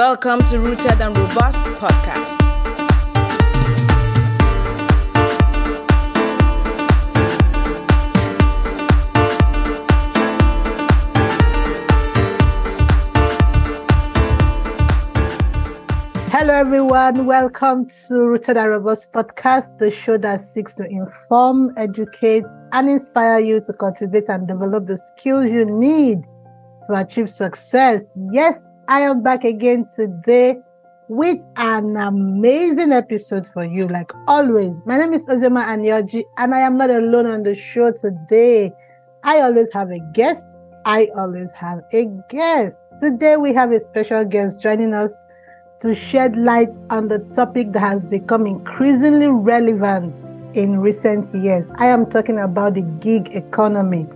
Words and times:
Welcome 0.00 0.42
to 0.44 0.58
Rooted 0.58 0.98
and 1.02 1.14
Robust 1.14 1.62
podcast. 1.76 2.40
Hello, 16.30 16.54
everyone. 16.54 17.26
Welcome 17.26 17.86
to 18.08 18.20
Rooted 18.20 18.56
and 18.56 18.70
Robust 18.70 19.12
podcast, 19.12 19.76
the 19.76 19.90
show 19.90 20.16
that 20.16 20.40
seeks 20.40 20.72
to 20.76 20.86
inform, 20.86 21.74
educate, 21.76 22.46
and 22.72 22.88
inspire 22.88 23.40
you 23.40 23.60
to 23.66 23.72
cultivate 23.74 24.30
and 24.30 24.48
develop 24.48 24.86
the 24.86 24.96
skills 24.96 25.50
you 25.50 25.66
need 25.66 26.22
to 26.86 26.94
achieve 26.94 27.28
success. 27.28 28.16
Yes, 28.32 28.66
I 28.90 29.02
am 29.02 29.22
back 29.22 29.44
again 29.44 29.88
today 29.94 30.58
with 31.06 31.46
an 31.54 31.96
amazing 31.96 32.90
episode 32.90 33.46
for 33.46 33.62
you, 33.62 33.86
like 33.86 34.10
always. 34.26 34.82
My 34.84 34.98
name 34.98 35.12
is 35.12 35.24
Ozioma 35.26 35.64
Anyoji, 35.64 36.24
and 36.38 36.52
I 36.52 36.58
am 36.58 36.76
not 36.76 36.90
alone 36.90 37.26
on 37.26 37.44
the 37.44 37.54
show 37.54 37.92
today. 37.92 38.72
I 39.22 39.42
always 39.42 39.68
have 39.72 39.92
a 39.92 40.00
guest. 40.12 40.56
I 40.86 41.08
always 41.16 41.52
have 41.52 41.82
a 41.92 42.06
guest. 42.28 42.80
Today, 42.98 43.36
we 43.36 43.54
have 43.54 43.70
a 43.70 43.78
special 43.78 44.24
guest 44.24 44.58
joining 44.58 44.92
us 44.92 45.22
to 45.82 45.94
shed 45.94 46.36
light 46.36 46.74
on 46.90 47.06
the 47.06 47.20
topic 47.32 47.70
that 47.74 47.80
has 47.82 48.08
become 48.08 48.44
increasingly 48.44 49.28
relevant 49.28 50.18
in 50.54 50.80
recent 50.80 51.32
years. 51.32 51.70
I 51.76 51.86
am 51.86 52.10
talking 52.10 52.40
about 52.40 52.74
the 52.74 52.82
gig 52.82 53.28
economy. 53.36 54.08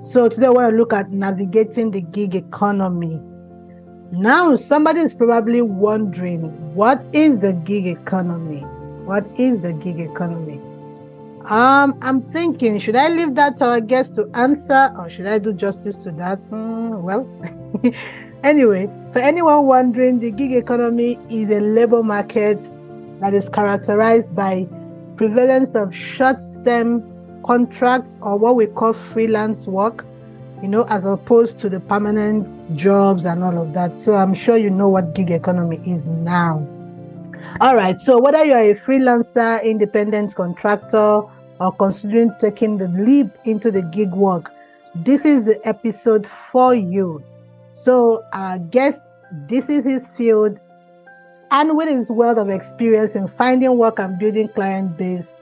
So 0.00 0.28
today 0.28 0.48
I 0.48 0.50
want 0.50 0.70
to 0.70 0.76
look 0.76 0.92
at 0.92 1.10
navigating 1.10 1.92
the 1.92 2.02
gig 2.02 2.34
economy. 2.34 3.18
Now, 4.12 4.54
somebody 4.56 5.00
is 5.00 5.14
probably 5.14 5.62
wondering, 5.62 6.42
what 6.74 7.02
is 7.14 7.40
the 7.40 7.54
gig 7.54 7.86
economy? 7.86 8.60
What 9.06 9.24
is 9.36 9.62
the 9.62 9.72
gig 9.72 10.00
economy? 10.00 10.60
Um, 11.46 11.98
I'm 12.02 12.20
thinking, 12.30 12.78
should 12.78 12.94
I 12.94 13.08
leave 13.08 13.34
that 13.36 13.56
to 13.56 13.64
our 13.64 13.80
guest 13.80 14.14
to 14.16 14.28
answer, 14.34 14.92
or 14.98 15.08
should 15.08 15.24
I 15.24 15.38
do 15.38 15.54
justice 15.54 16.04
to 16.04 16.12
that? 16.12 16.36
Hmm, 16.50 17.02
well, 17.02 17.26
anyway, 18.44 18.86
for 19.14 19.20
anyone 19.20 19.66
wondering, 19.66 20.20
the 20.20 20.30
gig 20.30 20.52
economy 20.52 21.18
is 21.30 21.50
a 21.50 21.60
labor 21.60 22.02
market 22.02 22.70
that 23.20 23.32
is 23.32 23.48
characterized 23.48 24.36
by 24.36 24.68
prevalence 25.16 25.70
of 25.70 25.94
short-term 25.94 27.02
contracts 27.44 28.18
or 28.20 28.36
what 28.36 28.56
we 28.56 28.66
call 28.66 28.92
freelance 28.92 29.66
work, 29.66 30.04
you 30.62 30.68
know, 30.68 30.84
as 30.88 31.04
opposed 31.04 31.58
to 31.58 31.68
the 31.68 31.80
permanent 31.80 32.48
jobs 32.76 33.24
and 33.24 33.42
all 33.42 33.60
of 33.60 33.74
that. 33.74 33.96
So 33.96 34.14
I'm 34.14 34.32
sure 34.32 34.56
you 34.56 34.70
know 34.70 34.88
what 34.88 35.14
gig 35.14 35.30
economy 35.30 35.80
is 35.84 36.06
now. 36.06 36.66
All 37.60 37.74
right. 37.74 37.98
So 37.98 38.20
whether 38.20 38.44
you're 38.44 38.58
a 38.58 38.74
freelancer, 38.74 39.62
independent 39.62 40.34
contractor, 40.36 41.22
or 41.60 41.72
considering 41.78 42.32
taking 42.40 42.78
the 42.78 42.88
leap 42.88 43.28
into 43.44 43.70
the 43.70 43.82
gig 43.82 44.12
work, 44.12 44.52
this 44.94 45.24
is 45.24 45.44
the 45.44 45.60
episode 45.66 46.26
for 46.26 46.74
you. 46.74 47.22
So 47.72 48.24
our 48.32 48.58
guest, 48.58 49.02
this 49.48 49.68
is 49.68 49.84
his 49.84 50.08
field, 50.08 50.58
and 51.50 51.76
with 51.76 51.88
his 51.88 52.10
wealth 52.10 52.38
of 52.38 52.48
experience 52.48 53.16
in 53.16 53.26
finding 53.26 53.76
work 53.76 53.98
and 53.98 54.18
building 54.18 54.48
client 54.48 54.96
base, 54.96 55.34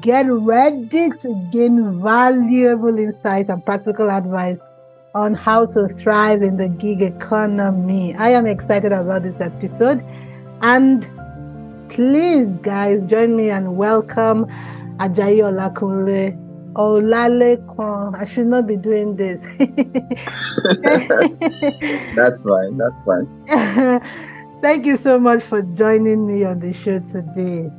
get 0.00 0.26
ready 0.28 1.10
to 1.10 1.48
gain 1.50 2.00
valuable 2.02 2.98
insights 2.98 3.48
and 3.48 3.64
practical 3.64 4.10
advice 4.10 4.58
on 5.14 5.34
how 5.34 5.66
to 5.66 5.88
thrive 5.88 6.42
in 6.42 6.56
the 6.56 6.68
gig 6.68 7.02
economy. 7.02 8.14
I 8.14 8.30
am 8.30 8.46
excited 8.46 8.92
about 8.92 9.22
this 9.22 9.40
episode. 9.40 10.02
And 10.62 11.08
please, 11.88 12.56
guys, 12.56 13.04
join 13.04 13.36
me 13.36 13.50
and 13.50 13.76
welcome 13.76 14.46
Ajayi 14.98 15.42
Olakunle 15.44 16.40
Olalekan. 16.74 18.16
I 18.16 18.24
should 18.24 18.46
not 18.46 18.66
be 18.66 18.76
doing 18.76 19.16
this. 19.16 19.46
that's 22.16 22.42
fine. 22.42 22.78
That's 22.78 23.02
fine. 23.04 24.00
Thank 24.62 24.86
you 24.86 24.96
so 24.96 25.20
much 25.20 25.42
for 25.42 25.60
joining 25.62 26.26
me 26.26 26.44
on 26.44 26.58
the 26.58 26.72
show 26.72 26.98
today. 27.00 27.70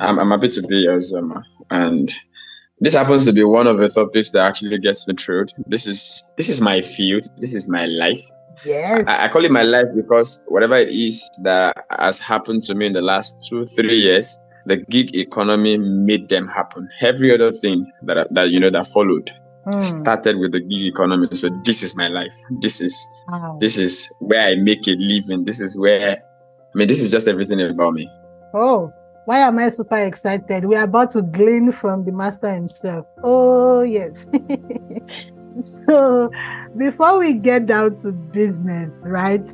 I'm, 0.00 0.18
I'm 0.18 0.30
happy 0.30 0.48
to 0.48 0.62
be 0.66 0.82
here, 0.82 0.96
Zoma. 0.96 1.42
And 1.70 2.12
this 2.80 2.94
happens 2.94 3.26
to 3.26 3.32
be 3.32 3.44
one 3.44 3.66
of 3.66 3.78
the 3.78 3.88
topics 3.88 4.30
that 4.32 4.46
actually 4.46 4.78
gets 4.78 5.06
me 5.06 5.14
through. 5.14 5.46
This 5.66 5.86
is 5.86 6.24
this 6.36 6.48
is 6.48 6.60
my 6.60 6.82
field. 6.82 7.24
This 7.36 7.54
is 7.54 7.68
my 7.68 7.86
life. 7.86 8.22
Yes. 8.64 9.06
I, 9.06 9.24
I, 9.24 9.28
call 9.28 9.44
it 9.44 9.50
my 9.50 9.62
life 9.62 9.86
because 9.94 10.44
whatever 10.48 10.74
it 10.76 10.90
is 10.90 11.28
that 11.44 11.86
has 11.98 12.18
happened 12.18 12.62
to 12.64 12.74
me 12.74 12.86
in 12.86 12.92
the 12.92 13.00
last 13.00 13.48
two, 13.48 13.64
three 13.64 14.00
years, 14.00 14.38
the 14.66 14.76
gig 14.76 15.14
economy 15.16 15.78
made 15.78 16.28
them 16.28 16.46
happen. 16.46 16.88
Every 17.00 17.32
other 17.32 17.52
thing 17.52 17.90
that 18.02 18.32
that 18.34 18.50
you 18.50 18.60
know 18.60 18.70
that 18.70 18.86
followed 18.86 19.30
mm. 19.66 20.00
started 20.00 20.38
with 20.38 20.52
the 20.52 20.60
gig 20.60 20.86
economy. 20.92 21.28
So 21.32 21.50
this 21.64 21.82
is 21.82 21.96
my 21.96 22.08
life. 22.08 22.34
This 22.60 22.80
is 22.80 23.08
wow. 23.28 23.58
this 23.60 23.78
is 23.78 24.10
where 24.20 24.42
I 24.42 24.56
make 24.56 24.86
a 24.88 24.96
living. 24.98 25.44
This 25.44 25.60
is 25.60 25.78
where 25.78 26.16
I 26.16 26.78
mean 26.78 26.88
this 26.88 27.00
is 27.00 27.10
just 27.10 27.28
everything 27.28 27.60
about 27.60 27.94
me. 27.94 28.08
Oh, 28.54 28.92
why 29.24 29.38
am 29.38 29.58
I 29.58 29.68
super 29.68 29.98
excited? 29.98 30.64
We 30.64 30.76
are 30.76 30.84
about 30.84 31.12
to 31.12 31.22
glean 31.22 31.72
from 31.72 32.04
the 32.04 32.12
master 32.12 32.52
himself. 32.52 33.06
Oh, 33.22 33.82
yes. 33.82 34.26
so, 35.84 36.30
before 36.76 37.18
we 37.18 37.34
get 37.34 37.66
down 37.66 37.96
to 37.96 38.12
business, 38.12 39.06
right? 39.08 39.44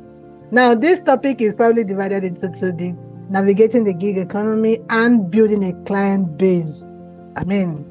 Now, 0.51 0.73
this 0.73 1.01
topic 1.01 1.41
is 1.41 1.53
probably 1.53 1.83
divided 1.83 2.23
into 2.23 2.49
two 2.49 2.71
the 2.71 2.97
navigating 3.29 3.83
the 3.83 3.93
gig 3.93 4.17
economy 4.17 4.79
and 4.89 5.29
building 5.29 5.63
a 5.63 5.73
client 5.83 6.37
base. 6.37 6.89
I 7.35 7.43
mean, 7.43 7.85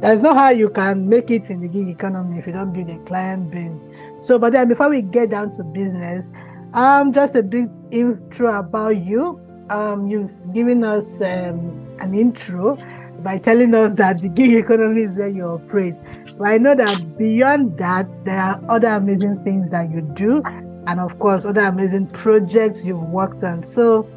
there's 0.00 0.20
no 0.20 0.34
how 0.34 0.50
you 0.50 0.68
can 0.68 1.08
make 1.08 1.30
it 1.30 1.48
in 1.50 1.60
the 1.60 1.68
gig 1.68 1.88
economy 1.88 2.38
if 2.38 2.46
you 2.46 2.52
don't 2.52 2.72
build 2.72 2.90
a 2.90 2.98
client 3.04 3.50
base. 3.50 3.86
So, 4.18 4.38
but 4.38 4.52
then 4.52 4.68
before 4.68 4.90
we 4.90 5.02
get 5.02 5.30
down 5.30 5.50
to 5.52 5.64
business, 5.64 6.30
um, 6.74 7.12
just 7.12 7.34
a 7.34 7.42
big 7.42 7.70
intro 7.90 8.58
about 8.58 8.98
you 8.98 9.40
um, 9.70 10.08
you've 10.08 10.52
given 10.52 10.84
us 10.84 11.22
um, 11.22 11.86
an 12.00 12.14
intro 12.14 12.76
by 13.22 13.38
telling 13.38 13.74
us 13.74 13.94
that 13.94 14.20
the 14.20 14.28
gig 14.28 14.52
economy 14.52 15.02
is 15.02 15.16
where 15.16 15.28
you 15.28 15.44
operate. 15.44 15.96
But 16.36 16.48
I 16.48 16.58
know 16.58 16.74
that 16.74 17.16
beyond 17.16 17.78
that, 17.78 18.06
there 18.24 18.38
are 18.38 18.60
other 18.68 18.88
amazing 18.88 19.42
things 19.44 19.68
that 19.70 19.90
you 19.90 20.02
do, 20.02 20.42
and 20.86 21.00
of 21.00 21.18
course, 21.18 21.44
other 21.44 21.62
amazing 21.62 22.08
projects 22.08 22.84
you've 22.84 23.02
worked 23.10 23.44
on. 23.44 23.62
So 23.62 24.08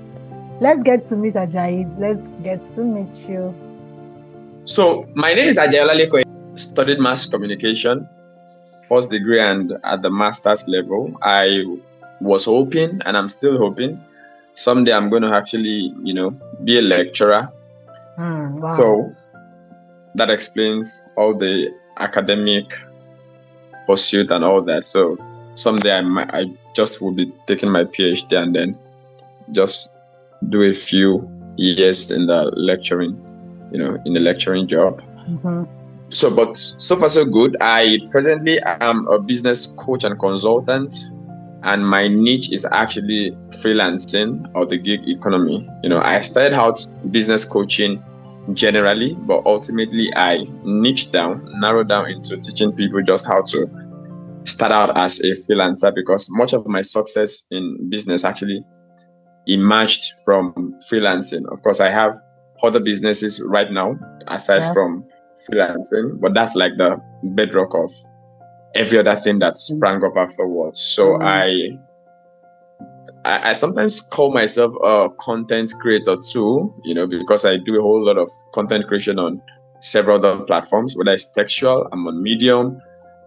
let's 0.60 0.82
get 0.82 1.06
to 1.06 1.16
meet 1.16 1.36
Ajayi. 1.36 1.94
Let's 2.00 2.32
get 2.44 2.60
to 2.76 2.82
meet 2.82 3.14
you. 3.30 3.54
So 4.66 5.08
my 5.14 5.34
name 5.34 5.48
is 5.50 5.58
Ajayi 5.58 5.86
Olalekan. 5.86 6.24
Studied 6.58 7.00
mass 7.00 7.26
communication, 7.26 8.08
first 8.88 9.12
degree, 9.12 9.40
and 9.40 9.74
at 9.84 10.02
the 10.02 10.10
master's 10.10 10.68
level. 10.68 11.14
I 11.22 11.64
was 12.22 12.46
hoping, 12.46 13.02
and 13.06 13.18
I'm 13.18 13.28
still 13.28 13.58
hoping, 13.58 14.00
someday 14.54 14.94
I'm 14.94 15.10
going 15.10 15.24
to 15.24 15.34
actually, 15.34 15.94
you 16.04 16.14
know, 16.14 16.32
be 16.64 16.80
a 16.80 16.82
lecturer. 16.82 17.50
Mm, 18.18 18.62
wow. 18.62 18.70
So 18.70 19.16
that 20.16 20.30
explains 20.30 21.10
all 21.18 21.34
the 21.34 21.74
academic 21.98 22.74
pursuit 23.88 24.32
and 24.32 24.44
all 24.44 24.62
that. 24.64 24.86
So 24.86 25.18
someday 25.56 25.98
I 25.98 26.02
might, 26.02 26.34
I 26.34 26.46
just 26.74 27.02
will 27.02 27.12
be 27.12 27.32
taking 27.48 27.72
my 27.72 27.84
PhD 27.84 28.36
and 28.36 28.56
then 28.56 28.78
just 29.52 29.96
do 30.50 30.62
a 30.64 30.74
few 30.74 31.30
years 31.58 32.12
in 32.12 32.28
the 32.28 32.46
lecturing, 32.56 33.20
you 33.72 33.80
know, 33.80 34.02
in 34.06 34.14
the 34.14 34.20
lecturing 34.20 34.68
job. 34.68 35.02
Mm-hmm. 35.28 35.64
So, 36.10 36.34
but 36.34 36.58
so 36.58 36.96
far 36.96 37.10
so 37.10 37.26
good. 37.26 37.58
I 37.60 37.98
presently 38.12 38.60
am 38.62 39.08
a 39.08 39.20
business 39.20 39.68
coach 39.78 40.04
and 40.04 40.20
consultant 40.20 40.96
and 41.64 41.88
my 41.88 42.08
niche 42.08 42.52
is 42.52 42.66
actually 42.72 43.32
freelancing 43.50 44.50
or 44.54 44.66
the 44.66 44.78
gig 44.78 45.08
economy. 45.08 45.68
You 45.82 45.90
know, 45.90 46.02
I 46.02 46.20
started 46.20 46.54
out 46.54 46.80
business 47.10 47.46
coaching 47.46 48.04
generally, 48.52 49.16
but 49.16 49.46
ultimately 49.46 50.12
I 50.16 50.46
niched 50.64 51.14
down, 51.14 51.50
narrowed 51.62 51.88
down 51.88 52.10
into 52.10 52.38
teaching 52.38 52.74
people 52.74 53.02
just 53.02 53.26
how 53.26 53.42
to 53.42 53.70
start 54.44 54.74
out 54.74 54.98
as 54.98 55.22
a 55.22 55.32
freelancer 55.32 55.96
because 55.96 56.30
much 56.32 56.52
of 56.52 56.68
my 56.68 56.82
success 56.82 57.48
in 57.50 57.90
business 57.90 58.26
actually 58.26 58.66
emerged 59.48 60.12
from 60.26 60.78
freelancing. 60.92 61.50
Of 61.50 61.64
course, 61.64 61.80
I 61.80 61.90
have 61.90 62.20
other 62.62 62.82
businesses 62.82 63.42
right 63.48 63.72
now 63.72 63.96
aside 64.28 64.64
yeah. 64.64 64.74
from 64.74 65.06
freelancing, 65.50 66.20
but 66.20 66.34
that's 66.34 66.56
like 66.56 66.76
the 66.78 67.02
bedrock 67.24 67.74
of 67.74 67.90
every 68.76 68.98
other 68.98 69.16
thing 69.16 69.40
that 69.40 69.54
mm. 69.54 69.58
sprang 69.58 70.04
up 70.04 70.16
afterwards. 70.18 70.80
So 70.80 71.18
mm. 71.18 71.24
I, 71.24 71.80
I, 73.26 73.50
I 73.50 73.54
sometimes 73.54 74.02
call 74.02 74.34
myself 74.34 74.74
a 74.84 75.10
content 75.20 75.72
creator 75.80 76.18
too, 76.32 76.74
you 76.84 76.94
know, 76.94 77.08
because 77.08 77.46
I 77.46 77.58
do 77.58 77.80
a 77.80 77.82
whole 77.82 78.04
lot 78.06 78.18
of 78.18 78.30
content 78.54 78.88
creation 78.88 79.20
on 79.20 79.42
several 79.80 80.24
other 80.24 80.44
platforms, 80.44 80.96
whether 80.98 81.14
it's 81.14 81.32
textual, 81.32 81.88
I'm 81.92 82.08
on 82.08 82.24
Medium, 82.24 82.82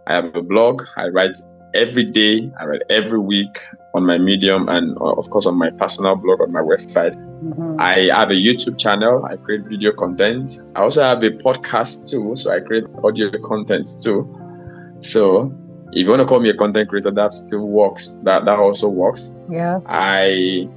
I 0.06 0.14
have 0.14 0.34
a 0.34 0.42
blog, 0.42 0.82
I 0.96 1.08
write 1.08 1.36
every 1.74 2.04
day, 2.04 2.50
I 2.58 2.64
write 2.64 2.82
every 2.88 3.18
week 3.18 3.58
on 3.94 4.06
my 4.06 4.18
Medium 4.18 4.68
and, 4.68 4.96
uh, 4.98 5.12
of 5.12 5.28
course, 5.30 5.46
on 5.46 5.56
my 5.56 5.70
personal 5.70 6.16
blog 6.16 6.40
on 6.40 6.52
my 6.52 6.60
website. 6.60 7.14
Mm-hmm. 7.14 7.76
I 7.78 8.08
have 8.14 8.30
a 8.30 8.34
YouTube 8.34 8.78
channel. 8.78 9.24
I 9.26 9.36
create 9.36 9.66
video 9.66 9.92
content. 9.92 10.58
I 10.74 10.80
also 10.80 11.02
have 11.02 11.22
a 11.22 11.30
podcast 11.30 12.10
too, 12.10 12.34
so 12.36 12.50
I 12.50 12.60
create 12.60 12.84
audio 13.04 13.30
content 13.42 13.86
too. 14.02 14.24
So 15.06 15.54
if 15.92 16.04
you 16.04 16.10
want 16.10 16.20
to 16.20 16.26
call 16.26 16.40
me 16.40 16.50
a 16.50 16.54
content 16.54 16.88
creator, 16.88 17.10
that 17.12 17.32
still 17.32 17.66
works. 17.68 18.18
That 18.24 18.44
that 18.44 18.58
also 18.58 18.88
works. 18.88 19.40
Yeah. 19.50 19.80
I 19.86 20.68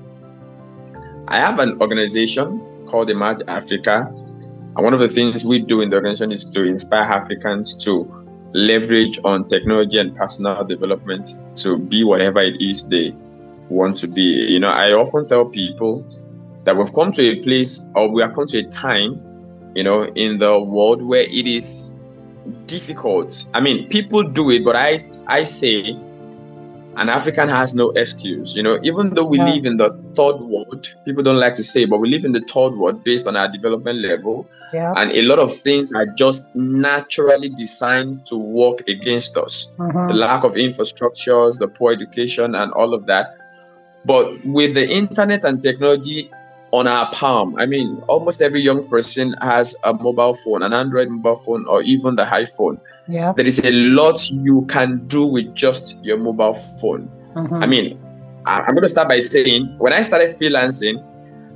I 1.28 1.40
have 1.40 1.60
an 1.60 1.82
organization 1.82 2.62
called 2.86 3.10
Imagine 3.10 3.50
Africa. 3.50 4.08
And 4.76 4.84
one 4.84 4.94
of 4.94 5.00
the 5.00 5.10
things 5.10 5.44
we 5.44 5.60
do 5.60 5.82
in 5.82 5.90
the 5.90 5.98
organization 5.98 6.32
is 6.32 6.50
to 6.52 6.66
inspire 6.66 7.02
Africans 7.02 7.76
to 7.86 8.06
leverage 8.54 9.20
on 9.26 9.48
technology 9.48 9.98
and 9.98 10.16
personal 10.16 10.64
development 10.64 11.28
to 11.56 11.78
be 11.78 12.04
whatever 12.04 12.40
it 12.40 12.62
is 12.62 12.88
they 12.88 13.14
want 13.70 13.98
to 13.98 14.08
be. 14.08 14.22
You 14.22 14.60
know, 14.60 14.70
I 14.70 14.94
often 14.94 15.26
tell 15.26 15.46
people 15.46 16.06
that 16.64 16.78
we've 16.78 16.94
come 16.94 17.12
to 17.14 17.24
a 17.24 17.42
place 17.42 17.92
or 17.96 18.10
we 18.10 18.22
have 18.22 18.34
come 18.34 18.48
to 18.48 18.60
a 18.60 18.64
time, 18.64 19.22
you 19.76 19.84
know, 19.84 20.06
in 20.06 20.38
the 20.38 20.60
world 20.60 21.02
where 21.02 21.24
it 21.24 21.48
is 21.48 21.99
difficult. 22.70 23.46
I 23.54 23.60
mean, 23.60 23.90
people 23.90 24.24
do 24.24 24.50
it, 24.52 24.64
but 24.64 24.76
I 24.76 25.00
I 25.28 25.44
say 25.44 25.98
an 27.00 27.08
African 27.08 27.48
has 27.48 27.74
no 27.76 27.92
excuse. 27.92 28.56
You 28.56 28.64
know, 28.64 28.78
even 28.84 29.16
though 29.16 29.26
we 29.26 29.38
yeah. 29.38 29.54
live 29.54 29.66
in 29.66 29.78
the 29.78 29.90
third 29.90 30.38
world, 30.42 30.94
people 31.06 31.24
don't 31.24 31.40
like 31.40 31.54
to 31.56 31.64
say, 31.64 31.86
but 31.86 32.00
we 32.00 32.10
live 32.10 32.26
in 32.26 32.34
the 32.34 32.42
third 32.42 32.76
world 32.76 33.04
based 33.04 33.26
on 33.26 33.38
our 33.38 33.50
development 33.50 34.00
level. 34.00 34.48
Yeah. 34.74 34.94
And 34.98 35.12
a 35.12 35.22
lot 35.24 35.40
of 35.40 35.56
things 35.56 35.94
are 35.94 36.06
just 36.06 36.56
naturally 36.56 37.50
designed 37.50 38.26
to 38.28 38.38
work 38.38 38.88
against 38.88 39.38
us. 39.38 39.74
Mm-hmm. 39.78 40.08
The 40.08 40.14
lack 40.14 40.44
of 40.44 40.56
infrastructures, 40.56 41.58
the 41.60 41.68
poor 41.70 41.94
education, 41.94 42.54
and 42.54 42.72
all 42.74 42.94
of 42.94 43.06
that. 43.06 43.38
But 44.06 44.44
with 44.46 44.74
the 44.74 44.90
internet 44.90 45.44
and 45.46 45.64
technology, 45.64 46.32
on 46.72 46.88
our 46.88 47.12
palm. 47.12 47.56
I 47.58 47.66
mean, 47.66 48.02
almost 48.08 48.42
every 48.42 48.62
young 48.62 48.88
person 48.88 49.34
has 49.42 49.76
a 49.84 49.94
mobile 49.94 50.34
phone, 50.34 50.64
an 50.64 50.74
Android 50.74 51.10
mobile 51.10 51.38
phone, 51.38 51.66
or 51.68 51.82
even 51.84 52.16
the 52.16 52.26
iPhone. 52.26 52.80
Yeah. 53.08 53.34
There 53.34 53.46
is 53.46 53.64
a 53.66 53.72
lot 53.72 54.30
you 54.32 54.66
can 54.70 55.06
do 55.08 55.26
with 55.26 55.56
just 55.56 56.04
your 56.04 56.18
mobile 56.18 56.54
phone. 56.54 57.10
Mm-hmm. 57.36 57.64
I 57.64 57.68
mean, 57.68 58.00
I'm 58.46 58.74
going 58.74 58.84
to 58.84 58.90
start 58.90 59.08
by 59.08 59.20
saying 59.20 59.76
when 59.78 59.94
I 59.94 60.02
started 60.02 60.30
freelancing, 60.32 61.04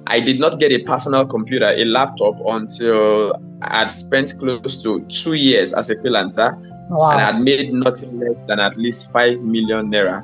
I 0.08 0.20
did 0.20 0.40
not 0.40 0.60
get 0.60 0.72
a 0.72 0.80
personal 0.80 1.26
computer, 1.26 1.66
a 1.66 1.86
laptop, 1.86 2.40
until 2.46 3.34
I 3.62 3.80
had 3.80 3.92
spent 3.92 4.34
close 4.40 4.84
to 4.84 5.02
two 5.08 5.34
years 5.34 5.74
as 5.74 5.90
a 5.90 5.96
freelancer. 5.96 6.58
Wow. 6.90 7.12
And 7.12 7.22
I 7.22 7.32
had 7.32 7.42
made 7.42 7.74
nothing 7.74 8.20
less 8.20 8.42
than 8.44 8.60
at 8.60 8.78
least 8.78 9.14
5 9.14 9.40
million 9.40 9.90
naira 9.90 10.22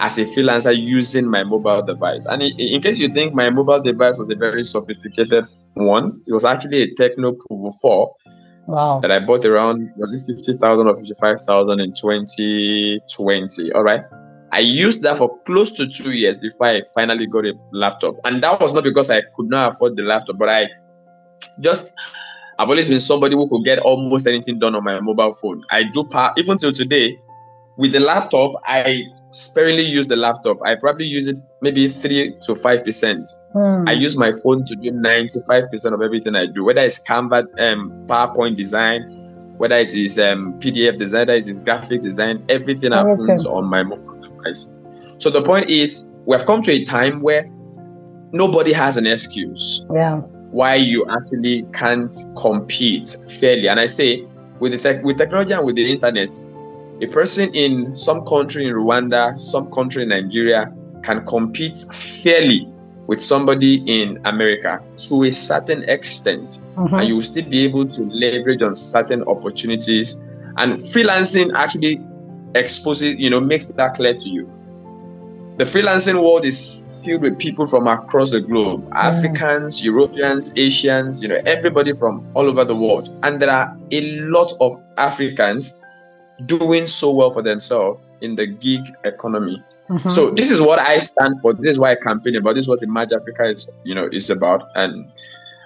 as 0.00 0.18
a 0.18 0.24
freelancer 0.24 0.76
using 0.76 1.30
my 1.30 1.44
mobile 1.44 1.82
device. 1.82 2.26
And 2.26 2.42
in, 2.42 2.80
case 2.80 2.98
you 2.98 3.08
think 3.08 3.34
my 3.34 3.50
mobile 3.50 3.80
device 3.80 4.16
was 4.16 4.30
a 4.30 4.34
very 4.34 4.64
sophisticated 4.64 5.46
one, 5.74 6.22
it 6.26 6.32
was 6.32 6.44
actually 6.44 6.82
a 6.82 6.94
Tecno 6.94 7.36
Pouvoir 7.36 7.72
4 7.80 8.14
wow. 8.66 9.00
that 9.00 9.12
I 9.12 9.20
bought 9.20 9.44
around, 9.44 9.90
was 9.96 10.14
it 10.14 10.34
50,000 10.34 10.86
or 10.86 10.96
55,000 10.96 11.80
in 11.80 11.92
2020? 11.92 13.72
All 13.72 13.82
right. 13.82 14.02
I 14.52 14.60
used 14.60 15.02
that 15.02 15.18
for 15.18 15.38
close 15.44 15.70
to 15.72 15.86
two 15.86 16.12
years 16.12 16.38
before 16.38 16.68
I 16.68 16.80
finally 16.94 17.26
got 17.26 17.44
a 17.44 17.52
laptop. 17.72 18.16
And 18.24 18.42
that 18.42 18.58
was 18.58 18.72
not 18.72 18.84
because 18.84 19.10
I 19.10 19.20
could 19.36 19.50
not 19.50 19.74
afford 19.74 19.96
the 19.96 20.02
laptop, 20.02 20.38
but 20.38 20.48
I 20.48 20.66
just, 21.60 21.94
I've 22.58 22.70
always 22.70 22.88
been 22.88 23.00
somebody 23.00 23.36
who 23.36 23.48
could 23.48 23.64
get 23.64 23.78
almost 23.80 24.26
anything 24.26 24.58
done 24.58 24.74
on 24.74 24.82
my 24.82 24.98
mobile 25.00 25.34
phone. 25.34 25.62
I 25.70 25.84
do, 25.84 26.04
part, 26.04 26.38
even 26.38 26.56
till 26.56 26.72
today, 26.72 27.18
with 27.80 27.92
the 27.92 28.00
laptop, 28.00 28.52
I 28.66 29.04
sparingly 29.30 29.84
use 29.84 30.06
the 30.06 30.16
laptop. 30.16 30.58
I 30.62 30.74
probably 30.74 31.06
use 31.06 31.26
it 31.26 31.38
maybe 31.62 31.88
three 31.88 32.36
to 32.42 32.54
five 32.54 32.84
percent. 32.84 33.26
Mm. 33.54 33.88
I 33.88 33.92
use 33.92 34.18
my 34.18 34.32
phone 34.32 34.66
to 34.66 34.76
do 34.76 34.90
ninety-five 34.90 35.70
percent 35.70 35.94
of 35.94 36.02
everything 36.02 36.36
I 36.36 36.44
do, 36.44 36.62
whether 36.62 36.82
it's 36.82 37.02
Canva, 37.02 37.46
um, 37.58 37.90
PowerPoint 38.06 38.56
design, 38.56 39.00
whether 39.56 39.76
it 39.76 39.94
is 39.94 40.18
um, 40.18 40.58
PDF 40.60 40.96
design, 40.96 41.20
whether 41.22 41.38
it 41.38 41.48
is 41.48 41.58
graphic 41.60 42.02
design. 42.02 42.44
Everything 42.50 42.92
happens 42.92 43.46
on 43.46 43.64
my 43.64 43.82
mobile 43.82 44.20
device. 44.20 44.78
So 45.16 45.30
the 45.30 45.42
point 45.42 45.70
is, 45.70 46.14
we 46.26 46.36
have 46.36 46.44
come 46.44 46.60
to 46.60 46.72
a 46.72 46.84
time 46.84 47.22
where 47.22 47.50
nobody 48.32 48.74
has 48.74 48.98
an 48.98 49.06
excuse. 49.06 49.86
Yeah. 49.94 50.16
Why 50.50 50.74
you 50.74 51.08
actually 51.08 51.66
can't 51.72 52.14
compete 52.38 53.08
fairly, 53.40 53.68
and 53.68 53.80
I 53.80 53.86
say 53.86 54.26
with 54.58 54.72
the 54.72 54.78
tech, 54.78 55.02
with 55.02 55.16
technology 55.16 55.52
and 55.54 55.64
with 55.64 55.76
the 55.76 55.90
internet, 55.90 56.34
a 57.02 57.06
person 57.06 57.54
in 57.54 57.94
some 57.94 58.24
country 58.26 58.66
in 58.66 58.74
Rwanda, 58.74 59.38
some 59.38 59.70
country 59.70 60.02
in 60.02 60.10
Nigeria 60.10 60.72
can 61.02 61.24
compete 61.24 61.76
fairly 61.76 62.68
with 63.06 63.20
somebody 63.20 63.82
in 63.86 64.20
America 64.24 64.78
to 65.08 65.24
a 65.24 65.32
certain 65.32 65.82
extent, 65.88 66.60
mm-hmm. 66.76 66.94
and 66.94 67.08
you 67.08 67.16
will 67.16 67.22
still 67.22 67.48
be 67.48 67.64
able 67.64 67.88
to 67.88 68.02
leverage 68.02 68.62
on 68.62 68.74
certain 68.74 69.22
opportunities. 69.24 70.24
And 70.58 70.74
freelancing 70.74 71.52
actually 71.54 72.00
exposes, 72.54 73.14
you 73.16 73.30
know, 73.30 73.40
makes 73.40 73.66
that 73.66 73.94
clear 73.94 74.14
to 74.14 74.28
you. 74.28 74.46
The 75.56 75.64
freelancing 75.64 76.22
world 76.22 76.44
is 76.44 76.86
filled 77.02 77.22
with 77.22 77.38
people 77.38 77.66
from 77.66 77.86
across 77.86 78.30
the 78.30 78.40
globe 78.40 78.84
mm. 78.84 78.94
Africans, 78.94 79.82
Europeans, 79.84 80.52
Asians, 80.56 81.22
you 81.22 81.28
know, 81.28 81.40
everybody 81.46 81.92
from 81.92 82.26
all 82.34 82.46
over 82.46 82.64
the 82.64 82.76
world. 82.76 83.08
And 83.22 83.40
there 83.40 83.50
are 83.50 83.76
a 83.90 84.00
lot 84.20 84.52
of 84.60 84.74
Africans 84.98 85.82
doing 86.46 86.86
so 86.86 87.12
well 87.12 87.30
for 87.30 87.42
themselves 87.42 88.02
in 88.20 88.36
the 88.36 88.46
gig 88.46 88.82
economy. 89.04 89.62
Mm-hmm. 89.88 90.08
So 90.08 90.30
this 90.30 90.50
is 90.50 90.60
what 90.60 90.78
I 90.78 91.00
stand 91.00 91.40
for. 91.40 91.52
This 91.52 91.66
is 91.66 91.78
why 91.78 91.92
I 91.92 91.94
campaign 91.96 92.36
about. 92.36 92.54
This 92.54 92.64
is 92.64 92.68
what 92.68 92.82
Emerge 92.82 93.12
Africa 93.12 93.48
is, 93.48 93.70
you 93.84 93.94
know, 93.94 94.08
is 94.12 94.30
about. 94.30 94.68
And 94.76 95.06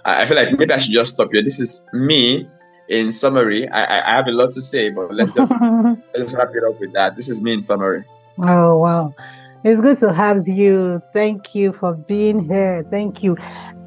I 0.05 0.25
feel 0.25 0.37
like 0.37 0.59
maybe 0.59 0.73
I 0.73 0.79
should 0.79 0.93
just 0.93 1.15
stop 1.15 1.31
here. 1.31 1.43
This 1.43 1.61
is 1.61 1.87
me 1.93 2.49
in 2.89 3.13
summary. 3.13 3.69
I, 3.69 4.13
I 4.13 4.17
have 4.17 4.27
a 4.27 4.33
lot 4.33 4.51
to 4.53 4.63
say, 4.63 4.91
but 4.91 5.13
let's 5.15 5.35
just 5.35 5.53
let's 6.17 6.35
wrap 6.35 6.51
it 6.55 6.65
up 6.65 6.81
with 6.81 6.93
that. 6.95 7.17
This 7.17 7.29
is 7.29 7.43
me 7.43 7.53
in 7.53 7.63
summary. 7.63 8.05
Oh 8.39 8.79
wow. 8.79 9.15
It's 9.63 9.81
good 9.81 9.99
to 9.99 10.13
have 10.13 10.47
you. 10.47 11.03
Thank 11.13 11.55
you 11.55 11.73
for 11.73 11.95
being 11.95 12.49
here. 12.49 12.85
Thank 12.91 13.23
you. 13.23 13.37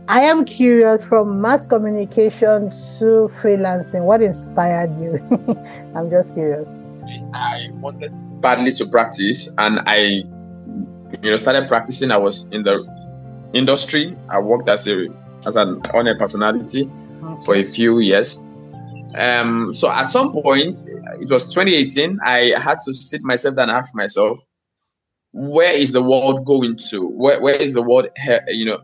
I 0.09 0.21
am 0.21 0.45
curious 0.45 1.03
from 1.03 1.41
mass 1.41 1.67
communication 1.67 2.69
to 2.69 3.27
freelancing, 3.27 4.03
what 4.03 4.21
inspired 4.21 4.97
you? 5.01 5.19
I'm 5.95 6.09
just 6.09 6.33
curious. 6.33 6.81
I 7.33 7.67
wanted 7.73 8.13
badly 8.41 8.71
to 8.73 8.85
practice 8.85 9.53
and 9.57 9.79
I 9.85 10.23
you 11.21 11.31
know 11.31 11.35
started 11.35 11.67
practicing. 11.67 12.11
I 12.11 12.17
was 12.17 12.49
in 12.53 12.63
the 12.63 12.85
industry. 13.53 14.15
I 14.31 14.39
worked 14.39 14.69
as 14.69 14.87
a 14.87 15.07
as 15.45 15.57
an 15.57 15.81
on-air 15.93 16.17
personality 16.17 16.89
okay. 17.23 17.43
for 17.43 17.55
a 17.55 17.63
few 17.65 17.99
years. 17.99 18.41
Um, 19.15 19.73
so 19.73 19.91
at 19.91 20.09
some 20.09 20.31
point, 20.31 20.79
it 21.19 21.29
was 21.29 21.53
2018, 21.53 22.19
I 22.23 22.53
had 22.57 22.79
to 22.81 22.93
sit 22.93 23.23
myself 23.23 23.55
down 23.55 23.69
and 23.69 23.77
ask 23.77 23.95
myself, 23.95 24.39
where 25.31 25.73
is 25.73 25.91
the 25.91 26.03
world 26.03 26.45
going 26.45 26.77
to? 26.89 27.07
Where, 27.07 27.41
where 27.41 27.55
is 27.55 27.73
the 27.73 27.81
world, 27.81 28.09
you 28.47 28.65
know, 28.65 28.81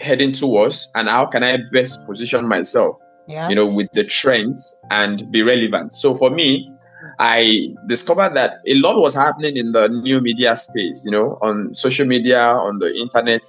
heading 0.00 0.32
towards 0.32 0.90
and 0.94 1.08
how 1.08 1.26
can 1.26 1.42
I 1.42 1.58
best 1.72 2.06
position 2.06 2.46
myself, 2.46 2.98
yeah. 3.26 3.48
you 3.48 3.54
know, 3.54 3.66
with 3.66 3.88
the 3.92 4.04
trends 4.04 4.80
and 4.90 5.30
be 5.30 5.42
relevant. 5.42 5.92
So 5.92 6.14
for 6.14 6.30
me, 6.30 6.70
I 7.18 7.68
discovered 7.86 8.34
that 8.34 8.58
a 8.66 8.74
lot 8.74 9.00
was 9.00 9.14
happening 9.14 9.56
in 9.56 9.72
the 9.72 9.88
new 9.88 10.20
media 10.20 10.56
space, 10.56 11.04
you 11.04 11.10
know, 11.10 11.38
on 11.42 11.74
social 11.74 12.06
media, 12.06 12.40
on 12.40 12.78
the 12.78 12.94
internet. 12.94 13.42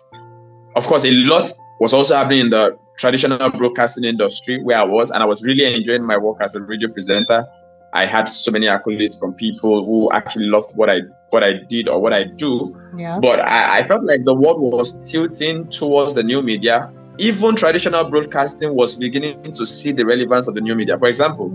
Of 0.75 0.85
course, 0.85 1.05
a 1.05 1.11
lot 1.11 1.51
was 1.79 1.93
also 1.93 2.15
happening 2.15 2.39
in 2.39 2.49
the 2.49 2.77
traditional 2.97 3.49
broadcasting 3.51 4.03
industry 4.03 4.61
where 4.63 4.77
I 4.77 4.83
was, 4.83 5.11
and 5.11 5.21
I 5.21 5.25
was 5.25 5.45
really 5.45 5.73
enjoying 5.73 6.05
my 6.05 6.17
work 6.17 6.37
as 6.41 6.55
a 6.55 6.61
radio 6.61 6.91
presenter. 6.91 7.45
I 7.93 8.05
had 8.05 8.29
so 8.29 8.51
many 8.51 8.67
accolades 8.67 9.19
from 9.19 9.33
people 9.35 9.83
who 9.83 10.11
actually 10.11 10.45
loved 10.45 10.75
what 10.75 10.89
I 10.89 11.01
what 11.29 11.43
I 11.43 11.53
did 11.53 11.87
or 11.87 12.01
what 12.01 12.13
I 12.13 12.23
do. 12.23 12.75
Yeah. 12.95 13.19
But 13.19 13.39
I, 13.39 13.79
I 13.79 13.83
felt 13.83 14.03
like 14.03 14.23
the 14.23 14.33
world 14.33 14.61
was 14.61 15.11
tilting 15.11 15.67
towards 15.69 16.13
the 16.13 16.23
new 16.23 16.41
media. 16.41 16.91
Even 17.17 17.55
traditional 17.55 18.09
broadcasting 18.09 18.75
was 18.75 18.97
beginning 18.97 19.41
to 19.51 19.65
see 19.65 19.91
the 19.91 20.05
relevance 20.05 20.47
of 20.47 20.53
the 20.53 20.61
new 20.61 20.75
media. 20.75 20.97
For 20.97 21.07
example, 21.07 21.49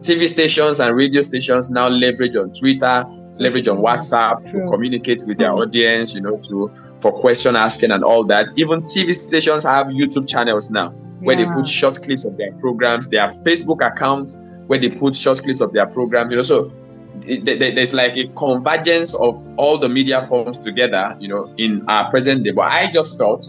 TV 0.00 0.28
stations 0.28 0.78
and 0.78 0.94
radio 0.94 1.22
stations 1.22 1.70
now 1.70 1.88
leverage 1.88 2.36
on 2.36 2.52
Twitter, 2.52 3.04
leverage 3.34 3.66
on 3.66 3.78
WhatsApp 3.78 4.50
to 4.50 4.70
communicate 4.70 5.24
with 5.26 5.38
their 5.38 5.52
hmm. 5.52 5.58
audience, 5.58 6.14
you 6.14 6.20
know, 6.20 6.36
to 6.48 6.70
for 7.00 7.12
question 7.12 7.56
asking 7.56 7.90
and 7.90 8.04
all 8.04 8.24
that. 8.24 8.46
Even 8.56 8.82
TV 8.82 9.14
stations 9.14 9.64
have 9.64 9.86
YouTube 9.86 10.28
channels 10.28 10.70
now 10.70 10.90
where 11.20 11.38
yeah. 11.38 11.46
they 11.46 11.52
put 11.52 11.66
short 11.66 11.98
clips 12.02 12.24
of 12.24 12.36
their 12.36 12.52
programs. 12.52 13.12
Have 13.14 13.30
Facebook 13.30 13.84
accounts 13.84 14.36
where 14.66 14.78
they 14.78 14.88
put 14.88 15.14
short 15.14 15.42
clips 15.42 15.60
of 15.60 15.72
their 15.72 15.86
programs. 15.86 16.30
You 16.30 16.36
know, 16.36 16.42
so 16.42 16.72
there's 17.20 17.94
like 17.94 18.16
a 18.16 18.28
convergence 18.28 19.14
of 19.14 19.38
all 19.56 19.78
the 19.78 19.88
media 19.88 20.22
forms 20.22 20.58
together, 20.58 21.16
you 21.18 21.28
know, 21.28 21.52
in 21.56 21.84
our 21.88 22.10
present 22.10 22.44
day. 22.44 22.50
But 22.50 22.72
I 22.72 22.90
just 22.92 23.18
thought, 23.18 23.44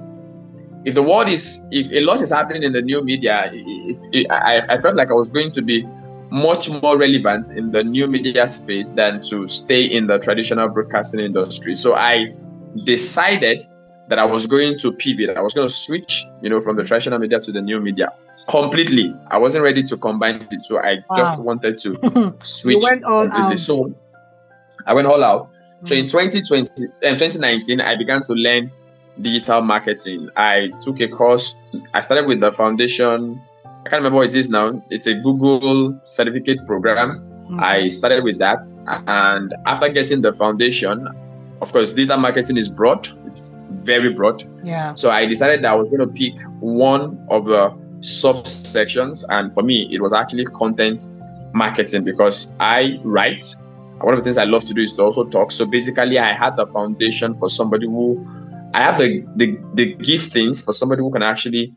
if 0.86 0.96
the 0.96 1.04
world 1.04 1.28
is, 1.28 1.68
if 1.72 1.92
a 1.92 2.02
lot 2.06 2.22
is 2.22 2.32
happening 2.32 2.64
in 2.64 2.74
the 2.74 2.82
new 2.82 3.04
media, 3.04 3.50
if, 3.52 4.00
if 4.14 4.32
I, 4.32 4.62
I 4.70 4.78
felt 4.78 4.96
like 4.96 5.10
I 5.10 5.14
was 5.14 5.30
going 5.30 5.52
to 5.52 5.62
be 5.62 5.86
much 6.30 6.70
more 6.82 6.98
relevant 6.98 7.52
in 7.56 7.72
the 7.72 7.84
new 7.84 8.08
media 8.08 8.48
space 8.48 8.92
than 8.92 9.22
to 9.22 9.48
stay 9.48 9.84
in 9.84 10.08
the 10.08 10.20
traditional 10.20 10.70
broadcasting 10.70 11.22
industry. 11.22 11.74
So 11.76 11.96
I 11.96 12.34
decided 12.84 13.66
that 14.10 14.20
I 14.20 14.26
was 14.26 14.48
going 14.48 14.78
to 14.80 14.94
pivot. 14.94 15.36
I 15.36 15.42
was 15.42 15.54
going 15.54 15.68
to 15.68 15.74
switch, 15.74 16.26
you 16.42 16.50
know, 16.50 16.60
from 16.60 16.78
the 16.78 16.84
traditional 16.84 17.20
media 17.20 17.40
to 17.40 17.52
the 17.52 17.62
new 17.62 17.82
media 17.82 18.12
completely. 18.48 19.14
I 19.30 19.38
wasn't 19.38 19.64
ready 19.64 19.84
to 19.84 19.98
combine 19.98 20.48
it, 20.50 20.64
so 20.64 20.80
I 20.80 21.04
wow. 21.10 21.18
just 21.18 21.44
wanted 21.44 21.78
to 21.80 22.34
switch. 22.44 22.82
you 22.82 22.90
went 22.90 23.04
all 23.04 23.30
out. 23.32 23.60
So 23.60 23.94
I 24.86 24.94
went 24.94 25.08
all 25.08 25.24
out. 25.24 25.50
So 25.84 25.94
in 25.94 26.08
2020 26.08 26.86
and 27.04 27.18
2019, 27.20 27.82
I 27.82 27.96
began 27.96 28.24
to 28.24 28.34
learn 28.34 28.72
digital 29.22 29.62
marketing. 29.62 30.30
I 30.36 30.72
took 30.82 31.00
a 31.02 31.08
course. 31.08 31.56
I 31.94 32.00
started 32.00 32.28
with 32.28 32.40
the 32.40 32.52
foundation. 32.52 33.42
I 33.66 33.90
can't 33.90 34.02
remember 34.02 34.18
what 34.18 34.28
it 34.28 34.36
is 34.36 34.50
now. 34.50 34.84
It's 34.90 35.08
a 35.08 35.14
Google 35.16 36.00
certificate 36.04 36.66
program. 36.66 37.20
Mm-hmm. 37.20 37.60
I 37.64 37.88
started 37.88 38.24
with 38.24 38.40
that, 38.40 38.66
and 39.08 39.54
after 39.66 39.88
getting 39.88 40.22
the 40.22 40.34
foundation, 40.34 41.08
of 41.62 41.72
course, 41.72 41.92
digital 41.92 42.18
marketing 42.18 42.58
is 42.58 42.70
broad. 42.70 43.08
It's 43.26 43.58
very 43.70 44.14
broad. 44.14 44.44
Yeah. 44.64 44.94
So 44.96 45.12
I 45.12 45.26
decided 45.26 45.64
that 45.64 45.72
I 45.72 45.76
was 45.76 45.90
going 45.90 46.06
to 46.08 46.14
pick 46.14 46.38
one 46.60 47.26
of 47.30 47.46
the 47.46 47.70
subsections, 48.00 49.24
and 49.30 49.54
for 49.54 49.64
me, 49.64 49.88
it 49.92 50.02
was 50.02 50.14
actually 50.14 50.46
content 50.46 51.02
marketing 51.54 52.04
because 52.04 52.56
I 52.60 53.00
write. 53.04 53.44
One 54.02 54.14
of 54.14 54.20
the 54.20 54.24
things 54.24 54.38
I 54.38 54.44
love 54.44 54.64
to 54.66 54.74
do 54.74 54.82
is 54.82 54.94
to 54.94 55.04
also 55.04 55.26
talk. 55.26 55.52
So 55.52 55.66
basically, 55.66 56.20
I 56.20 56.34
had 56.34 56.56
the 56.56 56.68
foundation 56.68 57.34
for 57.34 57.50
somebody 57.50 57.88
who 57.88 58.24
I 58.74 58.84
have 58.84 59.00
the 59.00 59.24
the, 59.36 59.58
the 59.74 59.96
giftings 59.96 60.64
for 60.64 60.74
somebody 60.74 61.02
who 61.02 61.12
can 61.12 61.24
actually, 61.24 61.74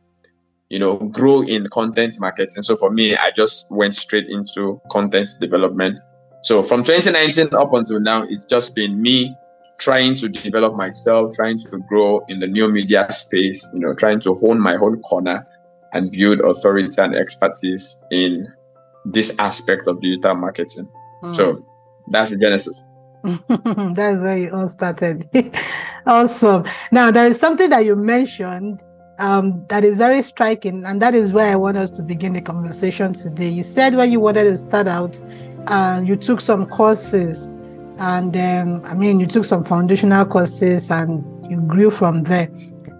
you 0.69 0.79
know, 0.79 0.97
grow 0.97 1.43
in 1.43 1.67
content 1.69 2.15
marketing. 2.21 2.63
So 2.63 2.77
for 2.77 2.91
me, 2.91 3.17
I 3.17 3.31
just 3.31 3.71
went 3.71 3.95
straight 3.95 4.29
into 4.29 4.81
content 4.91 5.29
development. 5.41 5.99
So 6.43 6.63
from 6.63 6.85
2019 6.85 7.55
up 7.55 7.73
until 7.73 8.01
now, 8.01 8.25
it's 8.25 8.47
just 8.47 8.75
been 8.75 9.01
me 9.01 9.35
trying 9.79 10.15
to 10.15 10.29
develop 10.29 10.75
myself, 10.75 11.35
trying 11.35 11.59
to 11.59 11.79
grow 11.89 12.23
in 12.29 12.39
the 12.39 12.47
new 12.47 12.69
media 12.69 13.11
space, 13.11 13.67
you 13.75 13.81
know, 13.81 13.95
trying 13.95 14.21
to 14.21 14.35
hone 14.35 14.61
my 14.61 14.75
own 14.77 15.01
corner 15.01 15.47
and 15.93 16.11
build 16.11 16.41
authority 16.41 16.89
and 17.01 17.15
expertise 17.15 18.05
in 18.11 18.47
this 19.05 19.39
aspect 19.39 19.87
of 19.89 20.01
digital 20.01 20.35
marketing. 20.35 20.89
Mm. 21.23 21.35
So 21.35 21.65
that's 22.09 22.31
the 22.31 22.39
genesis. 22.39 22.85
that's 23.25 24.21
where 24.21 24.39
it 24.39 24.53
all 24.53 24.69
started. 24.69 25.29
awesome. 26.07 26.65
Now, 26.91 27.11
there 27.11 27.27
is 27.27 27.39
something 27.39 27.71
that 27.71 27.85
you 27.85 27.97
mentioned 27.97 28.81
um, 29.19 29.65
that 29.69 29.85
is 29.85 29.99
very 29.99 30.23
striking, 30.23 30.85
and 30.85 31.03
that 31.03 31.15
is 31.15 31.33
where 31.33 31.53
I 31.53 31.57
want 31.57 31.77
us 31.77 31.91
to 31.93 32.03
begin 32.03 32.33
the 32.33 32.41
conversation 32.41 33.13
today. 33.13 33.49
You 33.49 33.63
said 33.63 33.95
when 33.95 34.11
you 34.11 34.21
wanted 34.21 34.45
to 34.45 34.57
start 34.57 34.89
out, 34.89 35.21
uh, 35.67 36.01
you 36.03 36.17
took 36.17 36.41
some 36.41 36.67
courses 36.67 37.55
and 38.01 38.35
um, 38.35 38.83
I 38.87 38.95
mean, 38.95 39.21
you 39.21 39.27
took 39.27 39.45
some 39.45 39.63
foundational 39.63 40.25
courses 40.25 40.91
and 40.91 41.23
you 41.51 41.61
grew 41.61 41.91
from 41.91 42.23
there. 42.23 42.49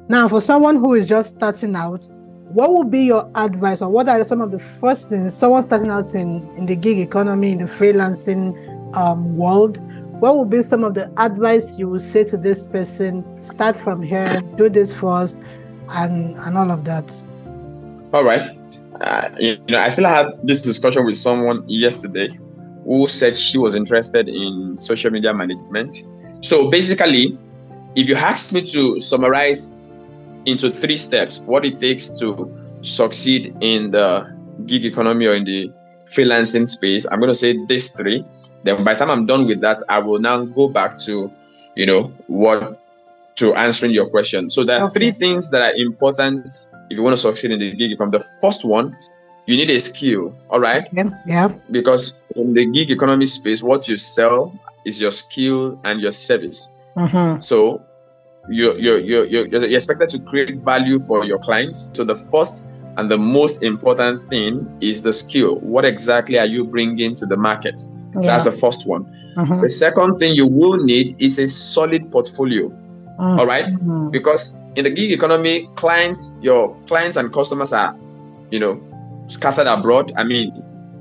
Now, 0.09 0.29
for 0.29 0.43
someone 0.43 0.77
who 0.77 0.93
is 0.93 1.09
just 1.09 1.37
starting 1.37 1.75
out, 1.75 2.07
what 2.53 2.73
would 2.75 2.91
be 2.91 3.03
your 3.03 3.31
advice, 3.37 3.81
or 3.81 3.89
what 3.89 4.09
are 4.09 4.25
some 4.25 4.41
of 4.41 4.51
the 4.51 4.59
first 4.59 5.09
things 5.09 5.35
someone 5.35 5.63
starting 5.65 5.89
out 5.89 6.15
in, 6.15 6.49
in 6.57 6.67
the 6.67 6.75
gig 6.75 6.99
economy, 6.99 7.53
in 7.53 7.59
the 7.59 7.65
freelancing 7.65 8.55
um, 8.97 9.37
world? 9.37 9.79
What 10.21 10.37
would 10.37 10.51
be 10.51 10.63
some 10.63 10.85
of 10.85 10.95
the 10.95 11.11
advice 11.17 11.79
you 11.79 11.89
would 11.89 12.01
say 12.01 12.25
to 12.25 12.37
this 12.37 12.67
person? 12.67 13.25
Start 13.41 13.77
from 13.77 14.03
here, 14.03 14.43
do 14.57 14.69
this 14.69 14.95
first, 14.95 15.39
and 15.91 16.37
and 16.37 16.59
all 16.59 16.71
of 16.71 16.85
that. 16.85 17.15
All 18.13 18.25
right. 18.25 18.43
Uh, 19.01 19.31
you 19.39 19.57
know, 19.69 19.79
I 19.79 19.89
still 19.89 20.09
had 20.09 20.27
this 20.43 20.61
discussion 20.61 21.07
with 21.07 21.17
someone 21.17 21.65
yesterday 21.69 22.39
who 22.85 23.07
said 23.07 23.35
she 23.35 23.57
was 23.57 23.75
interested 23.75 24.29
in 24.29 24.77
social 24.77 25.11
media 25.11 25.33
management. 25.33 26.09
So 26.43 26.71
basically, 26.71 27.39
if 27.95 28.09
you 28.09 28.17
ask 28.17 28.53
me 28.53 28.61
to 28.69 29.01
summarize 29.01 29.75
into 30.47 30.71
three 30.71 30.97
steps 30.97 31.43
what 31.43 31.65
it 31.65 31.79
takes 31.79 32.09
to 32.21 32.51
succeed 32.83 33.55
in 33.61 33.91
the 33.91 34.37
gig 34.67 34.85
economy 34.85 35.27
or 35.27 35.35
in 35.35 35.45
the 35.45 35.73
freelancing 36.07 36.67
space, 36.67 37.07
I'm 37.11 37.21
going 37.21 37.31
to 37.31 37.39
say 37.39 37.57
these 37.67 37.91
three. 37.91 38.25
Then 38.65 38.85
by 38.85 38.95
the 38.95 39.01
time 39.01 39.11
I'm 39.11 39.27
done 39.27 39.47
with 39.47 39.61
that, 39.61 39.83
I 39.89 39.99
will 39.99 40.19
now 40.19 40.45
go 40.45 40.69
back 40.69 40.99
to, 41.01 41.31
you 41.77 41.87
know, 41.87 42.13
what 42.27 42.81
to 43.37 43.55
answering 43.55 43.93
your 43.93 44.09
question. 44.09 44.51
So 44.51 44.65
there 44.65 44.81
are 44.81 44.85
okay. 44.85 44.93
three 44.93 45.11
things 45.13 45.51
that 45.51 45.63
are 45.63 45.73
important 45.75 46.47
if 46.91 46.99
you 46.99 47.03
want 47.03 47.15
to 47.15 47.23
succeed 47.23 47.53
in 47.53 47.61
the 47.61 47.73
gig 47.73 47.93
economy. 47.93 48.19
The 48.19 48.25
first 48.41 48.65
one 48.65 48.97
you 49.47 49.57
need 49.57 49.71
a 49.71 49.81
skill, 49.81 50.37
all 50.49 50.61
right? 50.61 50.87
Yeah. 50.93 51.11
yeah. 51.27 51.49
Because 51.71 52.21
in 52.37 52.55
the 52.55 52.67
gig 52.67 52.91
economy 52.91 53.27
space, 53.27 53.63
what 53.63 53.89
you 53.89 53.97
sell 53.97 54.57
is 54.85 55.01
your 55.01 55.11
skill 55.11 55.81
and 55.85 56.01
your 56.01 56.13
service. 56.13 56.75
Mm-hmm. 56.97 57.41
So 57.41 57.83
you're, 58.49 58.77
you're, 58.79 58.99
you're, 58.99 59.27
you're 59.27 59.65
expected 59.65 60.09
to 60.11 60.19
create 60.21 60.57
value 60.59 60.99
for 60.99 61.25
your 61.25 61.39
clients. 61.39 61.97
So 61.97 62.05
the 62.05 62.17
first 62.17 62.67
and 62.97 63.11
the 63.11 63.19
most 63.19 63.63
important 63.63 64.21
thing 64.21 64.67
is 64.81 65.03
the 65.03 65.13
skill. 65.13 65.57
What 65.57 65.85
exactly 65.85 66.39
are 66.39 66.47
you 66.47 66.65
bringing 66.65 67.15
to 67.17 67.27
the 67.27 67.37
market? 67.37 67.81
Yeah. 68.15 68.23
That's 68.23 68.45
the 68.45 68.53
first 68.53 68.87
one. 68.87 69.05
Mm-hmm. 69.37 69.61
The 69.63 69.69
second 69.69 70.17
thing 70.17 70.35
you 70.35 70.47
will 70.47 70.83
need 70.83 71.21
is 71.23 71.39
a 71.39 71.49
solid 71.49 72.11
portfolio. 72.11 72.69
Mm-hmm. 72.69 73.39
All 73.39 73.47
right? 73.47 73.67
Mm-hmm. 73.67 74.11
Because 74.11 74.55
in 74.75 74.85
the 74.85 74.91
gig 74.91 75.13
economy, 75.13 75.69
clients, 75.77 76.39
your 76.43 76.77
clients 76.87 77.17
and 77.17 77.33
customers 77.33 77.73
are, 77.73 77.97
you 78.51 78.59
know, 78.59 78.83
scattered 79.29 79.69
abroad. 79.69 80.13
I 80.17 80.25
mean, 80.25 80.53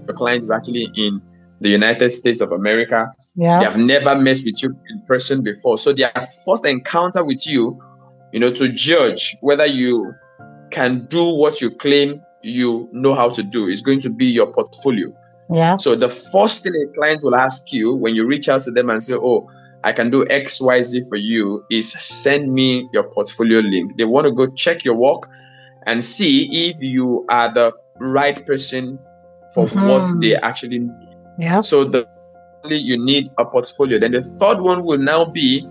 your 0.07 0.15
client 0.15 0.43
is 0.43 0.51
actually 0.51 0.87
in 0.95 1.21
the 1.61 1.69
United 1.69 2.11
States 2.11 2.41
of 2.41 2.51
America. 2.51 3.11
Yeah. 3.35 3.59
They 3.59 3.65
have 3.65 3.77
never 3.77 4.15
met 4.15 4.37
with 4.45 4.61
you 4.63 4.75
in 4.89 5.01
person 5.05 5.43
before. 5.43 5.77
So 5.77 5.93
their 5.93 6.11
first 6.45 6.65
encounter 6.65 7.23
with 7.23 7.45
you, 7.47 7.79
you 8.31 8.39
know, 8.39 8.51
to 8.51 8.71
judge 8.71 9.35
whether 9.41 9.65
you 9.65 10.13
can 10.71 11.05
do 11.07 11.33
what 11.33 11.61
you 11.61 11.71
claim 11.71 12.21
you 12.41 12.87
know 12.91 13.13
how 13.13 13.29
to 13.29 13.43
do 13.43 13.67
is 13.67 13.81
going 13.81 13.99
to 13.99 14.09
be 14.09 14.25
your 14.25 14.51
portfolio. 14.53 15.13
Yeah. 15.49 15.77
So 15.77 15.95
the 15.95 16.09
first 16.09 16.63
thing 16.63 16.73
a 16.75 16.93
client 16.93 17.21
will 17.23 17.35
ask 17.35 17.71
you 17.71 17.93
when 17.95 18.15
you 18.15 18.25
reach 18.25 18.47
out 18.47 18.61
to 18.61 18.71
them 18.71 18.89
and 18.89 19.01
say, 19.01 19.15
Oh, 19.15 19.49
I 19.83 19.93
can 19.93 20.09
do 20.09 20.25
XYZ 20.25 21.07
for 21.09 21.15
you 21.15 21.65
is 21.71 21.91
send 21.91 22.53
me 22.53 22.87
your 22.93 23.03
portfolio 23.03 23.59
link. 23.59 23.97
They 23.97 24.05
want 24.05 24.27
to 24.27 24.31
go 24.31 24.47
check 24.51 24.83
your 24.83 24.95
work 24.95 25.29
and 25.85 26.03
see 26.03 26.69
if 26.69 26.77
you 26.79 27.25
are 27.29 27.51
the 27.51 27.73
right 27.99 28.45
person 28.45 28.99
for 29.53 29.67
mm-hmm. 29.67 29.87
what 29.87 30.07
they 30.21 30.35
actually 30.35 30.79
need. 30.79 31.08
Yeah. 31.39 31.61
So 31.61 31.83
the 31.83 32.07
you 32.65 33.03
need 33.03 33.31
a 33.37 33.45
portfolio. 33.45 33.97
Then 33.99 34.11
the 34.11 34.21
third 34.21 34.59
one 34.59 34.83
will 34.83 34.97
now 34.97 35.25
be 35.25 35.65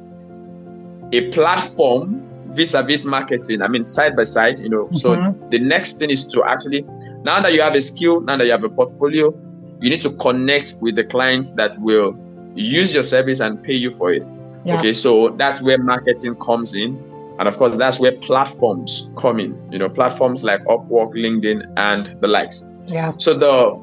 a 1.13 1.31
platform 1.31 2.25
vis-a-vis 2.47 3.05
marketing. 3.05 3.61
I 3.61 3.69
mean, 3.69 3.85
side 3.85 4.17
by 4.17 4.23
side, 4.23 4.59
you 4.59 4.71
know. 4.71 4.87
Mm-hmm. 4.87 4.95
So 4.95 5.49
the 5.51 5.59
next 5.59 5.99
thing 5.99 6.09
is 6.11 6.27
to 6.29 6.43
actually 6.45 6.83
now 7.23 7.41
that 7.41 7.53
you 7.53 7.61
have 7.61 7.75
a 7.75 7.81
skill, 7.81 8.23
now 8.23 8.39
that 8.39 8.47
you 8.47 8.53
have 8.53 8.65
a 8.65 8.71
portfolio, 8.71 9.35
you 9.81 9.91
need 9.91 10.01
to 10.01 10.11
connect 10.13 10.77
with 10.81 10.97
the 10.97 11.05
clients 11.05 11.53
that 11.53 11.79
will 11.81 12.17
use 12.55 12.95
your 12.95 13.03
service 13.03 13.41
and 13.41 13.63
pay 13.63 13.75
you 13.75 13.91
for 13.91 14.13
it. 14.13 14.27
Yeah. 14.65 14.79
Okay, 14.79 14.93
so 14.93 15.29
that's 15.29 15.63
where 15.63 15.79
marketing 15.79 16.37
comes 16.37 16.75
in. 16.75 16.97
And 17.39 17.47
of 17.47 17.57
course, 17.57 17.77
that's 17.77 18.01
where 18.01 18.13
platforms 18.13 19.11
come 19.17 19.39
in, 19.39 19.57
you 19.71 19.79
know, 19.79 19.89
platforms 19.89 20.43
like 20.43 20.65
Upwork, 20.65 21.15
LinkedIn, 21.15 21.73
and 21.77 22.07
the 22.21 22.27
likes. 22.27 22.65
Yeah. 22.87 23.13
So 23.19 23.35
the 23.35 23.79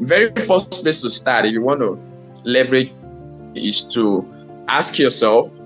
very 0.00 0.32
first 0.34 0.82
place 0.82 1.02
to 1.02 1.10
start, 1.10 1.46
if 1.46 1.52
you 1.52 1.62
want 1.62 1.80
to 1.80 2.00
leverage, 2.44 2.92
is 3.54 3.84
to 3.94 4.26
ask 4.68 4.98
yourself, 4.98 5.58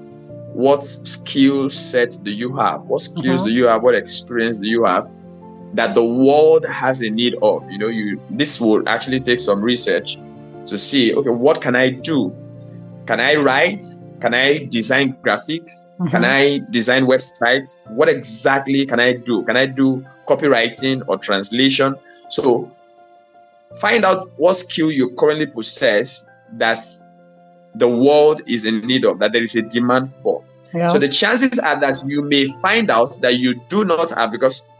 what 0.53 0.85
skill 0.85 1.71
set 1.71 2.19
do 2.23 2.31
you 2.31 2.57
have? 2.57 2.87
What 2.87 3.01
skills 3.01 3.43
mm-hmm. 3.43 3.45
do 3.45 3.53
you 3.53 3.67
have? 3.67 3.83
What 3.83 3.95
experience 3.95 4.59
do 4.59 4.67
you 4.67 4.85
have 4.85 5.11
that 5.75 5.95
the 5.95 6.05
world 6.05 6.67
has 6.67 7.03
a 7.03 7.11
need 7.11 7.37
of? 7.43 7.71
You 7.71 7.79
know, 7.79 7.89
you 7.89 8.21
this 8.31 8.61
will 8.61 8.87
actually 8.89 9.21
take 9.21 9.41
some 9.41 9.61
research 9.63 10.19
to 10.67 10.77
see, 10.77 11.15
okay, 11.15 11.31
what 11.31 11.61
can 11.61 11.77
I 11.77 11.91
do? 11.91 12.35
Can 13.07 13.21
I 13.21 13.37
write? 13.37 13.85
Can 14.21 14.35
I 14.35 14.67
design 14.67 15.17
graphics? 15.25 15.95
Mm-hmm. 15.97 16.09
Can 16.09 16.25
I 16.25 16.61
design 16.71 17.07
websites? 17.07 17.87
What 17.89 18.09
exactly 18.09 18.85
can 18.85 19.01
I 19.01 19.13
do? 19.13 19.45
Can 19.45 19.57
I 19.57 19.67
do 19.67 20.05
copywriting 20.27 21.03
or 21.07 21.19
translation? 21.19 21.95
So 22.29 22.71
find 23.77 24.05
out 24.05 24.31
what 24.37 24.55
skill 24.55 24.91
you 24.91 25.15
currently 25.19 25.47
possess 25.47 26.29
that 26.55 26.85
the 27.75 27.89
world 27.89 28.43
is 28.47 28.65
in 28.65 28.81
need 28.81 29.05
of, 29.05 29.19
that 29.19 29.33
there 29.33 29.43
is 29.43 29.55
a 29.57 29.63
demand 29.63 30.09
for. 30.09 30.45
Yeah. 30.75 30.89
So 30.89 30.99
the 30.99 31.09
chances 31.09 31.59
are 31.59 31.79
that 31.81 32.03
you 32.07 32.23
may 32.23 32.47
find 32.61 32.91
out 32.91 33.19
that 33.21 33.37
you 33.37 33.61
do 33.69 33.85
not 33.85 34.11
have 34.11 34.31
because 34.31 34.71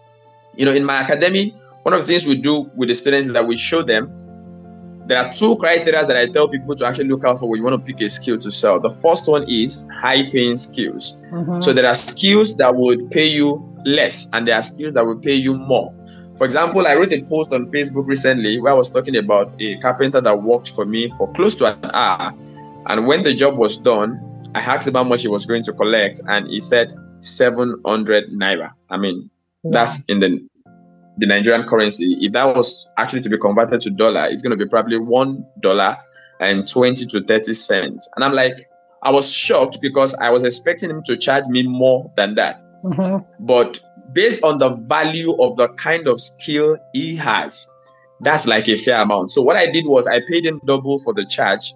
you 0.55 0.65
know 0.65 0.73
in 0.73 0.85
my 0.85 1.03
academy, 1.03 1.55
one 1.83 1.95
of 1.95 2.01
the 2.01 2.07
things 2.07 2.27
we 2.27 2.37
do 2.37 2.71
with 2.75 2.89
the 2.89 2.95
students 2.95 3.29
is 3.29 3.33
that 3.33 3.47
we 3.47 3.57
show 3.57 3.83
them 3.83 4.15
there 5.09 5.19
are 5.19 5.33
two 5.33 5.57
criteria 5.57 6.07
that 6.07 6.17
I 6.17 6.27
tell 6.27 6.49
people 6.49 6.77
to 6.77 6.87
actually 6.87 7.09
look 7.09 7.25
out 7.25 7.41
for 7.41 7.49
when 7.49 7.59
you 7.59 7.65
want 7.65 7.83
to 7.83 7.93
pick 7.93 8.03
a 8.03 8.11
skill 8.11 8.37
to 8.39 8.53
sell. 8.53 8.79
The 8.79 8.91
first 8.91 9.27
one 9.27 9.49
is 9.49 9.89
high 10.01 10.29
paying 10.31 10.57
skills. 10.57 11.27
Mm-hmm. 11.33 11.61
So 11.61 11.73
there 11.73 11.87
are 11.87 11.95
skills 11.95 12.57
that 12.59 12.77
would 12.77 13.11
pay 13.11 13.27
you 13.27 13.75
less, 13.87 14.29
and 14.35 14.47
there 14.47 14.55
are 14.55 14.63
skills 14.63 14.95
that 14.95 15.07
will 15.07 15.19
pay 15.19 15.35
you 15.35 15.55
more. 15.55 15.95
For 16.39 16.45
example, 16.45 16.87
I 16.87 16.95
wrote 16.95 17.13
a 17.13 17.21
post 17.23 17.53
on 17.53 17.67
Facebook 17.67 18.07
recently 18.07 18.61
where 18.61 18.73
I 18.73 18.77
was 18.77 18.93
talking 18.93 19.17
about 19.17 19.53
a 19.61 19.77
carpenter 19.79 20.21
that 20.21 20.43
worked 20.43 20.71
for 20.71 20.87
me 20.87 21.09
for 21.09 21.31
close 21.33 21.57
to 21.57 21.67
an 21.67 21.91
hour. 21.93 22.33
And 22.87 23.09
when 23.09 23.25
the 23.25 23.35
job 23.35 23.59
was 23.59 23.77
done, 23.77 24.21
I 24.55 24.61
asked 24.61 24.87
him 24.87 24.95
how 24.95 25.03
much 25.03 25.23
he 25.23 25.29
was 25.29 25.47
going 25.47 25.65
to 25.65 25.73
collect, 25.73 26.21
and 26.29 26.47
he 26.47 26.61
said 26.61 26.93
700 27.19 28.31
naira. 28.31 28.71
I 28.89 28.97
mean, 28.97 29.29
wow. 29.65 29.73
that's 29.73 30.05
in 30.05 30.21
the 30.21 30.49
the 31.19 31.27
Nigerian 31.27 31.67
currency. 31.67 32.17
If 32.21 32.33
that 32.35 32.55
was 32.55 32.89
actually 32.97 33.23
to 33.23 33.29
be 33.29 33.37
converted 33.37 33.81
to 33.81 33.91
dollar, 33.91 34.29
it's 34.31 34.41
going 34.41 34.57
to 34.57 34.65
be 34.65 34.69
probably 34.69 34.99
one 34.99 35.45
dollar 35.59 35.97
and 36.39 36.69
20 36.69 37.05
to 37.07 37.21
30 37.21 37.53
cents. 37.53 38.09
And 38.15 38.25
I'm 38.25 38.33
like, 38.33 38.55
I 39.03 39.11
was 39.11 39.33
shocked 39.33 39.79
because 39.83 40.15
I 40.15 40.31
was 40.31 40.45
expecting 40.45 40.91
him 40.91 41.03
to 41.07 41.17
charge 41.17 41.47
me 41.47 41.65
more 41.65 42.13
than 42.15 42.37
that. 42.37 42.63
Mm-hmm. 42.85 43.45
But 43.45 43.81
based 44.13 44.43
on 44.45 44.59
the 44.59 44.71
value 44.71 45.35
of 45.41 45.57
the 45.57 45.69
kind 45.75 46.09
of 46.09 46.21
skill 46.21 46.77
he 46.93 47.17
has, 47.17 47.75
that's 48.21 48.47
like 48.47 48.69
a 48.69 48.77
fair 48.77 49.01
amount. 49.03 49.31
So 49.31 49.43
what 49.43 49.57
I 49.57 49.71
did 49.71 49.87
was 49.87 50.07
I 50.07 50.21
paid 50.29 50.45
him 50.45 50.61
double 50.65 50.99
for 50.99 51.15
the 51.15 51.25
charge. 51.25 51.75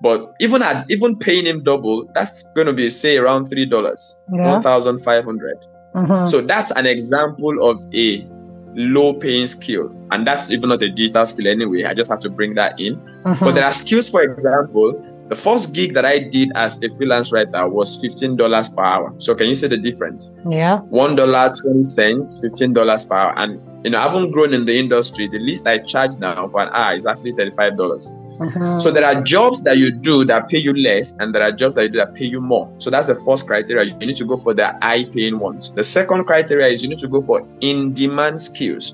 But 0.00 0.34
even 0.40 0.62
at 0.62 0.90
even 0.90 1.16
paying 1.16 1.46
him 1.46 1.62
double, 1.62 2.10
that's 2.14 2.50
going 2.54 2.66
to 2.66 2.72
be 2.72 2.90
say 2.90 3.18
around 3.18 3.46
three 3.46 3.66
dollars, 3.66 4.20
yeah. 4.32 4.52
one 4.52 4.60
thousand 4.60 4.98
five 4.98 5.24
hundred. 5.24 5.64
Mm-hmm. 5.94 6.26
So 6.26 6.40
that's 6.40 6.72
an 6.72 6.86
example 6.86 7.62
of 7.62 7.80
a 7.94 8.26
low 8.74 9.14
paying 9.14 9.46
skill. 9.46 9.94
And 10.10 10.26
that's 10.26 10.50
even 10.50 10.70
not 10.70 10.82
a 10.82 10.88
digital 10.88 11.24
skill 11.24 11.46
anyway. 11.46 11.84
I 11.84 11.94
just 11.94 12.10
have 12.10 12.18
to 12.20 12.30
bring 12.30 12.54
that 12.54 12.80
in. 12.80 12.96
Mm-hmm. 12.96 13.44
But 13.44 13.52
there 13.52 13.64
are 13.64 13.72
skills, 13.72 14.08
for 14.10 14.22
example, 14.22 14.92
the 15.32 15.40
first 15.40 15.74
gig 15.74 15.94
that 15.94 16.04
I 16.04 16.18
did 16.18 16.52
as 16.56 16.82
a 16.82 16.90
freelance 16.90 17.32
writer 17.32 17.66
was 17.66 17.96
$15 18.02 18.76
per 18.76 18.84
hour. 18.84 19.14
So 19.16 19.34
can 19.34 19.46
you 19.46 19.54
see 19.54 19.66
the 19.66 19.78
difference? 19.78 20.34
Yeah. 20.46 20.80
$1, 20.90 21.62
20 21.62 21.82
cents, 21.82 22.44
$15 22.44 23.08
per 23.08 23.16
hour. 23.16 23.32
And 23.38 23.58
you 23.82 23.92
know, 23.92 23.98
I 23.98 24.02
haven't 24.02 24.32
grown 24.32 24.52
in 24.52 24.66
the 24.66 24.78
industry. 24.78 25.28
The 25.28 25.38
least 25.38 25.66
I 25.66 25.78
charge 25.78 26.18
now 26.18 26.48
for 26.48 26.60
an 26.60 26.68
hour 26.72 26.94
is 26.94 27.06
actually 27.06 27.32
$35. 27.32 27.78
dollars 27.78 28.12
mm-hmm. 28.12 28.78
So 28.78 28.90
there 28.90 29.06
are 29.06 29.22
jobs 29.22 29.62
that 29.62 29.78
you 29.78 29.90
do 29.90 30.26
that 30.26 30.50
pay 30.50 30.58
you 30.58 30.74
less, 30.74 31.16
and 31.18 31.34
there 31.34 31.42
are 31.42 31.50
jobs 31.50 31.76
that 31.76 31.84
you 31.84 31.88
do 31.88 31.98
that 31.98 32.14
pay 32.14 32.26
you 32.26 32.42
more. 32.42 32.70
So 32.76 32.90
that's 32.90 33.06
the 33.06 33.14
first 33.14 33.46
criteria. 33.46 33.86
You 33.86 34.06
need 34.06 34.16
to 34.16 34.26
go 34.26 34.36
for 34.36 34.52
the 34.52 34.76
high 34.82 35.04
paying 35.04 35.38
ones. 35.38 35.74
The 35.74 35.82
second 35.82 36.26
criteria 36.26 36.68
is 36.68 36.82
you 36.82 36.90
need 36.90 36.98
to 36.98 37.08
go 37.08 37.22
for 37.22 37.48
in 37.62 37.94
demand 37.94 38.38
skills. 38.38 38.92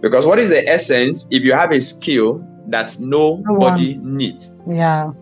Because 0.00 0.24
what 0.24 0.38
is 0.38 0.48
the 0.48 0.66
essence 0.66 1.28
if 1.30 1.42
you 1.42 1.52
have 1.52 1.70
a 1.70 1.80
skill 1.80 2.42
that 2.68 2.96
nobody 2.98 3.98
needs? 3.98 4.50
Yeah. 4.66 5.12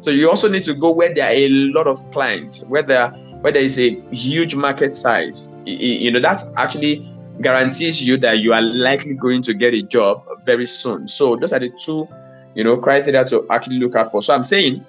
So 0.00 0.10
you 0.10 0.30
also 0.30 0.48
need 0.48 0.64
to 0.64 0.74
go 0.74 0.92
where 0.92 1.14
there 1.14 1.26
are 1.26 1.34
a 1.34 1.48
lot 1.48 1.86
of 1.86 2.10
clients, 2.10 2.66
where 2.66 2.82
there 2.82 3.10
where 3.40 3.52
there 3.52 3.62
is 3.62 3.78
a 3.78 4.00
huge 4.12 4.54
market 4.54 4.94
size. 4.94 5.54
You 5.64 6.10
know, 6.10 6.20
that 6.20 6.42
actually 6.56 7.06
guarantees 7.40 8.02
you 8.02 8.16
that 8.18 8.40
you 8.40 8.52
are 8.52 8.62
likely 8.62 9.14
going 9.14 9.42
to 9.42 9.54
get 9.54 9.72
a 9.74 9.82
job 9.82 10.24
very 10.44 10.66
soon. 10.66 11.08
So 11.08 11.36
those 11.36 11.52
are 11.52 11.58
the 11.58 11.70
two, 11.84 12.06
you 12.54 12.64
know, 12.64 12.76
criteria 12.76 13.24
to 13.26 13.46
actually 13.50 13.78
look 13.78 13.96
out 13.96 14.10
for. 14.10 14.20
So 14.20 14.34
I'm 14.34 14.42
saying 14.42 14.84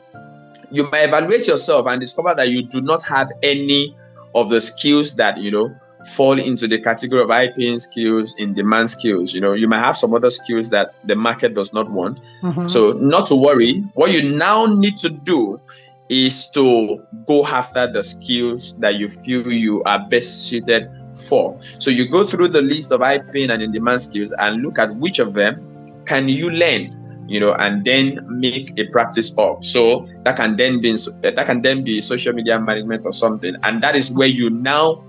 you 0.69 0.87
evaluate 0.91 1.47
yourself 1.47 1.87
and 1.87 1.99
discover 1.99 2.33
that 2.35 2.49
you 2.49 2.63
do 2.63 2.81
not 2.81 3.03
have 3.03 3.31
any 3.43 3.95
of 4.35 4.49
the 4.49 4.61
skills 4.61 5.15
that 5.15 5.37
you 5.37 5.51
know 5.51 5.75
fall 6.07 6.39
into 6.39 6.67
the 6.67 6.79
category 6.79 7.21
of 7.21 7.29
high 7.29 7.47
paying 7.47 7.79
skills, 7.79 8.35
in 8.37 8.53
demand 8.53 8.89
skills. 8.89 9.33
You 9.33 9.41
know, 9.41 9.53
you 9.53 9.67
might 9.67 9.79
have 9.79 9.97
some 9.97 10.13
other 10.13 10.29
skills 10.29 10.69
that 10.69 10.99
the 11.05 11.15
market 11.15 11.53
does 11.53 11.73
not 11.73 11.89
want. 11.89 12.19
Mm-hmm. 12.41 12.67
So, 12.67 12.93
not 12.93 13.27
to 13.27 13.35
worry. 13.35 13.83
What 13.93 14.11
you 14.11 14.35
now 14.35 14.65
need 14.65 14.97
to 14.97 15.09
do 15.09 15.59
is 16.09 16.49
to 16.51 17.01
go 17.25 17.45
after 17.45 17.91
the 17.91 18.03
skills 18.03 18.77
that 18.79 18.95
you 18.95 19.09
feel 19.09 19.51
you 19.51 19.83
are 19.83 19.99
best 20.09 20.47
suited 20.47 20.89
for. 21.27 21.57
So, 21.61 21.89
you 21.89 22.09
go 22.09 22.25
through 22.25 22.49
the 22.49 22.61
list 22.61 22.91
of 22.91 23.01
high 23.01 23.19
paying 23.19 23.49
and 23.49 23.61
in 23.61 23.71
demand 23.71 24.01
skills 24.01 24.33
and 24.37 24.61
look 24.61 24.79
at 24.79 24.95
which 24.95 25.19
of 25.19 25.33
them 25.33 26.03
can 26.05 26.27
you 26.27 26.49
learn 26.49 26.97
you 27.31 27.39
know, 27.39 27.53
and 27.53 27.85
then 27.85 28.19
make 28.27 28.77
a 28.77 28.87
practice 28.87 29.33
of. 29.37 29.63
So 29.63 30.05
that 30.23 30.35
can 30.35 30.57
then 30.57 30.81
be 30.81 30.91
that 31.21 31.45
can 31.45 31.61
then 31.61 31.81
be 31.81 32.01
social 32.01 32.33
media 32.33 32.59
management 32.59 33.05
or 33.05 33.13
something, 33.13 33.55
and 33.63 33.81
that 33.81 33.95
is 33.95 34.11
where 34.17 34.27
you 34.27 34.49
now 34.49 35.01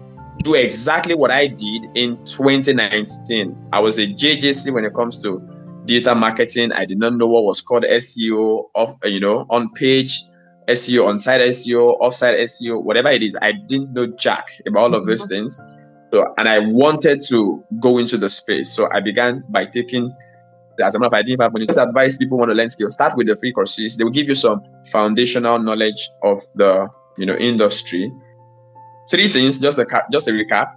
do 0.42 0.54
exactly 0.54 1.14
what 1.14 1.30
I 1.30 1.46
did 1.46 1.86
in 1.94 2.16
2019. 2.24 3.68
I 3.72 3.80
was 3.80 3.98
a 3.98 4.06
JJC 4.06 4.72
when 4.72 4.84
it 4.84 4.94
comes 4.94 5.22
to 5.22 5.40
digital 5.84 6.14
marketing. 6.14 6.72
I 6.72 6.84
did 6.84 6.98
not 6.98 7.14
know 7.14 7.26
what 7.26 7.44
was 7.44 7.60
called 7.60 7.84
SEO 7.84 8.64
of 8.74 8.96
you 9.04 9.20
know 9.20 9.46
on 9.50 9.70
page 9.72 10.22
SEO, 10.68 11.06
on 11.06 11.18
site 11.18 11.40
SEO, 11.40 12.00
offsite 12.00 12.38
SEO, 12.42 12.82
whatever 12.82 13.10
it 13.10 13.22
is. 13.22 13.36
I 13.40 13.52
didn't 13.52 13.92
know 13.92 14.06
jack 14.06 14.46
about 14.66 14.80
all 14.80 14.94
of 14.94 15.06
those 15.06 15.22
mm-hmm. 15.22 15.48
things. 15.48 15.60
So 16.12 16.34
and 16.38 16.48
I 16.48 16.58
wanted 16.58 17.22
to 17.28 17.64
go 17.80 17.98
into 17.98 18.18
the 18.18 18.28
space. 18.28 18.70
So 18.74 18.88
I 18.92 19.00
began 19.00 19.44
by 19.48 19.64
taking 19.66 20.14
as 20.82 20.94
a 20.94 20.98
matter 20.98 21.08
of 21.08 21.12
fact, 21.12 21.20
I 21.20 21.22
didn't 21.22 21.42
have 21.42 21.52
money. 21.52 21.66
Just 21.66 21.78
advise 21.78 22.16
people 22.16 22.38
want 22.38 22.50
to 22.50 22.54
learn 22.54 22.68
skills. 22.68 22.94
Start 22.94 23.14
with 23.16 23.26
the 23.26 23.36
free 23.36 23.52
courses. 23.52 23.98
They 23.98 24.04
will 24.04 24.10
give 24.10 24.26
you 24.26 24.34
some 24.34 24.62
foundational 24.86 25.58
knowledge 25.58 26.08
of 26.22 26.40
the 26.54 26.88
you 27.18 27.26
know 27.26 27.36
industry 27.36 28.10
three 29.10 29.28
things, 29.28 29.58
just 29.58 29.78
a 29.78 29.86
just 30.10 30.28
a 30.28 30.32
recap. 30.32 30.74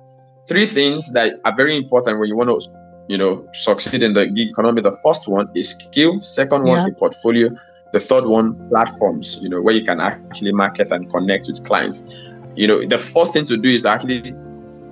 Three 0.47 0.65
things 0.65 1.13
that 1.13 1.39
are 1.43 1.55
very 1.55 1.75
important 1.75 2.19
when 2.19 2.29
you 2.29 2.35
want 2.35 2.49
to, 2.49 2.77
you 3.07 3.17
know, 3.17 3.47
succeed 3.53 4.03
in 4.03 4.13
the 4.13 4.27
gig 4.27 4.49
economy. 4.49 4.81
The 4.81 4.91
first 4.91 5.27
one 5.27 5.49
is 5.55 5.71
skill. 5.71 6.21
Second 6.21 6.65
one, 6.65 6.87
yeah. 6.87 6.93
portfolio. 6.97 7.49
The 7.91 7.99
third 7.99 8.25
one, 8.25 8.53
platforms. 8.69 9.39
You 9.41 9.49
know, 9.49 9.61
where 9.61 9.73
you 9.73 9.83
can 9.83 9.99
actually 9.99 10.51
market 10.51 10.91
and 10.91 11.09
connect 11.09 11.47
with 11.47 11.65
clients. 11.65 12.15
You 12.55 12.67
know, 12.67 12.85
the 12.85 12.97
first 12.97 13.33
thing 13.33 13.45
to 13.45 13.57
do 13.57 13.69
is 13.69 13.81
to 13.83 13.89
actually 13.89 14.35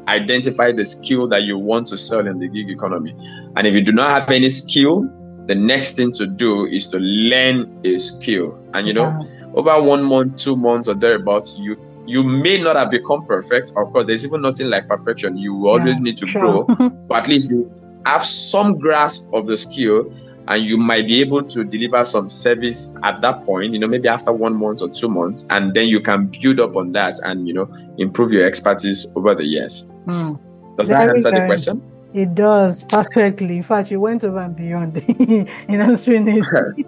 identify 0.07 0.71
the 0.71 0.85
skill 0.85 1.27
that 1.29 1.43
you 1.43 1.57
want 1.57 1.87
to 1.87 1.97
sell 1.97 2.25
in 2.27 2.39
the 2.39 2.47
gig 2.47 2.69
economy. 2.69 3.15
And 3.55 3.67
if 3.67 3.73
you 3.73 3.81
do 3.81 3.91
not 3.91 4.09
have 4.09 4.29
any 4.31 4.49
skill, 4.49 5.09
the 5.45 5.55
next 5.55 5.95
thing 5.95 6.11
to 6.13 6.25
do 6.25 6.65
is 6.65 6.87
to 6.87 6.97
learn 6.99 7.79
a 7.85 7.97
skill. 7.99 8.57
And 8.73 8.87
you 8.87 8.93
know, 8.93 9.03
wow. 9.03 9.19
over 9.55 9.87
one 9.87 10.03
month, 10.03 10.35
two 10.41 10.55
months, 10.55 10.87
or 10.87 10.95
thereabouts, 10.95 11.57
you 11.59 11.75
you 12.05 12.23
may 12.23 12.61
not 12.61 12.75
have 12.75 12.91
become 12.91 13.25
perfect. 13.25 13.73
Of 13.75 13.91
course, 13.91 14.07
there's 14.07 14.25
even 14.25 14.41
nothing 14.41 14.69
like 14.69 14.87
perfection. 14.87 15.37
You 15.37 15.67
always 15.67 15.97
yeah, 15.97 16.03
need 16.03 16.17
to 16.17 16.31
grow, 16.31 16.63
but 17.07 17.19
at 17.19 17.27
least 17.27 17.51
you 17.51 17.71
have 18.05 18.23
some 18.23 18.77
grasp 18.77 19.31
of 19.33 19.47
the 19.47 19.57
skill 19.57 20.09
and 20.47 20.63
you 20.63 20.77
might 20.77 21.07
be 21.07 21.21
able 21.21 21.41
to 21.41 21.63
deliver 21.63 22.03
some 22.03 22.27
service 22.27 22.93
at 23.03 23.21
that 23.21 23.41
point, 23.43 23.71
you 23.73 23.79
know, 23.79 23.87
maybe 23.87 24.09
after 24.09 24.33
one 24.33 24.55
month 24.55 24.81
or 24.81 24.89
two 24.89 25.09
months, 25.09 25.47
and 25.49 25.73
then 25.73 25.87
you 25.87 26.01
can 26.01 26.27
build 26.27 26.59
up 26.59 26.75
on 26.75 26.91
that 26.91 27.17
and, 27.23 27.47
you 27.47 27.53
know, 27.53 27.69
improve 27.97 28.31
your 28.31 28.43
expertise 28.43 29.11
over 29.15 29.33
the 29.33 29.45
years. 29.45 29.89
Mm. 30.05 30.37
Does 30.77 30.89
Very 30.89 31.07
that 31.07 31.15
answer 31.15 31.31
good. 31.31 31.43
the 31.43 31.45
question? 31.45 31.89
It 32.13 32.35
does 32.35 32.83
perfectly. 32.83 33.57
In 33.57 33.63
fact, 33.63 33.89
you 33.89 33.99
went 33.99 34.23
over 34.23 34.39
and 34.39 34.55
beyond 34.55 34.97
in 35.19 35.81
answering 35.81 36.27
it. 36.27 36.43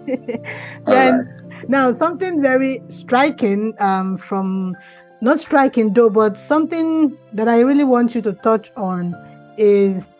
then, 0.84 1.14
right. 1.16 1.68
Now, 1.68 1.90
something 1.92 2.42
very 2.42 2.82
striking 2.90 3.74
um, 3.80 4.16
from 4.16 4.76
not 5.20 5.40
striking 5.40 5.92
though, 5.92 6.10
but 6.10 6.38
something 6.38 7.16
that 7.32 7.48
I 7.48 7.60
really 7.60 7.84
want 7.84 8.14
you 8.14 8.22
to 8.22 8.32
touch 8.32 8.70
on 8.76 9.14
is 9.56 10.10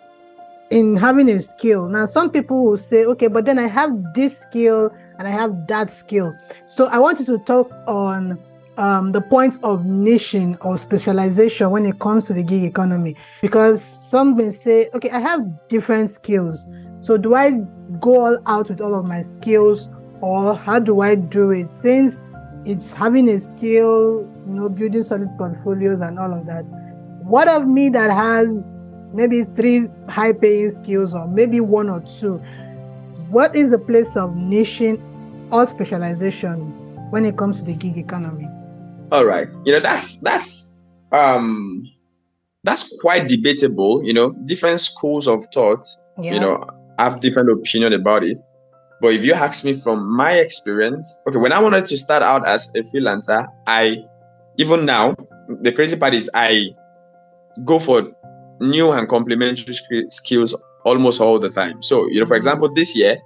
in 0.71 0.97
having 0.97 1.29
a 1.29 1.41
skill. 1.41 1.89
Now, 1.89 2.07
some 2.07 2.31
people 2.31 2.65
will 2.65 2.77
say, 2.77 3.05
okay, 3.05 3.29
but 3.29 3.45
then 3.45 3.59
I 3.59 3.69
have 3.69 4.15
this 4.15 4.39
skill 4.39 4.91
and 5.19 5.29
I 5.29 5.31
have 5.31 5.67
that 5.69 5.91
skill. 5.91 6.37
So 6.67 6.87
I 6.87 6.99
want 6.99 7.21
you 7.21 7.27
to 7.27 7.39
talk 7.39 7.71
on 7.87 8.39
um, 8.79 9.13
the 9.13 9.21
point 9.21 9.57
of 9.63 9.81
niching 9.85 10.57
or 10.65 10.77
specialization 10.77 11.71
when 11.71 11.87
it 11.87 11.99
comes 11.99 12.27
to 12.27 12.35
the 12.35 12.43
gig 12.43 12.65
economy. 12.65 13.17
Because 13.43 13.83
some 13.83 14.37
may 14.37 14.53
say, 14.53 14.91
okay, 14.95 15.11
I 15.11 15.21
have 15.21 15.47
different 15.69 16.11
skills. 16.11 16.67
So 17.01 17.17
do 17.17 17.35
I 17.35 17.53
go 18.01 18.21
all 18.21 18.39
out 18.47 18.69
with 18.69 18.81
all 18.81 18.95
of 18.95 19.07
my 19.07 19.23
skills 19.23 19.89
or 20.21 20.57
how 20.57 20.79
do 20.79 21.01
I 21.01 21.15
do 21.15 21.51
it? 21.53 21.73
Since 21.73 22.23
it's 22.67 22.93
having 22.93 23.29
a 23.29 23.39
skill, 23.39 24.29
you 24.47 24.53
know, 24.53 24.69
building 24.69 25.05
solid 25.05 25.31
portfolios 25.39 26.01
and 26.01 26.19
all 26.19 26.33
of 26.33 26.47
that. 26.47 26.63
What 27.23 27.49
of 27.49 27.67
me 27.67 27.89
that 27.91 28.11
has 28.11 28.83
maybe 29.13 29.45
three 29.55 29.89
high 30.09 30.33
paying 30.33 30.73
skills 30.73 31.15
or 31.15 31.29
maybe 31.29 31.61
one 31.61 31.89
or 31.89 32.01
two? 32.01 32.39
What 33.31 33.55
is 33.55 33.71
the 33.71 33.79
place 33.79 34.17
of 34.17 34.31
niching 34.31 35.01
or 35.53 35.65
specialization 35.65 37.11
when 37.11 37.25
it 37.25 37.39
comes 37.39 37.61
to 37.61 37.67
the 37.67 37.75
gig 37.75 37.99
economy? 37.99 38.49
All 39.13 39.25
right. 39.25 39.47
You 39.65 39.73
know, 39.73 39.81
that's 39.81 40.19
that's 40.21 40.75
um 41.13 41.89
that's 42.65 42.93
quite 43.01 43.29
debatable, 43.29 44.05
you 44.05 44.13
know, 44.13 44.33
different 44.45 44.81
schools 44.81 45.29
of 45.29 45.45
thought, 45.55 45.87
yeah. 46.21 46.35
you 46.35 46.41
know, 46.41 46.65
have 46.99 47.21
different 47.21 47.49
opinion 47.49 47.93
about 47.93 48.25
it. 48.25 48.39
But 49.01 49.15
if 49.15 49.25
you 49.25 49.35
ask 49.35 49.65
me 49.65 49.75
from 49.75 50.15
my 50.17 50.33
experience, 50.33 51.23
okay, 51.27 51.39
when 51.39 51.53
I 51.53 51.61
wanted 51.61 51.87
to 51.87 51.97
start 51.97 52.23
out 52.23 52.47
as 52.47 52.73
a 52.75 52.81
freelancer, 52.81 53.47
I 53.67 54.05
even 54.57 54.85
now 54.87 55.15
the 55.49 55.73
crazy 55.73 55.97
part 55.97 56.15
is 56.15 56.31
I 56.35 56.71
go 57.65 57.79
for 57.79 58.11
new 58.61 58.93
and 58.93 59.09
complementary 59.09 59.75
skills 60.09 60.63
almost 60.85 61.21
all 61.21 61.39
the 61.39 61.51
time. 61.51 61.83
So, 61.83 62.09
you 62.11 62.21
know, 62.21 62.27
for 62.27 62.37
example, 62.37 62.73
this 62.75 62.97
year 62.97 63.19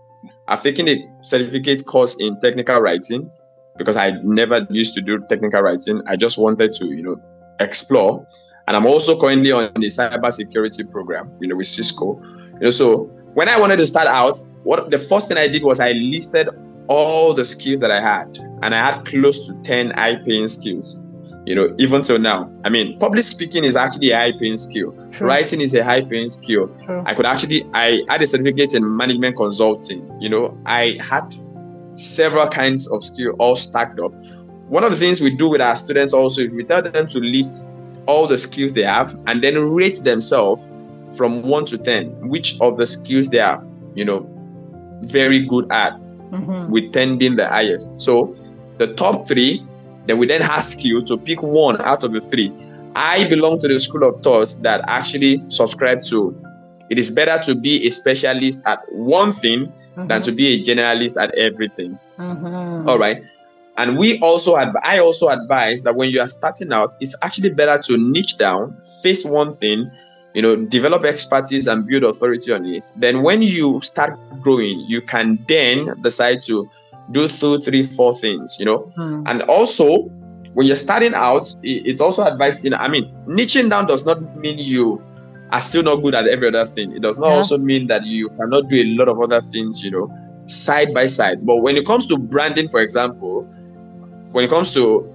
I've 0.49 0.63
taken 0.63 0.89
a 0.89 0.97
certificate 1.21 1.87
course 1.87 2.17
in 2.21 2.41
technical 2.41 2.81
writing 2.81 3.31
because 3.77 3.97
I 3.97 4.11
never 4.23 4.67
used 4.71 4.95
to 4.97 5.01
do 5.01 5.25
technical 5.29 5.63
writing. 5.63 6.03
I 6.07 6.17
just 6.17 6.39
wanted 6.39 6.73
to, 6.75 6.87
you 6.87 7.03
know, 7.03 7.21
explore. 7.61 8.27
And 8.67 8.77
I'm 8.77 8.87
also 8.87 9.19
currently 9.19 9.53
on 9.53 9.73
the 9.75 9.87
cybersecurity 9.87 10.91
program, 10.91 11.33
you 11.41 11.49
know, 11.49 11.57
with 11.57 11.67
Cisco. 11.67 12.21
You 12.55 12.59
know, 12.61 12.71
so 12.71 13.11
when 13.35 13.49
I 13.49 13.59
wanted 13.59 13.79
to 13.79 13.87
start 13.87 14.07
out, 14.07 14.39
what 14.65 14.91
the 14.91 14.99
first 14.99 15.29
thing 15.29 15.37
I 15.39 15.49
did 15.49 15.63
was 15.63 15.81
I 15.81 15.93
listed 15.93 16.49
all 16.89 17.33
the 17.33 17.45
skills 17.45 17.81
that 17.81 17.91
I 17.91 18.01
had, 18.01 18.37
and 18.63 18.75
I 18.75 18.91
had 18.91 19.05
close 19.05 19.47
to 19.47 19.55
10 19.63 19.91
high 19.91 20.17
paying 20.17 20.49
skills. 20.49 21.05
You 21.47 21.55
know, 21.55 21.75
even 21.79 22.03
till 22.03 22.19
now. 22.19 22.53
I 22.65 22.69
mean, 22.69 22.99
public 22.99 23.25
speaking 23.25 23.65
is 23.65 23.75
actually 23.75 24.11
a 24.11 24.17
high 24.17 24.33
paying 24.33 24.59
skill. 24.59 24.93
True. 25.11 25.27
Writing 25.27 25.61
is 25.61 25.75
a 25.75 25.83
high 25.83 26.03
paying 26.03 26.29
skill. 26.29 26.69
True. 26.83 27.03
I 27.07 27.15
could 27.15 27.25
actually, 27.25 27.65
I 27.73 28.03
had 28.09 28.21
a 28.21 28.27
certificate 28.27 28.75
in 28.75 28.97
management 28.97 29.37
consulting. 29.37 30.09
You 30.21 30.29
know, 30.29 30.59
I 30.67 30.99
had 31.01 31.35
several 31.95 32.47
kinds 32.47 32.89
of 32.89 33.03
skill 33.03 33.35
all 33.39 33.57
stacked 33.57 33.99
up. 34.01 34.13
One 34.69 34.85
of 34.85 34.91
the 34.91 34.97
things 34.97 35.21
we 35.21 35.35
do 35.35 35.49
with 35.49 35.61
our 35.61 35.77
students 35.77 36.13
also 36.13 36.43
is 36.43 36.53
we 36.53 36.63
tell 36.63 36.83
them 36.83 37.07
to 37.07 37.19
list 37.19 37.67
all 38.07 38.27
the 38.27 38.39
skills 38.39 38.73
they 38.73 38.85
have 38.85 39.19
and 39.27 39.43
then 39.43 39.59
rate 39.59 40.01
themselves 40.05 40.63
from 41.15 41.43
one 41.43 41.65
to 41.67 41.79
10, 41.79 42.29
which 42.29 42.61
of 42.61 42.77
the 42.77 42.87
skills 42.87 43.29
they 43.29 43.41
are, 43.41 43.65
you 43.95 44.05
know, 44.05 44.27
very 45.03 45.41
good 45.41 45.71
at, 45.73 45.95
mm-hmm. 45.95 46.71
with 46.71 46.93
10 46.93 47.19
being 47.19 47.37
the 47.37 47.49
highest. 47.49 48.01
So 48.01 48.35
the 48.79 48.95
top 48.95 49.27
three, 49.27 49.65
then 50.07 50.19
we 50.19 50.27
then 50.27 50.43
ask 50.43 50.85
you 50.85 51.03
to 51.03 51.17
pick 51.19 51.43
one 51.43 51.81
out 51.83 52.05
of 52.05 52.13
the 52.13 52.21
three. 52.21 52.53
I 52.95 53.29
belong 53.29 53.59
to 53.61 53.69
the 53.69 53.79
school 53.79 54.05
of 54.05 54.23
thought 54.23 54.57
that 54.63 54.83
actually 54.87 55.43
subscribe 55.49 56.03
to 56.03 56.37
it 56.91 56.99
is 56.99 57.11
better 57.11 57.39
to 57.45 57.55
be 57.55 57.87
a 57.87 57.91
specialist 57.91 58.63
at 58.67 58.81
one 58.93 59.31
thing 59.31 59.67
mm-hmm. 59.67 60.09
than 60.09 60.23
to 60.23 60.33
be 60.33 60.49
a 60.49 60.65
generalist 60.65 61.23
at 61.23 61.33
everything. 61.37 61.97
Mm-hmm. 62.19 62.89
All 62.89 62.99
right. 62.99 63.23
And 63.77 63.97
we 63.97 64.19
also 64.19 64.57
adv- 64.57 64.83
I 64.83 64.99
also 64.99 65.29
advise 65.29 65.85
that 65.85 65.95
when 65.95 66.11
you 66.11 66.21
are 66.21 66.29
starting 66.29 66.73
out, 66.73 66.93
it's 67.01 67.17
actually 67.23 67.51
better 67.51 67.81
to 67.85 67.97
niche 67.97 68.37
down, 68.37 68.77
face 69.03 69.25
one 69.25 69.53
thing, 69.53 69.91
you 70.35 70.43
know, 70.43 70.57
develop 70.57 71.05
expertise 71.05 71.67
and 71.67 71.87
build 71.87 72.05
authority 72.05 72.53
on 72.53 72.65
it. 72.67 72.85
Then 72.99 73.23
when 73.23 73.43
you 73.43 73.81
start 73.81 74.19
growing, 74.41 74.81
you 74.89 75.01
can 75.01 75.45
then 75.49 75.89
decide 76.03 76.41
to 76.43 76.69
do 77.11 77.29
two, 77.29 77.59
three, 77.61 77.85
four 77.85 78.15
things, 78.15 78.57
you 78.59 78.67
know. 78.67 78.79
Hmm. 78.95 79.25
And 79.27 79.43
also, 79.43 80.03
when 80.55 80.67
you're 80.67 80.77
starting 80.77 81.15
out, 81.15 81.53
it's 81.63 82.01
also 82.01 82.25
advised, 82.25 82.65
you 82.65 82.71
know, 82.71 82.77
I 82.77 82.89
mean, 82.89 83.13
niching 83.27 83.71
down 83.71 83.87
does 83.87 84.07
not 84.07 84.37
mean 84.37 84.59
you 84.59 85.03
are 85.51 85.61
still 85.61 85.83
not 85.83 85.97
good 85.97 86.15
at 86.15 86.29
every 86.29 86.49
other 86.49 86.65
thing. 86.65 86.93
It 86.95 87.03
does 87.03 87.19
not 87.19 87.29
yeah. 87.29 87.35
also 87.35 87.59
mean 87.59 87.89
that 87.89 88.05
you 88.05 88.29
cannot 88.31 88.69
do 88.69 88.81
a 88.81 88.87
lot 88.97 89.09
of 89.09 89.21
other 89.21 89.41
things, 89.41 89.83
you 89.83 89.91
know, 89.91 90.13
side 90.47 90.95
by 90.95 91.07
side. 91.07 91.45
But 91.45 91.59
when 91.59 91.77
it 91.77 91.87
comes 91.87 92.07
to 92.07 92.19
branding, 92.19 92.69
for 92.69 92.81
example, 92.81 93.43
when 94.33 94.45
it 94.45 94.51
comes 94.51 94.73
to 94.75 95.13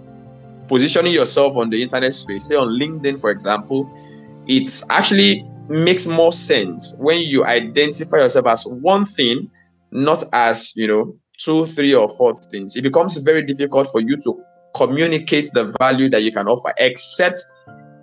positioning 0.67 1.13
yourself 1.13 1.55
on 1.55 1.69
the 1.69 1.81
internet 1.81 2.13
space, 2.13 2.45
say 2.45 2.55
on 2.55 2.67
LinkedIn, 2.79 3.19
for 3.19 3.29
example, 3.29 3.89
it's 4.47 4.89
actually 4.89 5.45
makes 5.67 6.07
more 6.07 6.31
sense 6.31 6.95
when 6.99 7.19
you 7.19 7.45
identify 7.45 8.17
yourself 8.17 8.45
as 8.45 8.65
one 8.67 9.05
thing, 9.05 9.49
not 9.91 10.23
as 10.33 10.73
you 10.75 10.87
know 10.87 11.15
two, 11.37 11.65
three, 11.65 11.93
or 11.93 12.09
four 12.09 12.33
things. 12.51 12.75
It 12.75 12.83
becomes 12.83 13.17
very 13.17 13.45
difficult 13.45 13.87
for 13.89 14.01
you 14.01 14.17
to 14.17 14.41
communicate 14.75 15.49
the 15.53 15.75
value 15.79 16.09
that 16.09 16.23
you 16.23 16.31
can 16.31 16.47
offer, 16.47 16.73
except 16.77 17.45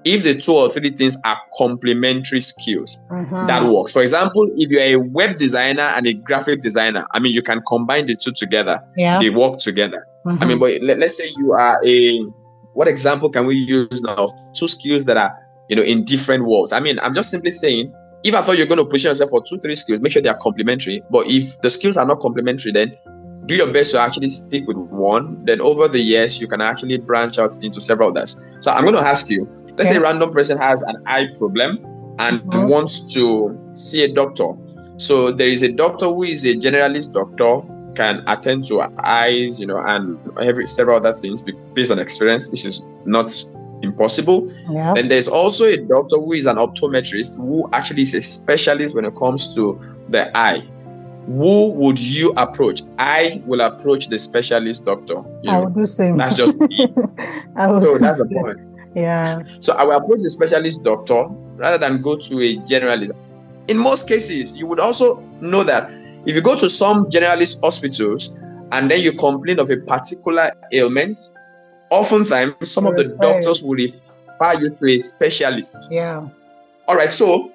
if 0.05 0.25
the 0.25 0.35
two 0.35 0.53
or 0.53 0.69
three 0.69 0.91
things 0.91 1.17
are 1.25 1.39
complementary 1.57 2.41
skills 2.41 3.05
mm-hmm. 3.11 3.47
that 3.47 3.65
works 3.65 3.93
for 3.93 4.03
example 4.03 4.51
if 4.57 4.71
you're 4.71 4.83
a 4.83 4.97
web 4.97 5.37
designer 5.37 5.83
and 5.83 6.07
a 6.07 6.13
graphic 6.13 6.61
designer 6.61 7.07
i 7.13 7.19
mean 7.19 7.33
you 7.33 7.43
can 7.43 7.63
combine 7.69 8.07
the 8.07 8.17
two 8.17 8.33
together 8.33 8.81
yeah. 8.97 9.19
they 9.21 9.31
work 9.31 9.59
together 9.59 10.07
mm-hmm. 10.27 10.43
i 10.43 10.47
mean 10.47 10.59
but 10.59 10.73
let, 10.83 10.99
let's 10.99 11.17
say 11.17 11.31
you 11.37 11.53
are 11.53 11.81
a 11.87 12.21
what 12.75 12.89
example 12.89 13.31
can 13.31 13.47
we 13.47 13.55
use 13.55 14.03
now 14.03 14.15
of 14.15 14.33
two 14.55 14.67
skills 14.67 15.05
that 15.05 15.17
are 15.17 15.33
you 15.69 15.77
know 15.77 15.83
in 15.83 16.05
different 16.05 16.45
worlds. 16.45 16.73
I 16.73 16.81
mean 16.81 16.99
i'm 17.01 17.15
just 17.15 17.31
simply 17.31 17.51
saying 17.51 17.95
if 18.25 18.35
i 18.35 18.41
thought 18.41 18.57
you're 18.57 18.67
going 18.67 18.79
to 18.79 18.85
push 18.85 19.05
yourself 19.05 19.31
for 19.31 19.43
two 19.43 19.59
three 19.59 19.75
skills 19.75 20.01
make 20.01 20.13
sure 20.13 20.23
they 20.23 20.29
are 20.29 20.39
complementary. 20.39 21.03
But 21.11 21.27
if 21.29 21.61
the 21.61 21.71
skills 21.71 21.97
are 21.97 22.07
not 22.07 22.21
complementary 22.21 22.73
then 22.73 22.97
do 23.47 23.57
your 23.57 23.73
best 23.73 23.91
to 23.93 24.01
actually 24.01 24.29
stick 24.29 24.69
with 24.69 24.77
one. 24.77 25.45
Then 25.45 25.61
over 25.61 25.89
the 25.89 26.01
years 26.01 26.41
you 26.41 26.47
can 26.47 26.61
actually 26.61 26.99
branch 26.99 27.39
out 27.39 27.57
into 27.63 27.81
several 27.81 28.11
others. 28.11 28.57
So 28.61 28.71
i'm 28.71 28.83
going 28.83 28.95
to 28.95 29.01
ask 29.01 29.31
you 29.31 29.49
Let's 29.79 29.89
say 29.89 29.97
a 29.97 30.01
random 30.01 30.31
person 30.31 30.59
has 30.59 30.83
an 30.83 31.03
eye 31.07 31.29
problem 31.39 31.79
and 32.19 32.41
mm-hmm. 32.43 32.69
wants 32.69 33.13
to 33.15 33.59
see 33.73 34.05
a 34.05 34.13
doctor. 34.13 34.53
So 34.97 35.33
there 35.33 35.49
is 35.49 35.63
a 35.63 35.73
doctor 35.73 36.07
who 36.07 36.25
is 36.25 36.45
a 36.45 36.55
generalist 36.55 37.13
doctor, 37.13 37.67
can 37.95 38.23
attend 38.27 38.65
to 38.67 38.83
eyes, 39.03 39.61
you 39.61 39.67
know, 39.67 39.79
and 39.79 40.19
every 40.41 40.67
several 40.67 40.97
other 40.97 41.13
things 41.13 41.45
based 41.75 41.91
on 41.91 41.99
experience, 41.99 42.51
which 42.51 42.65
is 42.65 42.83
not 43.05 43.33
impossible. 43.83 44.51
Yeah. 44.71 44.95
And 44.97 45.11
there's 45.11 45.29
also 45.29 45.65
a 45.65 45.77
doctor 45.77 46.17
who 46.17 46.33
is 46.33 46.47
an 46.47 46.57
optometrist 46.57 47.37
who 47.39 47.69
actually 47.73 48.03
is 48.03 48.15
a 48.15 48.23
specialist 48.23 48.95
when 48.95 49.05
it 49.05 49.15
comes 49.17 49.55
to 49.55 49.79
the 50.09 50.37
eye. 50.37 50.63
Who 51.27 51.71
would 51.73 52.01
you 52.01 52.33
approach? 52.37 52.83
I 52.99 53.43
will 53.47 53.61
approach 53.61 54.09
the 54.09 54.19
specialist 54.19 54.85
doctor. 54.85 55.23
I 55.49 55.61
will 55.61 55.71
do 55.71 55.87
same. 55.87 56.17
That's 56.17 56.37
just 56.37 56.59
me. 56.61 56.93
I 57.57 57.69
will 57.69 57.81
so 57.81 57.99
that's 57.99 58.19
the 58.19 58.27
point. 58.27 58.59
Yeah. 58.95 59.43
So 59.61 59.75
I 59.75 59.85
will 59.85 59.97
approach 59.97 60.21
the 60.21 60.31
specialist 60.31 60.83
doctor 60.83 61.27
rather 61.57 61.79
than 61.79 62.03
go 62.03 62.17
to 62.17 62.41
a 62.41 62.57
generalist. 62.59 63.13
In 63.69 63.79
most 63.79 64.09
cases, 64.09 64.55
you 64.57 64.67
would 64.67 64.81
also 64.81 65.21
know 65.41 65.63
that 65.63 65.91
if 66.27 66.35
you 66.35 66.41
go 66.41 66.59
to 66.59 66.69
some 66.69 67.07
generalist 67.07 67.61
hospitals 67.63 68.37
and 68.73 68.91
then 68.91 69.01
you 69.01 69.13
complain 69.13 69.61
of 69.61 69.71
a 69.71 69.77
particular 69.77 70.51
ailment, 70.73 71.21
oftentimes 71.93 72.55
some 72.71 72.87
of 72.87 72.97
the 72.97 73.05
doctors 73.05 73.63
will 73.63 73.77
refer 73.77 74.59
you 74.61 74.71
to 74.71 74.87
a 74.89 74.99
specialist. 74.99 75.89
Yeah. 75.91 76.27
All 76.89 76.97
right. 76.97 77.11
So 77.11 77.53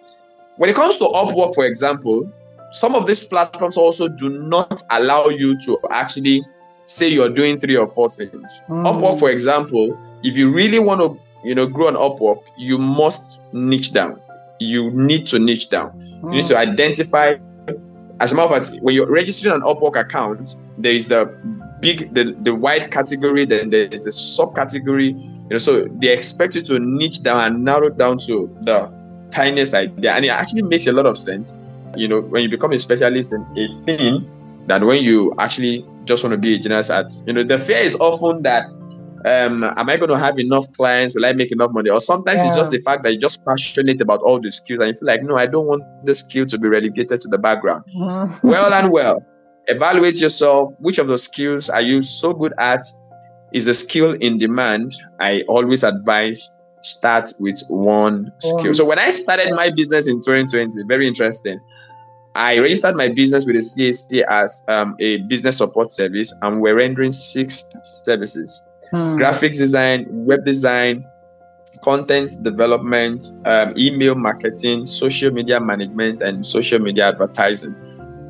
when 0.58 0.70
it 0.70 0.76
comes 0.76 0.96
to 0.98 1.06
Upwork, 1.06 1.56
for 1.56 1.66
example, 1.66 2.32
some 2.72 2.96
of 2.96 3.08
these 3.08 3.24
platforms 3.24 3.78
also 3.78 4.08
do 4.08 4.30
not 4.30 4.84
allow 4.92 5.28
you 5.28 5.58
to 5.60 5.80
actually 5.92 6.46
say 6.86 7.10
you're 7.10 7.30
doing 7.30 7.58
three 7.58 7.76
or 7.76 7.88
four 7.90 8.10
things. 8.10 8.64
Mm. 8.70 8.86
Upwork, 8.86 9.20
for 9.20 9.30
example, 9.30 9.98
if 10.24 10.38
you 10.38 10.54
really 10.54 10.80
want 10.80 11.02
to 11.02 11.20
you 11.44 11.56
know, 11.56 11.68
grow 11.68 11.88
an 11.88 11.96
Upwork, 11.96 12.44
you 12.58 12.78
must 12.78 13.52
niche 13.54 13.94
down. 13.94 14.20
You 14.60 14.92
need 14.92 15.28
to 15.28 15.40
niche 15.40 15.70
down. 15.70 15.92
Mm. 15.92 16.24
You 16.24 16.30
need 16.42 16.46
to 16.48 16.56
hmm. 16.56 16.70
identify. 16.70 17.36
As 18.20 18.32
a 18.32 18.36
matter 18.36 18.56
of 18.56 18.68
fact, 18.68 18.82
when 18.82 18.96
you're 18.96 19.10
registering 19.10 19.56
an 19.56 19.62
Upwork 19.62 19.96
account, 19.96 20.62
there 20.78 20.94
is 20.94 21.08
the 21.08 21.26
big, 21.80 22.14
the, 22.14 22.36
the 22.40 22.54
wide 22.54 22.92
category, 22.92 23.46
then 23.46 23.70
there 23.70 23.88
is 23.88 24.04
the 24.04 24.12
subcategory. 24.12 25.22
You 25.22 25.50
know, 25.50 25.58
so 25.58 25.86
they 25.86 26.14
expect 26.14 26.56
you 26.56 26.62
to 26.64 26.80
niche 26.80 27.24
down 27.24 27.44
and 27.44 27.64
narrow 27.64 27.90
down 27.90 28.18
to 28.20 28.54
the 28.62 28.92
tiniest 29.32 29.74
idea, 29.74 30.14
and 30.14 30.26
it 30.26 30.30
actually 30.30 30.64
makes 30.64 30.88
a 30.88 30.94
lot 30.94 31.06
of 31.06 31.18
sense. 31.18 31.58
You 31.96 32.08
know, 32.08 32.22
when 32.22 32.44
you 32.44 32.50
become 32.50 32.74
a 32.74 32.80
specialist 32.80 33.34
in 33.34 33.42
a 33.58 33.82
thing, 33.84 34.30
that 34.68 34.84
when 34.84 35.04
you 35.04 35.34
actually 35.40 35.86
just 36.08 36.24
want 36.24 36.32
to 36.32 36.38
be 36.38 36.56
a 36.56 36.60
generalist 36.60 36.94
at. 36.94 37.12
You 37.28 37.34
know, 37.34 37.44
the 37.44 37.58
fear 37.58 37.80
is 37.80 37.96
often 38.00 38.44
that 38.44 38.66
um, 39.26 39.64
am 39.64 39.90
I 39.90 39.98
going 39.98 40.10
to 40.10 40.18
have 40.18 40.40
enough 40.40 40.72
clients? 40.74 41.14
Will 41.14 41.26
I 41.26 41.34
make 41.34 41.52
enough 41.52 41.72
money? 41.72 41.90
Or 41.90 42.00
sometimes 42.00 42.42
yeah. 42.42 42.48
it's 42.48 42.58
just 42.58 42.72
the 42.72 42.80
fact 42.80 43.04
that 43.04 43.12
you're 43.12 43.22
just 43.22 43.46
passionate 43.46 44.02
about 44.02 44.22
all 44.22 44.40
the 44.40 44.52
skills 44.52 44.80
and 44.80 44.88
you 44.88 44.94
feel 44.94 45.08
like, 45.08 45.24
no, 45.24 45.38
I 45.38 45.46
don't 45.46 45.68
want 45.68 45.84
the 46.06 46.16
skill 46.16 46.46
to 46.46 46.58
be 46.58 46.68
relegated 46.68 47.20
to 47.20 47.28
the 47.28 47.38
background. 47.38 47.84
Mm-hmm. 47.96 48.48
well 48.48 48.74
and 48.74 48.92
well, 48.92 49.26
evaluate 49.68 50.20
yourself. 50.20 50.74
Which 50.80 50.98
of 50.98 51.08
the 51.08 51.18
skills 51.18 51.70
are 51.70 51.82
you 51.82 52.02
so 52.02 52.34
good 52.34 52.54
at? 52.58 52.86
Is 53.54 53.66
the 53.66 53.74
skill 53.74 54.14
in 54.14 54.38
demand? 54.38 54.94
I 55.20 55.44
always 55.48 55.84
advise 55.84 56.58
start 56.84 57.32
with 57.40 57.62
one 57.70 58.32
skill. 58.40 58.74
So 58.74 58.86
when 58.86 59.00
I 59.00 59.12
started 59.12 59.54
my 59.54 59.70
business 59.70 60.08
in 60.08 60.20
2020, 60.20 60.84
very 60.88 61.08
interesting. 61.08 61.60
I 62.36 62.60
registered 62.60 62.96
my 62.96 63.10
business 63.10 63.48
with 63.48 63.56
the 63.56 63.62
CAC 63.62 64.24
as 64.30 64.64
um, 64.68 64.96
a 65.00 65.18
business 65.24 65.58
support 65.58 65.90
service, 65.90 66.32
and 66.44 66.62
we're 66.62 66.76
rendering 66.76 67.12
six 67.12 67.66
services 67.84 68.64
hmm. 68.92 69.18
graphics 69.18 69.58
design, 69.58 70.06
web 70.10 70.46
design, 70.46 71.04
content 71.82 72.32
development, 72.44 73.26
um, 73.46 73.74
email 73.76 74.14
marketing, 74.14 74.86
social 74.86 75.32
media 75.32 75.60
management, 75.60 76.22
and 76.22 76.46
social 76.46 76.80
media 76.80 77.08
advertising. 77.08 77.76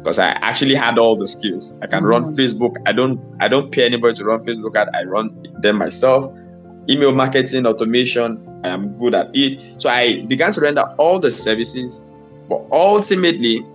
Because 0.07 0.19
I 0.19 0.29
actually 0.39 0.73
had 0.73 0.97
all 0.97 1.17
the 1.17 1.27
skills. 1.27 1.75
I 1.81 1.87
can 1.87 2.05
run 2.05 2.23
hmm. 2.23 2.29
Facebook. 2.29 2.77
I 2.85 2.93
don't. 2.93 3.19
I 3.41 3.49
don't 3.49 3.73
pay 3.73 3.83
anybody 3.83 4.15
to 4.15 4.23
run 4.23 4.39
Facebook 4.39 4.73
ad. 4.77 4.87
I 4.95 5.03
run 5.03 5.45
them 5.59 5.75
myself. 5.75 6.33
Email 6.87 7.11
marketing, 7.11 7.65
automation. 7.65 8.41
I 8.63 8.69
am 8.69 8.97
good 8.97 9.13
at 9.13 9.29
it. 9.33 9.81
So 9.81 9.89
I 9.89 10.21
began 10.27 10.53
to 10.53 10.61
render 10.61 10.83
all 10.97 11.19
the 11.19 11.29
services. 11.29 12.05
But 12.47 12.65
ultimately, 12.71 13.65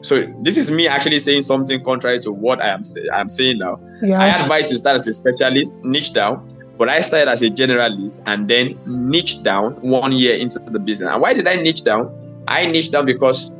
so 0.00 0.32
this 0.42 0.56
is 0.56 0.70
me 0.70 0.86
actually 0.86 1.18
saying 1.18 1.42
something 1.42 1.82
contrary 1.82 2.20
to 2.20 2.30
what 2.30 2.62
I 2.62 2.68
am 2.68 2.84
say, 2.84 3.02
I'm 3.12 3.28
saying 3.28 3.58
now. 3.58 3.80
Yeah. 4.00 4.20
I 4.20 4.28
advise 4.28 4.70
you 4.70 4.78
start 4.78 4.96
as 4.96 5.08
a 5.08 5.12
specialist, 5.12 5.82
niche 5.82 6.12
down, 6.12 6.48
but 6.78 6.88
I 6.88 7.00
started 7.00 7.28
as 7.28 7.42
a 7.42 7.48
generalist 7.48 8.22
and 8.26 8.48
then 8.48 8.78
niche 8.86 9.42
down 9.42 9.72
one 9.80 10.12
year 10.12 10.36
into 10.36 10.60
the 10.60 10.78
business. 10.78 11.10
And 11.10 11.20
why 11.20 11.34
did 11.34 11.48
I 11.48 11.56
niche 11.56 11.82
down? 11.82 12.16
I 12.46 12.66
niche 12.66 12.92
down 12.92 13.06
because 13.06 13.58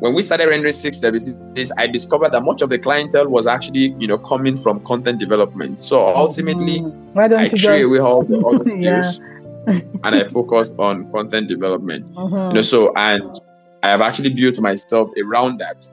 when 0.00 0.14
we 0.14 0.22
started 0.22 0.48
rendering 0.48 0.72
six 0.72 0.98
services, 0.98 1.72
I 1.76 1.86
discovered 1.88 2.32
that 2.32 2.42
much 2.42 2.62
of 2.62 2.68
the 2.68 2.78
clientele 2.78 3.28
was 3.28 3.46
actually, 3.46 3.94
you 3.98 4.06
know, 4.06 4.18
coming 4.18 4.56
from 4.56 4.80
content 4.84 5.18
development. 5.18 5.80
So 5.80 6.00
ultimately, 6.00 6.80
mm. 6.80 7.14
why 7.14 7.26
don't 7.28 7.40
I 7.40 7.44
you 7.44 7.50
trade 7.50 7.82
away 7.82 7.98
all 7.98 8.22
the 8.22 8.38
other 8.46 8.70
skills 8.70 9.24
yeah. 9.66 9.80
and 10.04 10.14
I 10.14 10.24
focused 10.24 10.76
on 10.78 11.10
content 11.10 11.48
development. 11.48 12.10
Mm-hmm. 12.12 12.48
You 12.48 12.54
know, 12.54 12.62
so 12.62 12.92
and 12.94 13.34
I 13.82 13.88
have 13.88 14.00
actually 14.00 14.30
built 14.30 14.60
myself 14.60 15.10
around 15.20 15.58
that 15.58 15.86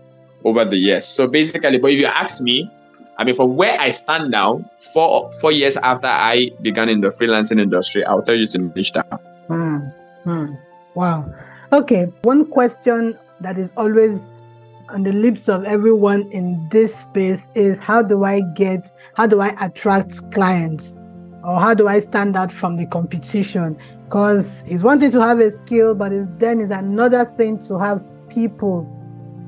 over 0.44 0.64
the 0.66 0.78
years. 0.78 1.06
So 1.08 1.28
basically, 1.28 1.80
but 1.80 1.92
if 1.92 2.00
you 2.00 2.06
ask 2.06 2.44
me, 2.44 2.70
I 3.18 3.24
mean, 3.24 3.34
from 3.34 3.56
where 3.56 3.80
I 3.80 3.90
stand 3.90 4.30
now, 4.30 4.70
four 4.94 5.32
four 5.42 5.52
years 5.52 5.78
after 5.78 6.08
I 6.08 6.52
began 6.62 6.90
in 6.90 7.02
the 7.02 7.08
freelancing 7.08 7.60
industry, 7.60 8.04
I'll 8.04 8.22
tell 8.22 8.36
you 8.36 8.46
to 8.48 8.60
niche 8.60 8.94
down. 8.94 9.20
Hmm. 9.48 9.78
Hmm. 10.24 10.54
Wow. 10.94 11.26
Okay. 11.72 12.04
One 12.22 12.46
question 12.46 13.18
that 13.46 13.60
is 13.60 13.72
always 13.78 14.32
on 14.90 15.04
the 15.04 15.14
lips 15.14 15.48
of 15.48 15.64
everyone 15.66 16.24
in 16.32 16.68
this 16.70 16.96
space 16.96 17.48
is 17.54 17.80
how 17.80 18.02
do 18.02 18.24
I 18.24 18.42
get, 18.56 18.92
how 19.16 19.28
do 19.28 19.40
I 19.40 19.56
attract 19.64 20.32
clients? 20.32 20.96
Or 21.44 21.60
how 21.60 21.76
do 21.76 21.88
I 21.88 22.00
stand 22.00 22.36
out 22.36 22.52
from 22.52 22.76
the 22.76 22.88
competition? 22.88 23.78
Because 24.06 24.64
it's 24.66 24.84
one 24.84 25.00
thing 25.00 25.12
to 25.12 25.22
have 25.22 25.40
a 25.40 25.52
skill, 25.52 25.94
but 25.94 26.12
then 26.40 26.60
is 26.60 26.72
another 26.72 27.32
thing 27.38 27.60
to 27.60 27.78
have 27.78 28.02
people 28.30 28.84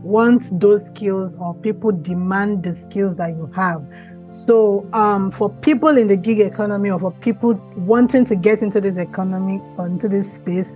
want 0.04 0.60
those 0.60 0.86
skills 0.86 1.36
or 1.40 1.56
people 1.56 1.92
demand 1.92 2.62
the 2.64 2.76
skills 2.76 3.16
that 3.16 3.30
you 3.30 3.52
have. 3.56 3.84
So, 4.30 4.88
um, 4.94 5.32
for 5.32 5.50
people 5.50 5.98
in 5.98 6.08
the 6.08 6.18
gig 6.18 6.40
economy 6.40 6.92
or 6.92 7.00
for 7.00 7.12
people 7.12 7.54
wanting 7.78 8.26
to 8.26 8.36
get 8.36 8.62
into 8.62 8.80
this 8.80 8.98
economy 8.98 9.60
or 9.78 9.88
into 9.88 10.08
this 10.08 10.32
space, 10.32 10.74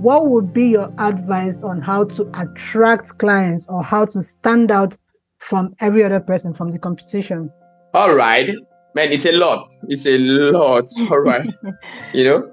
what 0.00 0.28
would 0.28 0.52
be 0.52 0.68
your 0.68 0.92
advice 0.98 1.60
on 1.60 1.80
how 1.80 2.04
to 2.04 2.30
attract 2.34 3.18
clients 3.18 3.66
or 3.68 3.82
how 3.82 4.04
to 4.06 4.22
stand 4.22 4.70
out 4.70 4.96
from 5.38 5.74
every 5.80 6.04
other 6.04 6.20
person 6.20 6.54
from 6.54 6.70
the 6.70 6.78
competition? 6.78 7.50
All 7.94 8.14
right, 8.14 8.50
man, 8.94 9.12
it's 9.12 9.26
a 9.26 9.32
lot. 9.32 9.74
It's 9.88 10.06
a 10.06 10.18
lot. 10.18 10.88
All 11.10 11.20
right, 11.20 11.48
you 12.12 12.24
know, 12.24 12.50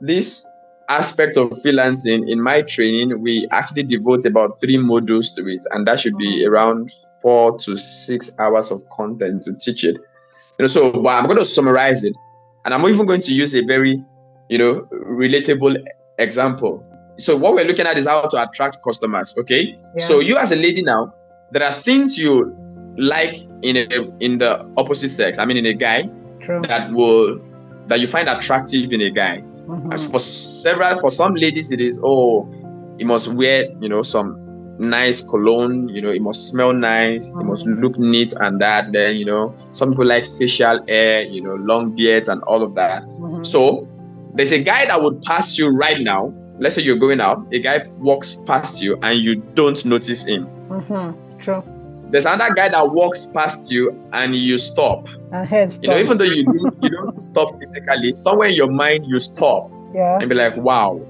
this 0.00 0.46
aspect 0.88 1.36
of 1.36 1.50
freelancing 1.50 2.28
in 2.28 2.40
my 2.42 2.62
training, 2.62 3.20
we 3.20 3.46
actually 3.52 3.84
devote 3.84 4.26
about 4.26 4.60
three 4.60 4.76
modules 4.76 5.34
to 5.36 5.46
it, 5.46 5.64
and 5.70 5.86
that 5.86 6.00
should 6.00 6.16
be 6.16 6.42
mm-hmm. 6.42 6.52
around 6.52 6.90
four 7.22 7.56
to 7.58 7.76
six 7.76 8.36
hours 8.38 8.70
of 8.70 8.82
content 8.90 9.42
to 9.42 9.54
teach 9.54 9.84
it. 9.84 9.96
You 10.58 10.64
know, 10.64 10.66
so 10.66 10.90
but 10.90 11.10
I'm 11.10 11.26
going 11.26 11.38
to 11.38 11.44
summarize 11.44 12.04
it, 12.04 12.14
and 12.64 12.74
I'm 12.74 12.84
even 12.86 13.06
going 13.06 13.20
to 13.20 13.32
use 13.32 13.54
a 13.54 13.62
very, 13.64 14.02
you 14.48 14.58
know, 14.58 14.88
relatable 14.92 15.76
example. 16.20 16.84
So 17.18 17.36
what 17.36 17.54
we're 17.54 17.64
looking 17.66 17.86
at 17.86 17.98
is 17.98 18.06
how 18.06 18.26
to 18.28 18.42
attract 18.42 18.78
customers. 18.82 19.36
Okay, 19.38 19.76
Yeah. 19.96 20.04
so 20.04 20.20
you 20.20 20.36
as 20.38 20.52
a 20.52 20.56
lady 20.56 20.82
now, 20.82 21.12
there 21.50 21.64
are 21.64 21.72
things 21.72 22.18
you 22.18 22.54
like 22.96 23.36
in 23.62 23.76
a, 23.76 23.86
in 24.20 24.38
the 24.38 24.66
opposite 24.76 25.10
sex. 25.10 25.38
I 25.38 25.44
mean, 25.44 25.56
in 25.56 25.66
a 25.66 25.74
guy 25.74 26.08
True. 26.40 26.62
that 26.62 26.92
will 26.92 27.40
that 27.88 28.00
you 28.00 28.06
find 28.06 28.28
attractive 28.28 28.92
in 28.92 29.00
a 29.02 29.10
guy. 29.10 29.42
Mhm. 29.66 29.92
As 29.92 30.08
for 30.10 30.18
several, 30.18 30.98
for 31.00 31.10
some 31.10 31.34
ladies, 31.34 31.72
it 31.72 31.80
is 31.80 32.00
oh, 32.02 32.48
he 32.98 33.04
must 33.04 33.28
wear 33.34 33.68
you 33.80 33.88
know 33.88 34.02
some 34.02 34.36
nice 34.78 35.20
cologne. 35.20 35.88
You 35.90 36.00
know, 36.02 36.10
it 36.10 36.22
must 36.22 36.48
smell 36.48 36.72
nice. 36.72 37.34
It 37.36 37.44
must 37.44 37.66
look 37.66 37.98
neat 37.98 38.32
and 38.40 38.60
that. 38.60 38.92
Then 38.92 39.16
you 39.16 39.26
know, 39.26 39.52
some 39.72 39.90
people 39.90 40.06
like 40.06 40.26
facial 40.26 40.80
hair. 40.88 41.22
You 41.22 41.42
know, 41.42 41.54
long 41.56 41.94
beards 41.94 42.28
and 42.28 42.40
all 42.44 42.62
of 42.62 42.74
that. 42.76 43.02
Mhm. 43.04 43.44
So 43.44 43.86
there's 44.34 44.52
a 44.52 44.62
guy 44.62 44.86
that 44.86 45.00
would 45.02 45.22
pass 45.22 45.58
you 45.58 45.70
right 45.70 46.00
now. 46.00 46.32
Let's 46.58 46.74
say 46.74 46.82
you're 46.82 46.96
going 46.96 47.20
out, 47.20 47.46
a 47.52 47.58
guy 47.58 47.86
walks 47.98 48.36
past 48.46 48.82
you 48.82 48.98
and 49.02 49.22
you 49.22 49.36
don't 49.54 49.82
notice 49.84 50.24
him. 50.24 50.46
Mhm. 50.68 51.14
True. 51.38 51.62
There's 52.10 52.26
another 52.26 52.52
guy 52.54 52.68
that 52.68 52.90
walks 52.90 53.26
past 53.26 53.70
you 53.70 53.96
and 54.12 54.34
you 54.34 54.58
stop. 54.58 55.06
And 55.32 55.48
head 55.48 55.78
You 55.80 55.90
know, 55.90 55.96
even 55.96 56.18
though 56.18 56.24
you 56.24 56.44
do, 56.44 56.70
you 56.82 56.90
don't 56.90 57.20
stop 57.20 57.50
physically, 57.58 58.12
somewhere 58.12 58.48
in 58.48 58.54
your 58.54 58.70
mind 58.70 59.06
you 59.06 59.18
stop 59.18 59.70
yeah. 59.94 60.18
and 60.18 60.28
be 60.28 60.34
like, 60.34 60.56
wow. 60.56 61.00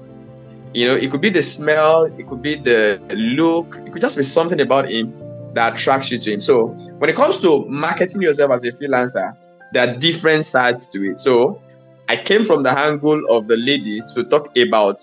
You 0.73 0.87
know, 0.87 0.95
it 0.95 1.11
could 1.11 1.21
be 1.21 1.29
the 1.29 1.43
smell, 1.43 2.05
it 2.05 2.27
could 2.27 2.41
be 2.41 2.55
the 2.55 3.01
look, 3.11 3.77
it 3.85 3.91
could 3.91 4.01
just 4.01 4.15
be 4.15 4.23
something 4.23 4.61
about 4.61 4.89
him 4.89 5.13
that 5.53 5.73
attracts 5.73 6.11
you 6.11 6.19
to 6.19 6.33
him. 6.33 6.39
So 6.39 6.67
when 6.99 7.09
it 7.09 7.15
comes 7.15 7.37
to 7.39 7.65
marketing 7.67 8.21
yourself 8.21 8.51
as 8.51 8.63
a 8.63 8.71
freelancer, 8.71 9.35
there 9.73 9.89
are 9.89 9.97
different 9.97 10.45
sides 10.45 10.87
to 10.89 11.11
it. 11.11 11.17
So 11.17 11.61
I 12.11 12.17
came 12.17 12.43
from 12.43 12.63
the 12.63 12.77
angle 12.77 13.21
of 13.29 13.47
the 13.47 13.55
lady 13.55 14.01
to 14.15 14.25
talk 14.25 14.57
about 14.57 14.99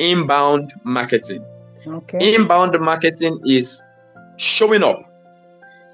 inbound 0.00 0.72
marketing. 0.82 1.44
Okay. 1.86 2.34
Inbound 2.34 2.80
marketing 2.80 3.40
is 3.46 3.80
showing 4.38 4.82
up 4.82 5.00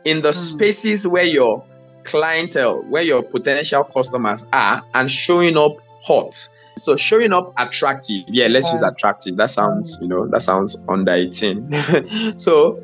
in 0.06 0.22
the 0.22 0.28
Hmm. 0.28 0.32
spaces 0.32 1.06
where 1.06 1.24
your 1.24 1.62
clientele, 2.04 2.82
where 2.88 3.02
your 3.02 3.22
potential 3.22 3.84
customers 3.84 4.46
are, 4.54 4.82
and 4.94 5.10
showing 5.10 5.58
up 5.58 5.72
hot. 6.02 6.34
So 6.78 6.96
showing 6.96 7.34
up 7.34 7.52
attractive. 7.58 8.22
Yeah, 8.28 8.46
let's 8.46 8.72
use 8.72 8.80
attractive. 8.80 9.36
That 9.36 9.50
sounds, 9.50 9.98
you 10.00 10.08
know, 10.08 10.26
that 10.28 10.40
sounds 10.40 10.82
under 10.88 11.12
18. 11.12 11.70
so 12.38 12.80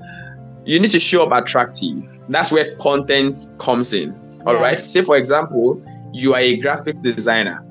you 0.66 0.80
need 0.80 0.90
to 0.90 1.00
show 1.00 1.22
up 1.26 1.32
attractive. 1.32 2.04
That's 2.28 2.52
where 2.52 2.76
content 2.76 3.38
comes 3.58 3.94
in. 3.94 4.14
All 4.46 4.54
Yeah. 4.54 4.60
right. 4.60 4.80
Say, 4.80 5.02
for 5.02 5.16
example, 5.16 5.80
you 6.12 6.34
are 6.34 6.40
a 6.40 6.56
graphic 6.56 7.00
designer. 7.00 7.62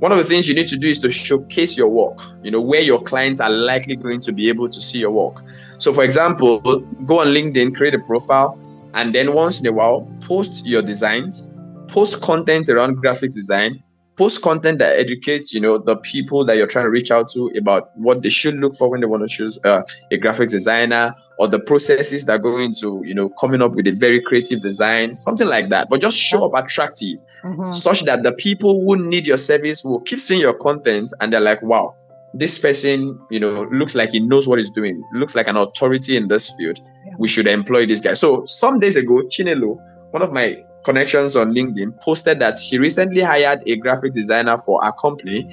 One 0.00 0.12
of 0.12 0.18
the 0.18 0.24
things 0.24 0.48
you 0.48 0.54
need 0.54 0.68
to 0.68 0.76
do 0.76 0.88
is 0.88 0.98
to 1.00 1.10
showcase 1.10 1.76
your 1.78 1.88
work, 1.88 2.18
you 2.42 2.50
know, 2.50 2.60
where 2.60 2.80
your 2.80 3.00
clients 3.02 3.40
are 3.40 3.50
likely 3.50 3.96
going 3.96 4.20
to 4.20 4.32
be 4.32 4.48
able 4.48 4.68
to 4.68 4.80
see 4.80 4.98
your 4.98 5.10
work. 5.10 5.42
So, 5.78 5.92
for 5.92 6.02
example, 6.04 6.60
go 7.06 7.20
on 7.20 7.28
LinkedIn, 7.28 7.74
create 7.74 7.94
a 7.94 8.00
profile, 8.00 8.58
and 8.94 9.14
then 9.14 9.32
once 9.32 9.60
in 9.60 9.66
a 9.66 9.72
while, 9.72 10.08
post 10.20 10.66
your 10.66 10.82
designs, 10.82 11.54
post 11.88 12.20
content 12.22 12.68
around 12.68 12.96
graphic 12.96 13.30
design, 13.30 13.82
post 14.16 14.42
content 14.42 14.78
that 14.78 14.96
educates, 14.98 15.52
you 15.52 15.60
know, 15.60 15.78
the 15.78 15.96
people 15.96 16.44
that 16.44 16.56
you're 16.56 16.66
trying 16.66 16.84
to 16.84 16.90
reach 16.90 17.10
out 17.10 17.28
to 17.30 17.50
about 17.56 17.90
what 17.96 18.22
they 18.22 18.28
should 18.30 18.54
look 18.54 18.74
for 18.74 18.88
when 18.88 19.00
they 19.00 19.06
want 19.06 19.22
to 19.22 19.28
choose 19.28 19.58
uh, 19.64 19.82
a 20.10 20.16
graphic 20.16 20.48
designer 20.48 21.14
or 21.38 21.48
the 21.48 21.58
processes 21.58 22.24
that 22.26 22.42
go 22.42 22.58
into, 22.58 23.02
you 23.04 23.14
know, 23.14 23.28
coming 23.40 23.60
up 23.60 23.74
with 23.74 23.86
a 23.86 23.92
very 23.92 24.20
creative 24.20 24.62
design, 24.62 25.16
something 25.16 25.48
like 25.48 25.68
that. 25.70 25.88
But 25.90 26.00
just 26.00 26.16
show 26.16 26.44
up 26.44 26.52
attractive 26.54 27.18
Mhm. 27.44 27.74
such 27.74 28.04
that 28.04 28.22
the 28.22 28.32
people 28.32 28.84
who 28.84 28.96
need 28.96 29.26
your 29.26 29.38
service 29.38 29.84
will 29.84 30.00
keep 30.00 30.20
seeing 30.20 30.40
your 30.40 30.54
content 30.54 31.12
and 31.20 31.32
they're 31.32 31.40
like, 31.40 31.60
wow, 31.62 31.94
this 32.34 32.58
person, 32.58 33.18
you 33.30 33.38
know, 33.40 33.66
looks 33.72 33.94
like 33.94 34.10
he 34.10 34.20
knows 34.20 34.48
what 34.48 34.58
he's 34.58 34.70
doing, 34.70 35.02
looks 35.12 35.34
like 35.34 35.46
an 35.48 35.56
authority 35.56 36.16
in 36.16 36.28
this 36.28 36.50
field. 36.56 36.78
Yeah. 37.06 37.12
We 37.18 37.28
should 37.28 37.46
employ 37.46 37.86
this 37.86 38.00
guy. 38.00 38.14
So 38.14 38.44
some 38.44 38.80
days 38.80 38.96
ago, 38.96 39.22
Chinelo, 39.30 39.78
one 40.10 40.22
of 40.22 40.32
my 40.32 40.56
connections 40.84 41.36
on 41.36 41.52
LinkedIn, 41.54 42.00
posted 42.00 42.38
that 42.38 42.58
she 42.58 42.78
recently 42.78 43.22
hired 43.22 43.62
a 43.66 43.76
graphic 43.76 44.12
designer 44.12 44.58
for 44.58 44.84
our 44.84 44.92
company, 44.92 45.48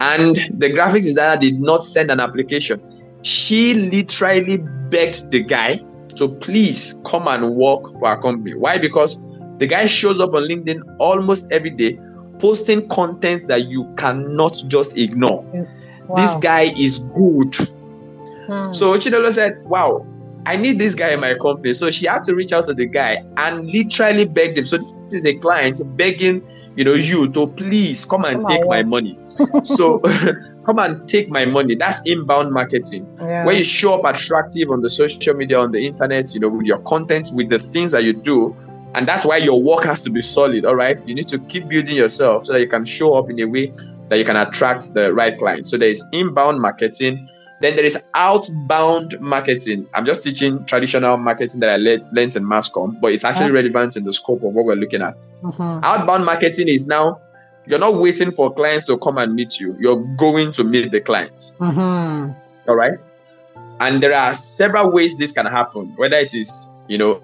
and 0.00 0.36
the 0.54 0.70
graphic 0.70 1.02
designer 1.02 1.40
did 1.40 1.60
not 1.60 1.84
send 1.84 2.10
an 2.10 2.20
application. 2.20 2.82
She 3.22 3.74
literally 3.74 4.58
begged 4.90 5.30
the 5.30 5.42
guy 5.42 5.80
to 6.16 6.28
please 6.28 7.00
come 7.06 7.26
and 7.28 7.54
work 7.54 7.82
for 7.98 8.08
our 8.08 8.20
company. 8.20 8.54
Why? 8.54 8.78
Because 8.78 9.24
the 9.58 9.66
guy 9.66 9.86
shows 9.86 10.20
up 10.20 10.34
on 10.34 10.42
LinkedIn 10.42 10.82
almost 10.98 11.50
every 11.52 11.70
day, 11.70 11.98
posting 12.38 12.88
content 12.88 13.48
that 13.48 13.66
you 13.66 13.92
cannot 13.96 14.62
just 14.66 14.98
ignore. 14.98 15.42
Wow. 16.06 16.16
This 16.16 16.34
guy 16.36 16.72
is 16.76 17.08
good. 17.14 17.54
Hmm. 18.46 18.72
So 18.72 18.98
Chinelo 18.98 19.32
said, 19.32 19.64
Wow, 19.64 20.06
I 20.46 20.56
need 20.56 20.78
this 20.78 20.94
guy 20.94 21.12
in 21.12 21.20
my 21.20 21.34
company. 21.34 21.72
So 21.72 21.90
she 21.90 22.06
had 22.06 22.22
to 22.24 22.34
reach 22.34 22.52
out 22.52 22.66
to 22.66 22.74
the 22.74 22.86
guy 22.86 23.24
and 23.36 23.70
literally 23.70 24.26
begged 24.26 24.58
him. 24.58 24.64
So 24.64 24.76
this 24.76 24.94
is 25.10 25.24
a 25.24 25.34
client 25.34 25.80
begging, 25.96 26.46
you 26.76 26.84
know, 26.84 26.94
you 26.94 27.28
to 27.28 27.46
please 27.46 28.04
come 28.04 28.24
and 28.24 28.44
Come 28.44 28.56
take 28.56 28.66
my 28.66 28.82
money. 28.82 29.18
so 29.62 30.00
come 30.66 30.78
and 30.78 31.08
take 31.08 31.30
my 31.30 31.46
money. 31.46 31.74
That's 31.74 32.02
inbound 32.06 32.52
marketing 32.52 33.06
yeah. 33.18 33.46
where 33.46 33.54
you 33.54 33.64
show 33.64 33.94
up 33.94 34.04
attractive 34.04 34.70
on 34.70 34.82
the 34.82 34.90
social 34.90 35.34
media, 35.34 35.58
on 35.58 35.72
the 35.72 35.86
internet, 35.86 36.34
you 36.34 36.40
know, 36.40 36.48
with 36.48 36.66
your 36.66 36.78
content, 36.80 37.30
with 37.34 37.48
the 37.48 37.58
things 37.58 37.92
that 37.92 38.04
you 38.04 38.12
do. 38.12 38.54
And 38.94 39.08
that's 39.08 39.24
why 39.24 39.38
your 39.38 39.60
work 39.60 39.84
has 39.84 40.02
to 40.02 40.10
be 40.10 40.22
solid. 40.22 40.64
All 40.64 40.76
right. 40.76 40.98
You 41.06 41.14
need 41.14 41.26
to 41.28 41.38
keep 41.38 41.68
building 41.68 41.96
yourself 41.96 42.46
so 42.46 42.52
that 42.52 42.60
you 42.60 42.68
can 42.68 42.84
show 42.84 43.14
up 43.14 43.30
in 43.30 43.40
a 43.40 43.46
way 43.46 43.72
that 44.08 44.18
you 44.18 44.24
can 44.24 44.36
attract 44.36 44.94
the 44.94 45.12
right 45.12 45.36
clients. 45.38 45.70
So 45.70 45.78
there 45.78 45.88
is 45.88 46.04
inbound 46.12 46.60
marketing. 46.60 47.26
Then 47.60 47.76
there 47.76 47.84
is 47.84 48.08
outbound 48.14 49.18
marketing. 49.20 49.86
I'm 49.94 50.04
just 50.04 50.22
teaching 50.24 50.64
traditional 50.64 51.16
marketing 51.16 51.60
that 51.60 51.70
I 51.70 51.76
le- 51.76 52.04
learned 52.12 52.36
in 52.36 52.44
Masscom, 52.44 53.00
but 53.00 53.12
it's 53.12 53.24
actually 53.24 53.46
Okay. 53.46 53.54
relevant 53.62 53.96
in 53.96 54.04
the 54.04 54.12
scope 54.12 54.42
of 54.42 54.54
what 54.54 54.64
we're 54.64 54.74
looking 54.74 55.02
at. 55.02 55.16
Mhm. 55.42 55.80
Outbound 55.82 56.24
marketing 56.24 56.68
is 56.68 56.86
now 56.86 57.18
you're 57.66 57.78
not 57.78 57.94
waiting 57.94 58.30
for 58.30 58.52
clients 58.52 58.84
to 58.86 58.98
come 58.98 59.16
and 59.18 59.34
meet 59.34 59.58
you. 59.58 59.74
You're 59.80 60.04
going 60.16 60.52
to 60.52 60.64
meet 60.64 60.90
the 60.90 61.00
clients. 61.00 61.56
Mhm. 61.60 62.34
All 62.68 62.76
right. 62.76 62.98
And 63.80 64.02
there 64.02 64.14
are 64.14 64.34
several 64.34 64.92
ways 64.92 65.16
this 65.16 65.32
can 65.32 65.46
happen, 65.46 65.92
whether 65.96 66.16
it 66.16 66.34
is, 66.34 66.68
you 66.88 66.98
know, 66.98 67.14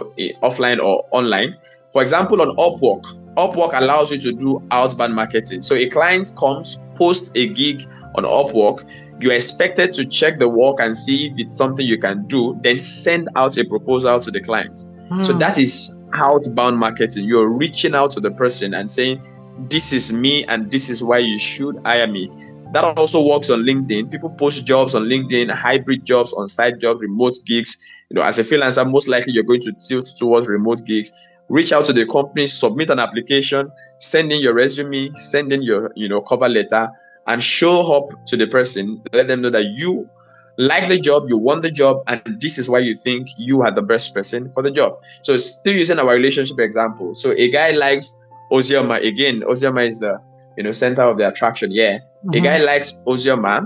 offline 0.43 0.79
or 0.83 1.05
online. 1.11 1.57
For 1.93 2.03
example, 2.03 2.41
on 2.41 2.57
Upwork, 2.57 3.05
Upwork 3.37 3.73
allows 3.75 4.11
you 4.13 4.19
to 4.19 4.33
do 4.33 4.63
outbound 4.71 5.15
marketing. 5.15 5.63
So 5.63 5.75
a 5.75 5.89
client 5.89 6.33
comes, 6.39 6.87
posts 6.97 7.31
a 7.35 7.49
gig 7.49 7.85
on 8.17 8.25
Upwork, 8.25 8.85
you're 9.21 9.35
expected 9.35 9.93
to 9.95 10.07
check 10.07 10.39
the 10.39 10.49
work 10.49 10.77
and 10.81 10.97
see 10.97 11.27
if 11.29 11.35
it's 11.39 11.57
something 11.57 11.87
you 11.87 11.99
can 11.99 12.27
do, 12.27 12.59
then 12.63 12.79
send 12.79 13.29
out 13.37 13.57
a 13.59 13.65
proposal 13.65 14.19
to 14.21 14.31
the 14.31 14.41
client. 14.41 14.87
So 15.21 15.35
Hmm. 15.35 15.39
that 15.39 15.59
is 15.59 15.99
outbound 16.15 16.79
marketing. 16.79 17.27
You're 17.27 17.49
reaching 17.49 17.95
out 17.95 18.11
to 18.13 18.21
the 18.21 18.31
person 18.31 18.75
and 18.75 18.91
saying, 18.91 19.21
This 19.69 19.93
is 19.93 20.13
me 20.13 20.45
and 20.47 20.71
this 20.71 20.89
is 20.89 21.05
why 21.05 21.19
you 21.19 21.39
should 21.39 21.77
hire 21.85 22.07
me. 22.07 22.31
That 22.73 22.85
also 22.85 23.27
works 23.27 23.51
on 23.51 23.61
LinkedIn. 23.65 24.11
People 24.11 24.31
post 24.31 24.65
jobs 24.65 24.95
on 24.95 25.03
LinkedIn, 25.05 25.51
hybrid 25.51 26.05
jobs, 26.05 26.33
on 26.33 26.49
site 26.49 26.79
jobs, 26.79 27.01
remote 27.01 27.35
gigs. 27.45 27.77
You 28.09 28.15
know, 28.15 28.23
as 28.23 28.39
a 28.39 28.45
freelancer, 28.45 28.89
most 28.91 29.09
likely 29.09 29.33
you're 29.35 29.45
going 29.45 29.61
to 29.63 29.73
tilt 29.73 30.09
towards 30.17 30.49
remote 30.49 30.85
gigs. 30.87 31.13
reach 31.49 31.73
out 31.73 31.85
to 31.85 31.93
the 31.93 32.07
company, 32.07 32.47
submit 32.47 32.91
an 32.91 33.01
application, 33.01 33.71
send 33.99 34.33
in 34.33 34.41
your 34.41 34.55
resume, 34.55 35.11
send 35.17 35.53
in 35.53 35.63
your 35.63 35.91
you 35.97 36.09
know 36.09 36.21
cover 36.21 36.49
letter, 36.49 36.89
and 37.27 37.43
show 37.43 37.93
up 37.95 38.09
to 38.27 38.37
the 38.37 38.47
person. 38.47 39.03
Let 39.13 39.29
them 39.29 39.43
know 39.43 39.51
that 39.51 39.65
you 39.65 40.09
like 40.57 40.89
the 40.89 40.99
job, 40.99 41.25
you 41.29 41.39
want 41.39 41.63
the 41.63 41.71
job, 41.71 42.03
and 42.07 42.21
this 42.39 42.59
is 42.59 42.69
why 42.69 42.81
you 42.81 42.95
think 42.95 43.29
you 43.39 43.63
are 43.63 43.71
the 43.71 43.83
best 43.83 44.15
person 44.15 44.51
for 44.53 44.63
the 44.63 44.71
job. 44.71 45.03
So 45.23 45.37
still 45.39 45.75
using 45.75 45.99
our 45.99 46.15
relationship 46.15 46.59
example. 46.59 47.15
So 47.15 47.33
a 47.33 47.51
guy 47.51 47.71
likes 47.71 48.19
Ozioma. 48.53 49.05
Again, 49.05 49.41
Ozioma 49.41 49.89
is 49.89 50.01
the 50.01 50.21
you 50.57 50.63
know 50.63 50.73
center 50.73 51.03
of 51.03 51.19
the 51.19 51.29
attraction. 51.29 51.71
Yeah. 51.73 51.99
Mm-hmm. 52.25 52.35
A 52.35 52.41
guy 52.41 52.59
likes 52.59 53.03
Ozioma. 53.07 53.65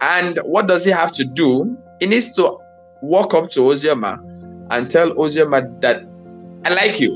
And 0.00 0.38
what 0.44 0.66
does 0.66 0.84
he 0.84 0.90
have 0.90 1.12
to 1.12 1.24
do? 1.24 1.76
He 2.00 2.06
needs 2.06 2.32
to 2.34 2.56
walk 3.02 3.34
up 3.34 3.50
to 3.50 3.60
Ozioma 3.60 4.18
and 4.70 4.90
tell 4.90 5.14
Ozioma 5.14 5.80
that 5.80 6.02
I 6.64 6.74
like 6.74 6.98
you. 6.98 7.12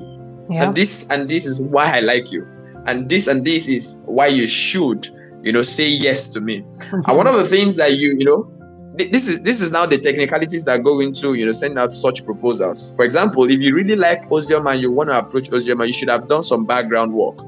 Yeah. 0.50 0.64
And 0.66 0.76
this 0.76 1.08
and 1.10 1.28
this 1.28 1.46
is 1.46 1.62
why 1.62 1.96
I 1.96 2.00
like 2.00 2.30
you. 2.30 2.46
And 2.86 3.08
this 3.08 3.26
and 3.28 3.44
this 3.44 3.68
is 3.68 4.02
why 4.06 4.26
you 4.26 4.46
should, 4.46 5.08
you 5.44 5.52
know, 5.52 5.62
say 5.62 5.88
yes 5.88 6.28
to 6.28 6.40
me. 6.40 6.62
Mm-hmm. 6.62 7.00
And 7.06 7.16
one 7.16 7.26
of 7.26 7.34
the 7.34 7.44
things 7.44 7.76
that 7.76 7.96
you, 7.96 8.16
you 8.18 8.24
know, 8.24 8.50
this 8.96 9.26
is 9.28 9.40
this 9.40 9.60
is 9.60 9.72
now 9.72 9.86
the 9.86 9.98
technicalities 9.98 10.64
that 10.64 10.84
go 10.84 11.00
into 11.00 11.34
you 11.34 11.44
know 11.44 11.52
sending 11.52 11.78
out 11.78 11.92
such 11.92 12.24
proposals. 12.24 12.94
For 12.96 13.04
example, 13.04 13.50
if 13.50 13.60
you 13.60 13.74
really 13.74 13.96
like 13.96 14.28
Ozioma 14.30 14.74
and 14.74 14.80
you 14.80 14.90
want 14.92 15.10
to 15.10 15.18
approach 15.18 15.50
Ozioma, 15.50 15.86
you 15.86 15.92
should 15.92 16.08
have 16.08 16.28
done 16.28 16.44
some 16.44 16.64
background 16.64 17.12
work, 17.12 17.40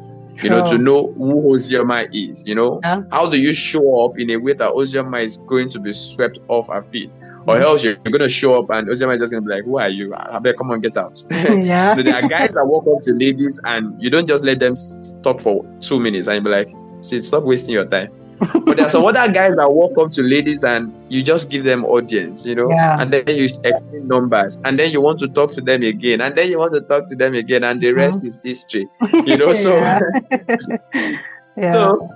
you 0.43 0.51
know, 0.51 0.67
to 0.67 0.77
know 0.77 1.13
who 1.13 1.55
Ozioma 1.55 2.09
is. 2.13 2.47
You 2.47 2.57
know, 2.57 2.81
yeah. 2.83 3.03
how 3.13 3.31
do 3.31 3.41
you 3.41 3.53
show 3.53 4.05
up 4.05 4.19
in 4.19 4.31
a 4.31 4.37
way 4.39 4.55
that 4.55 4.73
Ozioma 4.73 5.23
is 5.23 5.37
going 5.37 5.69
to 5.71 5.79
be 5.79 5.93
swept 5.93 6.41
off 6.49 6.69
her 6.69 6.83
feet? 6.83 7.11
or 7.47 7.59
else 7.59 7.85
you're 7.85 7.95
gonna 7.95 8.29
show 8.29 8.59
up 8.59 8.71
and 8.71 8.89
Ozioma 8.89 9.15
is 9.15 9.21
just 9.21 9.33
gonna 9.33 9.43
be 9.43 9.51
like, 9.51 9.65
"Who 9.65 9.79
are 9.79 9.89
you? 9.89 10.13
I 10.15 10.39
better 10.41 10.57
come 10.57 10.71
on, 10.71 10.81
get 10.81 10.97
out." 10.97 11.23
Yeah. 11.47 11.95
there 11.95 12.15
are 12.15 12.29
guys 12.29 12.55
that 12.55 12.67
walk 12.67 12.87
up 12.89 13.01
to 13.03 13.15
ladies 13.15 13.61
and 13.65 14.01
you 14.03 14.11
don't 14.11 14.27
just 14.27 14.45
let 14.45 14.59
them 14.59 14.75
talk 15.23 15.41
for 15.41 15.65
two 15.81 16.01
minutes 16.01 16.29
and 16.29 16.37
you 16.37 16.41
be 16.43 16.51
like, 16.51 16.71
"See, 16.99 17.21
stop 17.23 17.45
wasting 17.45 17.75
your 17.75 17.87
time." 17.87 18.11
but 18.39 18.77
there 18.77 18.85
are 18.85 18.89
some 18.89 19.05
other 19.05 19.33
guys 19.33 19.57
that 19.57 19.73
walk 19.73 19.97
up 19.99 20.11
to 20.11 20.23
ladies 20.23 20.63
and 20.63 20.93
you 21.09 21.23
just 21.23 21.51
give 21.51 21.65
them 21.65 21.85
audience, 21.85 22.45
you 22.45 22.55
know, 22.55 22.69
yeah. 22.69 23.01
and 23.01 23.11
then 23.11 23.25
you 23.29 23.45
explain 23.45 24.07
numbers, 24.07 24.61
and 24.65 24.79
then 24.79 24.93
you 24.93 25.01
want 25.01 25.19
to 25.19 25.29
talk 25.29 25.51
to 25.51 25.61
them 25.61 25.83
again, 25.83 26.21
and 26.21 26.37
then 26.37 26.51
you 26.51 26.59
want 26.59 26.73
to 26.75 26.81
talk 26.83 27.07
to 27.07 27.17
them 27.17 27.35
again, 27.35 27.65
and 27.65 27.81
the 27.81 27.93
rest 27.93 28.19
mm-hmm. 28.19 28.29
is 28.29 28.43
history, 28.43 28.89
you 29.25 29.37
know. 29.37 29.53
So, 29.57 29.79
yeah. 31.57 31.73
so 31.73 32.11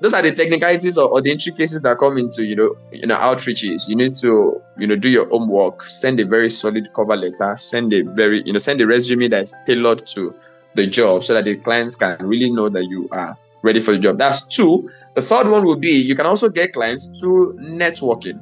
those 0.00 0.12
are 0.12 0.22
the 0.22 0.32
technicalities 0.32 0.98
or, 0.98 1.08
or, 1.08 1.22
the 1.22 1.30
intricacies 1.30 1.80
that 1.80 1.98
come 1.98 2.18
into 2.18 2.44
you 2.44 2.56
know 2.56 2.76
you 2.90 3.06
know 3.06 3.16
outreaches 3.16 3.88
you 3.88 3.94
need 3.94 4.14
to 4.16 4.60
you 4.76 4.86
know 4.86 4.96
do 4.96 5.08
your 5.08 5.28
homework 5.28 5.82
send 5.82 6.18
a 6.20 6.26
very 6.26 6.50
solid 6.50 6.92
cover 6.94 7.16
letter 7.16 7.54
send 7.54 7.92
a 7.94 8.02
very 8.02 8.42
you 8.44 8.52
know 8.52 8.58
send 8.58 8.80
a 8.80 8.86
resume 8.86 9.28
that's 9.28 9.54
tailored 9.66 10.04
to 10.06 10.34
the 10.74 10.86
job 10.86 11.22
so 11.22 11.32
that 11.32 11.44
the 11.44 11.56
clients 11.56 11.96
can 11.96 12.16
really 12.20 12.50
know 12.50 12.68
that 12.68 12.84
you 12.84 13.08
are 13.12 13.36
ready 13.64 13.80
for 13.80 13.92
the 13.92 13.98
job 13.98 14.18
that's 14.18 14.46
two 14.46 14.88
the 15.14 15.22
third 15.22 15.48
one 15.48 15.64
will 15.64 15.78
be 15.78 15.90
you 16.10 16.14
can 16.14 16.26
also 16.26 16.48
get 16.48 16.72
clients 16.72 17.06
through 17.20 17.54
networking 17.58 18.38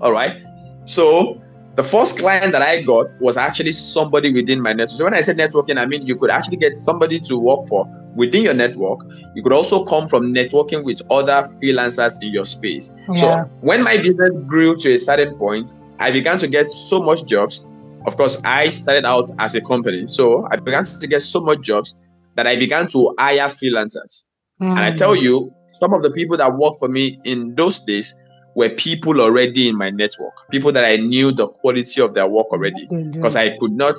all 0.00 0.12
right 0.12 0.42
so 0.84 1.40
the 1.74 1.82
first 1.82 2.18
client 2.18 2.52
that 2.52 2.60
I 2.60 2.82
got 2.82 3.06
was 3.20 3.36
actually 3.36 3.72
somebody 3.72 4.32
within 4.32 4.60
my 4.60 4.72
network. 4.72 4.90
So 4.90 5.04
when 5.04 5.14
I 5.14 5.22
said 5.22 5.38
networking, 5.38 5.78
I 5.78 5.86
mean 5.86 6.06
you 6.06 6.16
could 6.16 6.30
actually 6.30 6.58
get 6.58 6.76
somebody 6.76 7.18
to 7.20 7.38
work 7.38 7.64
for 7.64 7.86
within 8.14 8.42
your 8.42 8.54
network. 8.54 9.00
You 9.34 9.42
could 9.42 9.52
also 9.52 9.84
come 9.84 10.06
from 10.06 10.34
networking 10.34 10.84
with 10.84 11.00
other 11.10 11.48
freelancers 11.62 12.20
in 12.20 12.32
your 12.32 12.44
space. 12.44 12.94
Yeah. 13.08 13.14
So 13.14 13.50
when 13.62 13.82
my 13.82 13.96
business 13.96 14.38
grew 14.46 14.76
to 14.76 14.94
a 14.94 14.98
certain 14.98 15.34
point, 15.36 15.72
I 15.98 16.10
began 16.10 16.38
to 16.38 16.48
get 16.48 16.70
so 16.70 17.02
much 17.02 17.24
jobs. 17.24 17.66
Of 18.06 18.16
course, 18.16 18.42
I 18.44 18.68
started 18.68 19.06
out 19.06 19.30
as 19.38 19.54
a 19.54 19.60
company. 19.62 20.06
So 20.08 20.46
I 20.50 20.56
began 20.56 20.84
to 20.84 21.06
get 21.06 21.22
so 21.22 21.40
much 21.40 21.60
jobs 21.62 21.96
that 22.36 22.46
I 22.46 22.56
began 22.56 22.86
to 22.88 23.14
hire 23.18 23.48
freelancers. 23.48 24.26
Mm. 24.60 24.70
And 24.70 24.80
I 24.80 24.92
tell 24.92 25.16
you, 25.16 25.52
some 25.68 25.92
of 25.92 26.02
the 26.02 26.10
people 26.10 26.36
that 26.36 26.56
worked 26.56 26.76
for 26.78 26.88
me 26.88 27.20
in 27.24 27.54
those 27.54 27.80
days 27.80 28.14
were 28.54 28.68
people 28.70 29.20
already 29.20 29.68
in 29.68 29.76
my 29.76 29.90
network, 29.90 30.48
people 30.50 30.72
that 30.72 30.84
I 30.84 30.96
knew 30.96 31.32
the 31.32 31.48
quality 31.48 32.00
of 32.00 32.14
their 32.14 32.26
work 32.26 32.46
already. 32.52 32.86
Because 33.12 33.34
I 33.34 33.56
could 33.58 33.72
not, 33.72 33.96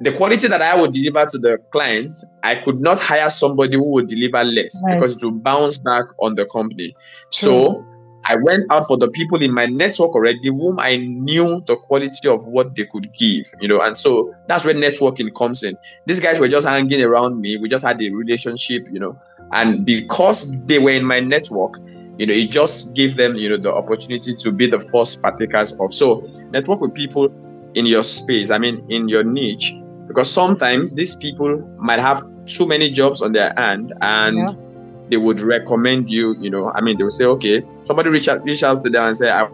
the 0.00 0.12
quality 0.12 0.48
that 0.48 0.62
I 0.62 0.80
would 0.80 0.92
deliver 0.92 1.26
to 1.26 1.38
the 1.38 1.58
clients, 1.72 2.26
I 2.42 2.56
could 2.56 2.80
not 2.80 2.98
hire 2.98 3.28
somebody 3.30 3.76
who 3.76 3.92
would 3.92 4.06
deliver 4.06 4.42
less 4.42 4.82
nice. 4.84 4.94
because 4.94 5.22
it 5.22 5.26
would 5.26 5.44
bounce 5.44 5.78
back 5.78 6.06
on 6.20 6.34
the 6.34 6.46
company. 6.46 6.94
So 7.30 7.84
I 8.24 8.36
went 8.36 8.70
out 8.70 8.86
for 8.86 8.96
the 8.96 9.10
people 9.10 9.42
in 9.42 9.52
my 9.52 9.66
network 9.66 10.14
already 10.14 10.48
whom 10.48 10.78
I 10.78 10.96
knew 10.96 11.62
the 11.66 11.76
quality 11.76 12.28
of 12.28 12.46
what 12.46 12.74
they 12.76 12.84
could 12.84 13.12
give, 13.14 13.46
you 13.60 13.68
know, 13.68 13.80
and 13.80 13.96
so 13.96 14.34
that's 14.46 14.64
where 14.64 14.74
networking 14.74 15.34
comes 15.34 15.62
in. 15.62 15.76
These 16.06 16.20
guys 16.20 16.38
were 16.38 16.48
just 16.48 16.66
hanging 16.66 17.02
around 17.02 17.40
me. 17.40 17.56
We 17.56 17.68
just 17.68 17.84
had 17.84 18.00
a 18.02 18.10
relationship, 18.10 18.86
you 18.92 19.00
know, 19.00 19.18
and 19.52 19.84
because 19.86 20.60
they 20.62 20.78
were 20.78 20.90
in 20.90 21.04
my 21.04 21.20
network, 21.20 21.78
you 22.18 22.26
know, 22.26 22.34
it 22.34 22.50
just 22.50 22.94
gave 22.94 23.16
them, 23.16 23.36
you 23.36 23.48
know, 23.48 23.56
the 23.56 23.72
opportunity 23.72 24.34
to 24.34 24.52
be 24.52 24.68
the 24.68 24.78
first 24.78 25.22
partakers 25.22 25.72
of. 25.80 25.94
So 25.94 26.28
network 26.50 26.80
with 26.80 26.94
people 26.94 27.32
in 27.74 27.86
your 27.86 28.02
space, 28.02 28.50
I 28.50 28.58
mean, 28.58 28.84
in 28.90 29.08
your 29.08 29.24
niche, 29.24 29.72
because 30.06 30.30
sometimes 30.30 30.94
these 30.94 31.16
people 31.16 31.58
might 31.78 32.00
have 32.00 32.22
too 32.44 32.66
many 32.66 32.90
jobs 32.90 33.22
on 33.22 33.32
their 33.32 33.54
hand 33.56 33.94
and 34.02 34.38
yeah. 34.38 34.69
They 35.10 35.16
would 35.16 35.40
recommend 35.40 36.10
you, 36.10 36.36
you 36.40 36.50
know, 36.50 36.70
I 36.74 36.80
mean, 36.80 36.96
they 36.96 37.04
would 37.04 37.12
say, 37.12 37.24
okay, 37.24 37.62
somebody 37.82 38.10
reach 38.10 38.28
out, 38.28 38.42
reach 38.44 38.62
out 38.62 38.82
to 38.82 38.90
them 38.90 39.06
and 39.06 39.16
say, 39.16 39.30
I, 39.30 39.42
I 39.42 39.48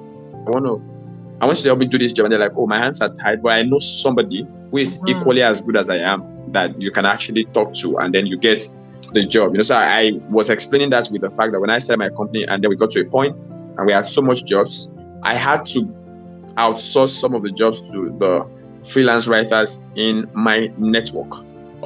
want 0.50 0.66
to, 0.66 0.82
I 1.40 1.46
want 1.46 1.58
you 1.58 1.62
to 1.64 1.68
help 1.70 1.78
me 1.78 1.86
do 1.86 1.98
this 1.98 2.12
job. 2.12 2.26
And 2.26 2.32
they're 2.32 2.40
like, 2.40 2.52
oh, 2.56 2.66
my 2.66 2.78
hands 2.78 3.00
are 3.00 3.12
tied, 3.12 3.42
but 3.42 3.52
I 3.52 3.62
know 3.62 3.78
somebody 3.78 4.46
who 4.70 4.76
is 4.78 4.98
mm-hmm. 4.98 5.20
equally 5.20 5.42
as 5.42 5.62
good 5.62 5.76
as 5.76 5.88
I 5.88 5.96
am 5.96 6.36
that 6.52 6.80
you 6.80 6.90
can 6.90 7.06
actually 7.06 7.44
talk 7.46 7.72
to. 7.74 7.98
And 7.98 8.14
then 8.14 8.26
you 8.26 8.36
get 8.36 8.62
the 9.12 9.24
job. 9.24 9.52
You 9.52 9.58
know, 9.58 9.62
so 9.62 9.76
I, 9.76 10.12
was 10.28 10.50
explaining 10.50 10.90
that 10.90 11.08
with 11.10 11.22
the 11.22 11.30
fact 11.30 11.52
that 11.52 11.60
when 11.60 11.70
I 11.70 11.78
started 11.78 11.98
my 11.98 12.10
company 12.10 12.44
and 12.44 12.62
then 12.62 12.68
we 12.68 12.76
got 12.76 12.90
to 12.90 13.00
a 13.00 13.04
point 13.04 13.36
and 13.36 13.86
we 13.86 13.92
had 13.92 14.06
so 14.06 14.22
much 14.22 14.44
jobs, 14.44 14.94
I 15.22 15.34
had 15.34 15.66
to 15.66 15.86
outsource 16.56 17.10
some 17.10 17.34
of 17.34 17.42
the 17.42 17.50
jobs 17.50 17.90
to 17.92 18.14
the 18.18 18.46
freelance 18.88 19.26
writers 19.26 19.88
in 19.96 20.28
my 20.34 20.70
network. 20.78 21.32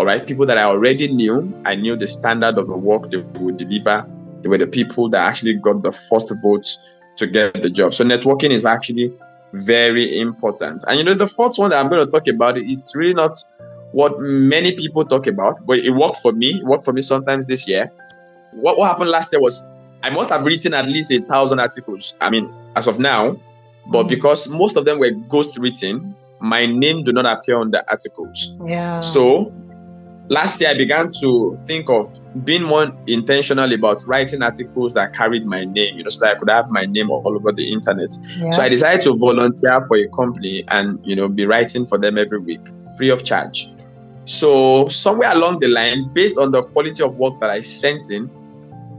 All 0.00 0.06
right, 0.06 0.26
people 0.26 0.46
that 0.46 0.56
I 0.56 0.62
already 0.62 1.12
knew, 1.12 1.54
I 1.66 1.74
knew 1.74 1.94
the 1.94 2.06
standard 2.06 2.56
of 2.56 2.68
the 2.68 2.74
work 2.74 3.10
they 3.10 3.18
would 3.18 3.58
deliver. 3.58 4.06
They 4.40 4.48
were 4.48 4.56
the 4.56 4.66
people 4.66 5.10
that 5.10 5.20
actually 5.20 5.52
got 5.52 5.82
the 5.82 5.92
first 5.92 6.32
votes 6.42 6.82
to 7.16 7.26
get 7.26 7.60
the 7.60 7.68
job. 7.68 7.92
So 7.92 8.02
networking 8.02 8.48
is 8.48 8.64
actually 8.64 9.12
very 9.52 10.18
important. 10.18 10.84
And 10.88 10.96
you 10.96 11.04
know, 11.04 11.12
the 11.12 11.26
fourth 11.26 11.58
one 11.58 11.68
that 11.68 11.84
I'm 11.84 11.90
going 11.90 12.02
to 12.02 12.10
talk 12.10 12.26
about, 12.28 12.56
it's 12.56 12.96
really 12.96 13.12
not 13.12 13.36
what 13.92 14.18
many 14.18 14.72
people 14.72 15.04
talk 15.04 15.26
about, 15.26 15.66
but 15.66 15.80
it 15.80 15.90
worked 15.90 16.16
for 16.16 16.32
me. 16.32 16.60
It 16.60 16.64
worked 16.64 16.84
for 16.84 16.94
me 16.94 17.02
sometimes 17.02 17.46
this 17.46 17.68
year. 17.68 17.92
What, 18.52 18.78
what 18.78 18.86
happened 18.86 19.10
last 19.10 19.30
year 19.34 19.42
was 19.42 19.68
I 20.02 20.08
must 20.08 20.30
have 20.30 20.46
written 20.46 20.72
at 20.72 20.86
least 20.86 21.12
a 21.12 21.20
thousand 21.20 21.60
articles. 21.60 22.16
I 22.22 22.30
mean, 22.30 22.50
as 22.74 22.86
of 22.86 22.98
now, 22.98 23.36
but 23.88 24.04
because 24.04 24.48
most 24.48 24.78
of 24.78 24.86
them 24.86 24.98
were 24.98 25.10
ghost 25.10 25.58
written, 25.58 26.16
my 26.40 26.64
name 26.64 27.04
do 27.04 27.12
not 27.12 27.26
appear 27.26 27.58
on 27.58 27.70
the 27.70 27.86
articles. 27.90 28.56
Yeah. 28.64 29.00
So 29.00 29.52
last 30.30 30.60
year 30.60 30.70
I 30.70 30.74
began 30.74 31.10
to 31.20 31.56
think 31.66 31.90
of 31.90 32.06
being 32.44 32.62
more 32.62 32.96
intentional 33.06 33.70
about 33.72 34.02
writing 34.06 34.42
articles 34.42 34.94
that 34.94 35.12
carried 35.12 35.44
my 35.44 35.64
name, 35.64 35.98
you 35.98 36.04
know, 36.04 36.08
so 36.08 36.24
that 36.24 36.36
I 36.36 36.38
could 36.38 36.48
have 36.48 36.70
my 36.70 36.86
name 36.86 37.10
all 37.10 37.36
over 37.36 37.52
the 37.52 37.70
internet. 37.70 38.10
Yeah. 38.38 38.50
So 38.50 38.62
I 38.62 38.68
decided 38.68 39.02
to 39.02 39.16
volunteer 39.18 39.82
for 39.82 39.98
a 39.98 40.08
company 40.08 40.64
and 40.68 40.98
you 41.04 41.14
know 41.14 41.28
be 41.28 41.44
writing 41.44 41.84
for 41.84 41.98
them 41.98 42.16
every 42.16 42.38
week, 42.38 42.60
free 42.96 43.10
of 43.10 43.24
charge. 43.24 43.68
So 44.24 44.88
somewhere 44.88 45.32
along 45.32 45.60
the 45.60 45.68
line, 45.68 46.10
based 46.14 46.38
on 46.38 46.52
the 46.52 46.62
quality 46.62 47.02
of 47.02 47.16
work 47.16 47.40
that 47.40 47.50
I 47.50 47.62
sent 47.62 48.10
in, 48.10 48.30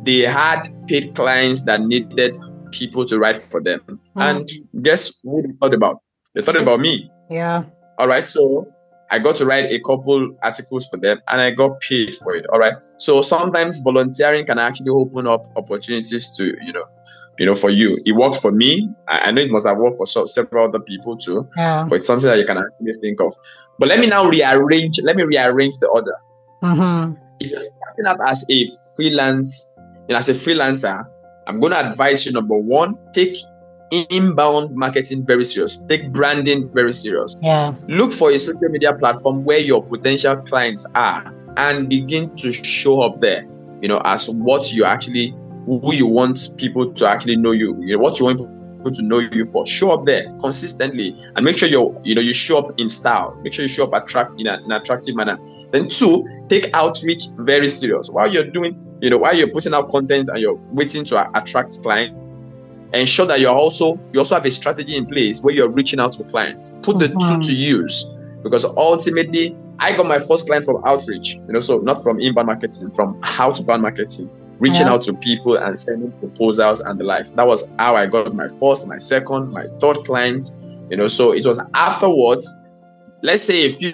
they 0.03 0.19
had 0.19 0.67
paid 0.87 1.15
clients 1.15 1.63
that 1.63 1.81
needed 1.81 2.35
people 2.71 3.05
to 3.05 3.17
write 3.17 3.37
for 3.37 3.61
them. 3.61 3.79
Mm. 3.87 3.99
And 4.17 4.49
guess 4.83 5.21
who 5.23 5.41
they 5.41 5.53
thought 5.53 5.73
about? 5.73 6.01
They 6.35 6.41
thought 6.41 6.57
about 6.57 6.81
me. 6.81 7.09
Yeah. 7.29 7.63
All 7.97 8.07
right. 8.07 8.27
So 8.27 8.67
I 9.11 9.19
got 9.19 9.35
to 9.37 9.45
write 9.45 9.65
a 9.65 9.79
couple 9.81 10.33
articles 10.41 10.87
for 10.89 10.97
them 10.97 11.21
and 11.27 11.41
I 11.41 11.51
got 11.51 11.81
paid 11.81 12.15
for 12.15 12.33
it. 12.33 12.45
All 12.47 12.59
right. 12.59 12.73
So 12.97 13.21
sometimes 13.21 13.79
volunteering 13.79 14.45
can 14.45 14.57
actually 14.57 14.89
open 14.89 15.27
up 15.27 15.47
opportunities 15.57 16.29
to, 16.37 16.45
you 16.65 16.71
know, 16.71 16.85
you 17.37 17.45
know, 17.45 17.55
for 17.55 17.69
you. 17.69 17.97
It 18.05 18.13
worked 18.13 18.37
for 18.37 18.51
me. 18.51 18.89
I, 19.09 19.31
know 19.31 19.41
it 19.41 19.51
must 19.51 19.67
have 19.67 19.77
worked 19.77 19.97
for 19.97 20.05
so, 20.05 20.25
several 20.25 20.67
other 20.67 20.79
people 20.79 21.17
too. 21.17 21.47
Yeah. 21.57 21.85
But 21.89 21.97
it's 21.97 22.07
something 22.07 22.29
that 22.29 22.39
you 22.39 22.45
can 22.45 22.57
actually 22.57 22.93
think 23.01 23.19
of. 23.19 23.33
But 23.79 23.89
let 23.89 23.99
me 23.99 24.07
now 24.07 24.29
rearrange. 24.29 24.99
Let 25.03 25.17
me 25.17 25.23
rearrange 25.23 25.77
the 25.77 25.87
order. 25.87 26.15
Mm-hmm. 26.63 27.21
If 27.41 27.51
you're 27.51 27.61
starting 27.61 28.05
up 28.05 28.19
as 28.25 28.45
a 28.49 28.67
freelance, 28.95 29.73
you 30.07 30.13
know, 30.13 30.19
as 30.19 30.29
a 30.29 30.33
freelancer, 30.33 31.03
I'm 31.47 31.59
going 31.59 31.73
to 31.73 31.89
advise 31.89 32.25
you. 32.25 32.31
Number 32.31 32.55
one, 32.55 32.97
take 33.13 33.35
inbound 33.91 34.75
marketing 34.75 35.25
very 35.25 35.43
serious. 35.43 35.83
Take 35.89 36.11
branding 36.11 36.69
very 36.73 36.93
serious. 36.93 37.37
Yeah. 37.41 37.73
Look 37.87 38.13
for 38.13 38.31
a 38.31 38.39
social 38.39 38.69
media 38.69 38.93
platform 38.93 39.43
where 39.43 39.59
your 39.59 39.83
potential 39.83 40.37
clients 40.37 40.85
are 40.95 41.33
and 41.57 41.89
begin 41.89 42.35
to 42.37 42.51
show 42.51 43.01
up 43.01 43.19
there. 43.19 43.45
You 43.81 43.89
know, 43.89 44.01
as 44.05 44.29
what 44.29 44.71
you 44.71 44.85
actually 44.85 45.35
who 45.65 45.93
you 45.93 46.07
want 46.07 46.49
people 46.57 46.91
to 46.93 47.07
actually 47.07 47.35
know 47.35 47.51
you, 47.51 47.77
you 47.81 47.95
know, 47.95 48.01
what 48.01 48.19
you 48.19 48.25
want 48.25 48.39
people 48.39 48.91
to 48.91 49.03
know 49.03 49.19
you 49.19 49.45
for. 49.45 49.65
Show 49.67 49.91
up 49.91 50.05
there 50.05 50.25
consistently 50.39 51.15
and 51.35 51.45
make 51.45 51.57
sure 51.57 51.69
you 51.69 51.99
you 52.03 52.15
know 52.15 52.21
you 52.21 52.33
show 52.33 52.57
up 52.57 52.79
in 52.79 52.89
style. 52.89 53.37
Make 53.43 53.53
sure 53.53 53.63
you 53.63 53.69
show 53.69 53.85
up 53.85 53.93
attract 53.93 54.39
in, 54.39 54.47
a, 54.47 54.57
in 54.57 54.65
an 54.65 54.71
attractive 54.71 55.15
manner. 55.15 55.37
Then 55.71 55.89
two, 55.89 56.25
take 56.47 56.69
outreach 56.73 57.25
very 57.37 57.67
serious. 57.67 58.09
While 58.09 58.31
you're 58.31 58.49
doing, 58.49 58.75
you 59.01 59.09
know, 59.09 59.17
while 59.17 59.35
you're 59.35 59.51
putting 59.51 59.73
out 59.73 59.89
content 59.89 60.29
and 60.29 60.39
you're 60.39 60.59
waiting 60.71 61.05
to 61.05 61.37
attract 61.37 61.81
clients, 61.81 62.15
ensure 62.93 63.25
that 63.25 63.39
you're 63.39 63.55
also 63.55 63.99
you 64.13 64.19
also 64.19 64.35
have 64.35 64.45
a 64.45 64.51
strategy 64.51 64.95
in 64.95 65.05
place 65.05 65.43
where 65.43 65.53
you're 65.53 65.69
reaching 65.69 65.99
out 65.99 66.13
to 66.13 66.23
clients. 66.23 66.75
Put 66.81 66.99
the 66.99 67.07
mm-hmm. 67.07 67.41
two 67.41 67.47
to 67.47 67.53
use 67.53 68.05
because 68.43 68.65
ultimately 68.65 69.55
I 69.79 69.95
got 69.95 70.05
my 70.05 70.19
first 70.19 70.47
client 70.47 70.65
from 70.65 70.81
outreach, 70.85 71.35
you 71.35 71.53
know, 71.53 71.59
so 71.59 71.77
not 71.79 72.03
from 72.03 72.19
inbound 72.19 72.47
marketing, 72.47 72.91
from 72.91 73.19
outbound 73.23 73.81
marketing, 73.81 74.29
reaching 74.59 74.85
yeah. 74.85 74.93
out 74.93 75.01
to 75.03 75.13
people 75.15 75.57
and 75.57 75.77
sending 75.77 76.11
proposals 76.19 76.81
and 76.81 76.99
the 76.99 77.03
likes. 77.03 77.31
That 77.31 77.47
was 77.47 77.71
how 77.79 77.95
I 77.95 78.05
got 78.05 78.35
my 78.35 78.47
first, 78.47 78.87
my 78.87 78.99
second, 78.99 79.51
my 79.51 79.65
third 79.79 80.03
clients, 80.05 80.63
you 80.89 80.97
know. 80.97 81.07
So 81.07 81.31
it 81.33 81.45
was 81.47 81.59
afterwards, 81.73 82.53
let's 83.23 83.43
say 83.43 83.65
a 83.65 83.73
few 83.73 83.93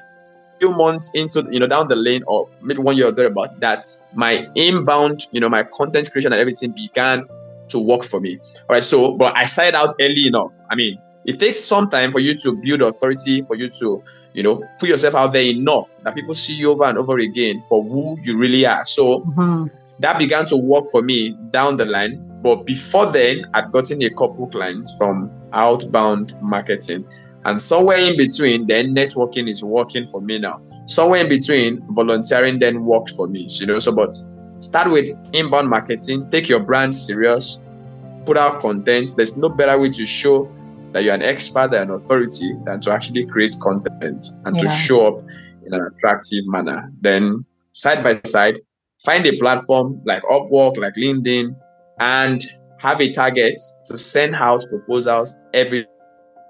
few 0.60 0.72
months 0.72 1.12
into 1.14 1.48
you 1.52 1.60
know 1.60 1.68
down 1.68 1.88
the 1.88 1.96
lane 1.96 2.24
or 2.28 2.50
maybe 2.62 2.82
one 2.82 2.98
year 2.98 3.08
or 3.08 3.12
thereabout 3.12 3.60
that 3.60 3.88
my 4.16 4.48
inbound 4.56 5.22
you 5.32 5.40
know 5.40 5.48
my 5.48 5.64
content 5.64 6.12
creation 6.12 6.34
and 6.34 6.42
everything 6.42 6.72
began 6.72 7.28
to 7.70 7.80
work 7.80 8.04
for 8.04 8.20
me 8.20 8.38
all 8.40 8.76
right 8.76 8.84
so 8.84 9.12
but 9.14 9.38
i 9.38 9.46
started 9.46 9.76
out 9.76 9.96
early 10.02 10.28
enough 10.28 10.56
i 10.70 10.76
mean 10.76 10.98
it 11.28 11.40
takes 11.40 11.60
some 11.60 11.90
time 11.90 12.12
for 12.14 12.20
you 12.20 12.36
to 12.40 12.54
build 12.54 12.82
authority, 12.82 13.42
for 13.42 13.56
you 13.56 13.70
to, 13.70 14.02
you 14.34 14.44
know, 14.44 14.64
put 14.80 14.88
yourself 14.88 15.14
out 15.14 15.34
there 15.34 15.44
enough 15.44 15.98
that 16.04 16.16
people 16.16 16.34
see 16.34 16.54
you 16.54 16.72
over 16.72 16.86
and 16.86 16.98
over 16.98 17.18
again 17.20 17.60
for 17.60 17.84
who 17.84 18.18
you 18.22 18.38
really 18.38 18.66
are. 18.66 18.86
So 18.86 19.20
mm-hmm. 19.20 19.68
that 20.00 20.18
began 20.18 20.46
to 20.48 20.58
work 20.58 20.86
for 20.90 21.02
me 21.02 21.38
down 21.52 21.76
the 21.76 21.86
line. 21.86 22.24
But 22.42 22.66
before 22.66 23.08
then, 23.08 23.46
I'd 23.54 23.74
gotten 23.74 24.02
a 24.04 24.10
couple 24.10 24.48
clients 24.48 24.98
from 24.98 25.30
outbound 25.52 26.34
marketing. 26.42 27.06
And 27.44 27.62
somewhere 27.62 27.98
in 27.98 28.16
between, 28.16 28.68
then 28.68 28.96
networking 28.96 29.50
is 29.50 29.64
working 29.64 30.06
for 30.06 30.22
me 30.22 30.40
now. 30.40 30.62
Somewhere 30.86 31.22
in 31.22 31.30
between, 31.30 31.86
volunteering 31.90 32.60
then 32.60 32.86
worked 32.86 33.10
for 33.12 33.28
me. 33.28 33.48
You 33.50 33.68
know, 33.68 33.80
so 33.80 33.94
but 33.94 34.16
start 34.60 34.92
with 34.92 35.16
inbound 35.34 35.70
marketing, 35.70 36.30
take 36.30 36.50
your 36.50 36.60
brand 36.60 36.96
serious, 36.96 37.66
put 38.26 38.38
out 38.38 38.60
content. 38.62 39.12
There's 39.16 39.38
no 39.38 39.50
better 39.50 39.80
way 39.80 39.92
to 39.92 40.06
show 40.06 40.52
that 40.94 41.04
you're 41.04 41.14
an 41.14 41.22
expert 41.22 41.74
and 41.74 41.90
an 41.90 41.92
authority 41.92 42.54
than 42.66 42.80
to 42.82 42.92
actually 42.92 43.26
create 43.26 43.56
content 43.62 44.26
and 44.46 44.56
yeah. 44.56 44.64
to 44.64 44.70
show 44.70 45.08
up 45.08 45.24
in 45.66 45.74
an 45.74 45.82
attractive 45.82 46.46
manner. 46.48 46.92
Then 47.02 47.46
side 47.74 48.04
by 48.04 48.22
side, 48.26 48.60
find 49.04 49.26
a 49.26 49.38
platform 49.38 50.02
like 50.06 50.24
Upwork, 50.24 50.78
like 50.78 50.96
LinkedIn, 50.96 51.56
and 52.00 52.42
have 52.80 53.02
a 53.02 53.12
target 53.12 53.62
to 53.86 53.98
send 53.98 54.36
out 54.36 54.64
proposals 54.70 55.38
every 55.54 55.86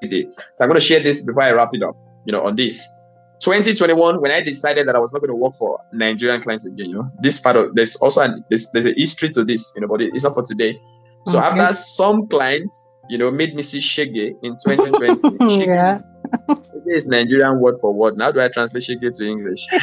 day. 0.10 0.28
So 0.56 0.64
I'm 0.64 0.70
going 0.70 0.76
to 0.76 0.82
share 0.82 1.00
this 1.00 1.26
before 1.26 1.44
I 1.44 1.52
wrap 1.52 1.70
it 1.74 1.84
up. 1.84 1.96
You 2.26 2.34
know, 2.34 2.46
on 2.46 2.56
this 2.56 2.97
2021, 3.42 4.22
when 4.22 4.32
I 4.32 4.42
decided 4.42 4.88
that 4.88 4.96
I 4.96 5.00
was 5.00 5.14
not 5.14 5.20
going 5.20 5.30
to 5.30 5.36
work 5.36 5.56
for 5.56 5.80
Nigerian 5.94 6.42
clients 6.42 6.66
again, 6.66 6.90
you 6.90 6.96
know, 6.96 7.08
this 7.20 7.40
part 7.40 7.56
of 7.56 7.76
there's 7.76 7.96
also 7.98 8.22
an, 8.22 8.44
there's, 8.50 8.72
there's 8.72 8.86
a 8.86 8.94
history 8.94 9.30
to 9.30 9.44
this, 9.44 9.74
you 9.76 9.82
know, 9.82 9.88
but 9.88 10.02
it's 10.02 10.24
not 10.24 10.34
for 10.34 10.44
today. 10.44 10.80
So 11.28 11.40
okay. 11.40 11.48
after 11.48 11.74
some 11.74 12.28
clients 12.28 12.88
you 13.10 13.18
know, 13.18 13.32
made 13.32 13.56
me 13.56 13.62
see 13.62 13.80
Shege 13.80 14.36
in 14.44 14.58
2020. 14.66 15.16
Shege, 15.48 15.68
yeah. 15.68 16.02
Shege 16.50 16.96
is 16.96 17.08
Nigerian 17.08 17.60
word 17.60 17.76
for 17.80 17.94
word. 17.94 18.18
Now 18.18 18.32
do 18.32 18.42
I 18.42 18.48
translate 18.50 18.84
Shege 18.84 19.18
to 19.18 19.26
English? 19.26 19.66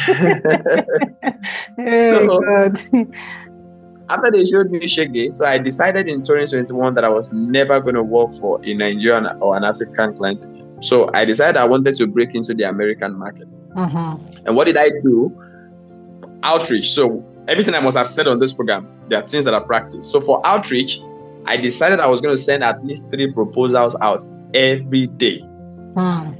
Oh, 1.77 2.71
so, 2.73 3.05
after 4.09 4.31
they 4.31 4.45
showed 4.45 4.71
me 4.71 4.79
Shege, 4.79 5.33
so 5.33 5.45
I 5.45 5.57
decided 5.57 6.07
in 6.07 6.23
2021 6.23 6.95
that 6.95 7.03
I 7.03 7.09
was 7.09 7.33
never 7.33 7.79
going 7.81 7.95
to 7.95 8.03
work 8.03 8.33
for 8.35 8.59
a 8.63 8.73
Nigerian 8.73 9.25
or 9.41 9.57
an 9.57 9.63
African 9.63 10.15
client 10.15 10.43
So 10.81 11.09
I 11.13 11.25
decided 11.25 11.57
I 11.57 11.65
wanted 11.65 11.95
to 11.97 12.07
break 12.07 12.35
into 12.35 12.53
the 12.53 12.63
American 12.63 13.17
market. 13.17 13.47
Mm-hmm. 13.75 14.47
And 14.47 14.55
what 14.55 14.65
did 14.65 14.77
I 14.77 14.89
do? 15.03 15.35
Outreach. 16.43 16.91
So 16.91 17.25
everything 17.47 17.75
I 17.75 17.79
must 17.79 17.97
have 17.97 18.07
said 18.07 18.27
on 18.27 18.39
this 18.39 18.53
program, 18.53 18.87
there 19.07 19.19
are 19.19 19.27
things 19.27 19.45
that 19.45 19.53
I 19.53 19.59
practice. 19.59 20.09
So 20.09 20.19
for 20.19 20.45
outreach, 20.45 20.99
I 21.45 21.57
decided 21.57 21.99
I 21.99 22.07
was 22.07 22.21
going 22.21 22.35
to 22.35 22.41
send 22.41 22.63
at 22.63 22.83
least 22.83 23.09
three 23.11 23.31
proposals 23.31 23.95
out 24.01 24.23
every 24.53 25.07
day. 25.07 25.39
Hmm. 25.95 26.33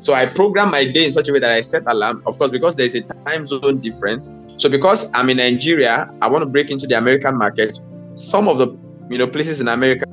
So 0.00 0.14
I 0.14 0.26
programmed 0.26 0.70
my 0.70 0.84
day 0.84 1.04
in 1.04 1.10
such 1.10 1.28
a 1.28 1.32
way 1.32 1.40
that 1.40 1.50
I 1.50 1.60
set 1.60 1.82
alarm, 1.86 2.22
of 2.26 2.38
course, 2.38 2.50
because 2.50 2.76
there's 2.76 2.94
a 2.94 3.02
time 3.02 3.44
zone 3.44 3.80
difference. 3.80 4.38
So 4.56 4.68
because 4.68 5.12
I'm 5.12 5.28
in 5.28 5.38
Nigeria, 5.38 6.08
I 6.22 6.28
want 6.28 6.42
to 6.42 6.46
break 6.46 6.70
into 6.70 6.86
the 6.86 6.96
American 6.96 7.36
market. 7.36 7.78
Some 8.14 8.48
of 8.48 8.58
the 8.58 8.68
you 9.10 9.18
know 9.18 9.26
places 9.26 9.60
in 9.60 9.68
America, 9.68 10.06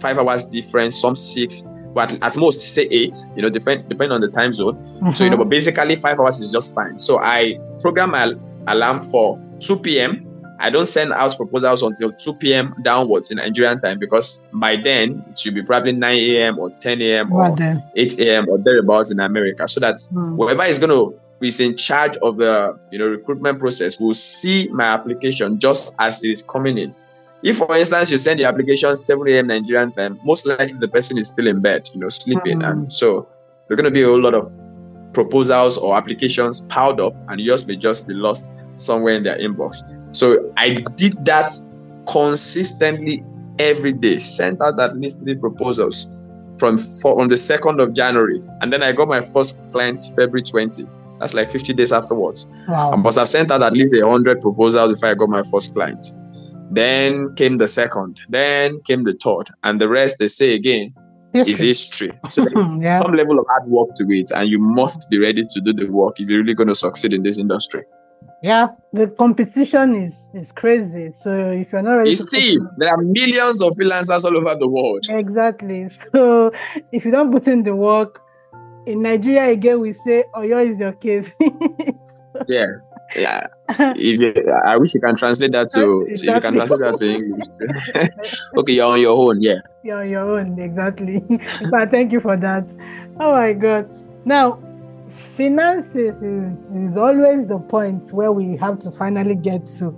five 0.00 0.18
hours 0.18 0.44
difference, 0.44 0.98
some 0.98 1.14
six, 1.14 1.64
but 1.96 2.12
at 2.22 2.36
most 2.36 2.60
say 2.60 2.86
eight. 2.90 3.16
You 3.34 3.42
know, 3.42 3.48
depend, 3.48 3.88
depending 3.88 4.12
on 4.12 4.20
the 4.20 4.28
time 4.28 4.52
zone. 4.52 4.76
Mm-hmm. 4.76 5.12
So 5.12 5.24
you 5.24 5.30
know, 5.30 5.36
mm-hmm. 5.36 5.44
but 5.44 5.48
basically 5.48 5.96
five 5.96 6.20
hours 6.20 6.40
is 6.40 6.52
just 6.52 6.74
fine. 6.74 6.98
So 6.98 7.18
I 7.18 7.58
program 7.80 8.10
my 8.10 8.34
alarm 8.66 9.00
for 9.00 9.40
2 9.60 9.78
p.m. 9.78 10.22
I 10.60 10.68
don't 10.68 10.84
send 10.84 11.12
out 11.12 11.36
proposals 11.36 11.82
until 11.82 12.12
2 12.12 12.34
p.m. 12.34 12.74
downwards 12.82 13.30
in 13.30 13.38
Nigerian 13.38 13.80
time 13.80 13.98
because 13.98 14.46
by 14.52 14.76
then 14.76 15.24
it 15.28 15.38
should 15.38 15.54
be 15.54 15.62
probably 15.62 15.92
9 15.92 16.18
a.m. 16.18 16.58
or 16.58 16.68
10 16.80 17.00
a.m. 17.00 17.32
or 17.32 17.56
8 17.96 18.20
a.m. 18.20 18.46
or 18.48 18.58
thereabouts 18.58 19.10
in 19.10 19.18
America. 19.18 19.66
So 19.66 19.80
that 19.80 19.96
mm. 19.96 20.36
whoever 20.36 20.64
is 20.64 20.78
going 20.78 20.90
to 20.90 21.18
is 21.40 21.60
in 21.60 21.76
charge 21.76 22.16
of 22.18 22.36
the 22.36 22.78
you 22.90 22.98
know 22.98 23.06
recruitment 23.06 23.58
process 23.58 23.98
will 23.98 24.14
see 24.14 24.68
my 24.68 24.84
application 24.84 25.58
just 25.58 25.96
as 25.98 26.22
it 26.22 26.28
is 26.30 26.42
coming 26.42 26.76
in. 26.76 26.94
If, 27.46 27.58
for 27.58 27.76
instance, 27.76 28.10
you 28.10 28.18
send 28.18 28.40
the 28.40 28.44
application 28.44 28.96
7 28.96 29.28
a.m. 29.28 29.46
Nigerian 29.46 29.92
time, 29.92 30.18
most 30.24 30.48
likely 30.48 30.72
the 30.80 30.88
person 30.88 31.16
is 31.16 31.28
still 31.28 31.46
in 31.46 31.60
bed, 31.62 31.88
you 31.94 32.00
know, 32.00 32.08
sleeping, 32.08 32.58
mm. 32.58 32.68
and 32.68 32.92
so 32.92 33.28
there's 33.68 33.76
going 33.76 33.84
to 33.84 33.92
be 33.92 34.02
a 34.02 34.06
whole 34.06 34.20
lot 34.20 34.34
of 34.34 34.44
proposals 35.12 35.78
or 35.78 35.96
applications 35.96 36.62
piled 36.62 37.00
up, 37.00 37.14
and 37.28 37.40
yours 37.40 37.64
may 37.68 37.76
just 37.76 38.08
be 38.08 38.14
lost 38.14 38.52
somewhere 38.74 39.14
in 39.14 39.22
their 39.22 39.38
inbox. 39.38 40.14
So 40.14 40.52
I 40.56 40.70
did 40.96 41.24
that 41.24 41.52
consistently 42.08 43.24
every 43.60 43.92
day, 43.92 44.18
sent 44.18 44.60
out 44.60 44.80
at 44.80 44.96
least 44.96 45.22
three 45.22 45.36
proposals 45.36 46.18
from 46.58 46.76
from 46.76 47.28
the 47.28 47.36
2nd 47.36 47.80
of 47.80 47.94
January. 47.94 48.42
And 48.60 48.72
then 48.72 48.82
I 48.82 48.90
got 48.90 49.06
my 49.06 49.20
first 49.20 49.60
clients 49.70 50.08
February 50.16 50.42
20. 50.42 50.84
That's 51.20 51.32
like 51.32 51.52
50 51.52 51.74
days 51.74 51.92
afterwards. 51.92 52.50
Wow. 52.68 52.90
I 52.90 52.96
must 52.96 53.18
have 53.18 53.28
sent 53.28 53.52
out 53.52 53.62
at 53.62 53.72
least 53.72 53.94
a 53.94 54.04
100 54.04 54.40
proposals 54.40 54.90
before 54.90 55.10
I 55.10 55.14
got 55.14 55.28
my 55.28 55.44
first 55.44 55.72
client. 55.74 56.04
Then 56.70 57.34
came 57.34 57.58
the 57.58 57.68
second, 57.68 58.20
then 58.28 58.80
came 58.82 59.04
the 59.04 59.14
third, 59.14 59.50
and 59.62 59.80
the 59.80 59.88
rest 59.88 60.16
they 60.18 60.28
say 60.28 60.54
again 60.54 60.94
history. 61.32 61.52
is 61.52 61.60
history. 61.60 62.12
So 62.28 62.44
there's 62.44 62.80
yeah. 62.82 62.98
some 62.98 63.12
level 63.12 63.38
of 63.38 63.46
hard 63.48 63.68
work 63.68 63.90
to 63.96 64.04
it, 64.10 64.30
and 64.32 64.48
you 64.48 64.58
must 64.58 65.08
be 65.10 65.18
ready 65.18 65.42
to 65.42 65.60
do 65.60 65.72
the 65.72 65.86
work 65.86 66.18
if 66.18 66.28
you're 66.28 66.40
really 66.40 66.54
going 66.54 66.68
to 66.68 66.74
succeed 66.74 67.12
in 67.12 67.22
this 67.22 67.38
industry. 67.38 67.82
Yeah, 68.42 68.68
the 68.92 69.08
competition 69.08 69.94
is 69.94 70.30
is 70.34 70.52
crazy. 70.52 71.10
So 71.10 71.30
if 71.52 71.72
you're 71.72 71.82
not 71.82 71.94
ready, 71.96 72.12
it's 72.12 72.22
steep. 72.22 72.60
There 72.76 72.90
are 72.90 72.98
millions 72.98 73.62
of 73.62 73.72
freelancers 73.72 74.24
all 74.24 74.36
over 74.36 74.54
the 74.58 74.68
world. 74.68 75.06
Exactly. 75.08 75.88
So 76.12 76.52
if 76.92 77.04
you 77.04 77.10
don't 77.10 77.32
put 77.32 77.48
in 77.48 77.62
the 77.62 77.74
work, 77.74 78.22
in 78.86 79.02
Nigeria 79.02 79.50
again, 79.50 79.80
we 79.80 79.92
say, 79.92 80.24
"Oh, 80.34 80.42
your 80.42 80.60
is 80.60 80.78
your 80.78 80.92
case." 80.92 81.32
yeah, 82.48 82.66
yeah. 83.14 83.46
If 83.68 84.20
you, 84.20 84.34
I 84.64 84.76
wish 84.76 84.94
you 84.94 85.00
can 85.00 85.16
translate 85.16 85.52
that 85.52 85.70
to 85.70 86.06
exactly. 86.08 86.34
you 86.34 86.40
can 86.40 86.54
translate 86.54 86.80
that 86.80 86.96
to 86.96 87.10
English. 87.14 88.38
okay, 88.56 88.72
you're 88.72 88.92
on 88.92 89.00
your 89.00 89.16
own. 89.16 89.42
Yeah, 89.42 89.60
you're 89.82 90.00
on 90.00 90.10
your 90.10 90.38
own. 90.38 90.58
Exactly. 90.58 91.22
but 91.70 91.90
thank 91.90 92.12
you 92.12 92.20
for 92.20 92.36
that. 92.36 92.64
Oh 93.20 93.32
my 93.32 93.52
God. 93.52 93.88
Now 94.24 94.62
finances 95.08 96.20
is, 96.22 96.70
is 96.72 96.96
always 96.96 97.46
the 97.46 97.58
point 97.58 98.12
where 98.12 98.32
we 98.32 98.56
have 98.56 98.78
to 98.80 98.90
finally 98.90 99.36
get 99.36 99.66
to 99.66 99.96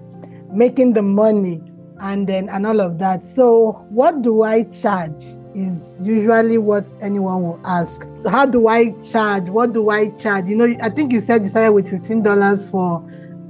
making 0.52 0.92
the 0.92 1.02
money 1.02 1.60
and 2.00 2.28
then 2.28 2.48
and 2.48 2.66
all 2.66 2.80
of 2.80 2.98
that 2.98 3.24
so 3.24 3.72
what 3.88 4.22
do 4.22 4.42
i 4.42 4.62
charge 4.64 5.37
is 5.54 5.98
usually 6.02 6.58
what 6.58 6.86
anyone 7.00 7.42
will 7.42 7.60
ask. 7.64 8.06
So 8.20 8.28
how 8.28 8.46
do 8.46 8.68
i 8.68 8.90
charge? 9.02 9.48
What 9.48 9.72
do 9.72 9.90
i 9.90 10.08
charge? 10.08 10.46
You 10.46 10.56
know 10.56 10.76
i 10.82 10.88
think 10.88 11.12
you 11.12 11.20
said 11.20 11.42
you 11.42 11.48
started 11.48 11.72
with 11.72 11.90
$15 11.90 12.70
for 12.70 13.04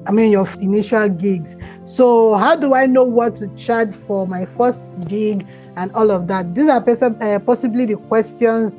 i 0.07 0.12
mean 0.12 0.32
your 0.32 0.49
initial 0.61 1.09
gigs. 1.09 1.57
So 1.84 2.34
how 2.34 2.57
do 2.57 2.74
i 2.74 2.86
know 2.86 3.05
what 3.05 3.36
to 3.36 3.49
charge 3.55 3.94
for 3.94 4.26
my 4.26 4.44
first 4.44 5.01
gig 5.03 5.46
and 5.76 5.92
all 5.92 6.11
of 6.11 6.26
that? 6.28 6.55
These 6.55 6.68
are 6.68 6.84
uh, 6.86 7.38
possibly 7.40 7.84
the 7.84 7.96
questions 7.96 8.72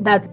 that 0.00 0.28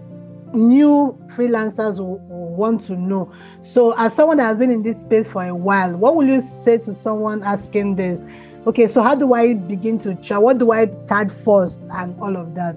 new 0.54 1.18
freelancers 1.26 1.98
will 1.98 2.18
want 2.54 2.80
to 2.82 2.96
know. 2.96 3.32
So, 3.62 3.92
as 3.96 4.14
someone 4.14 4.38
that 4.38 4.44
has 4.44 4.58
been 4.58 4.70
in 4.70 4.82
this 4.82 5.00
space 5.00 5.30
for 5.30 5.44
a 5.44 5.54
while, 5.54 5.92
what 5.92 6.14
will 6.16 6.26
you 6.26 6.40
say 6.40 6.78
to 6.78 6.94
someone 6.94 7.42
asking 7.42 7.96
this? 7.96 8.20
Okay, 8.66 8.88
so 8.88 9.02
how 9.02 9.14
do 9.14 9.34
I 9.34 9.54
begin 9.54 9.98
to? 10.00 10.14
What 10.40 10.58
do 10.58 10.72
I 10.72 10.86
charge 11.06 11.30
first, 11.30 11.82
and 11.92 12.18
all 12.18 12.34
of 12.36 12.54
that? 12.54 12.76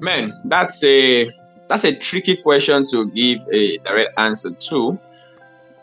Man, 0.00 0.32
that's 0.46 0.82
a 0.84 1.30
that's 1.68 1.84
a 1.84 1.94
tricky 1.94 2.36
question 2.36 2.86
to 2.86 3.10
give 3.10 3.46
a 3.52 3.76
direct 3.78 4.18
answer 4.18 4.52
to. 4.52 4.98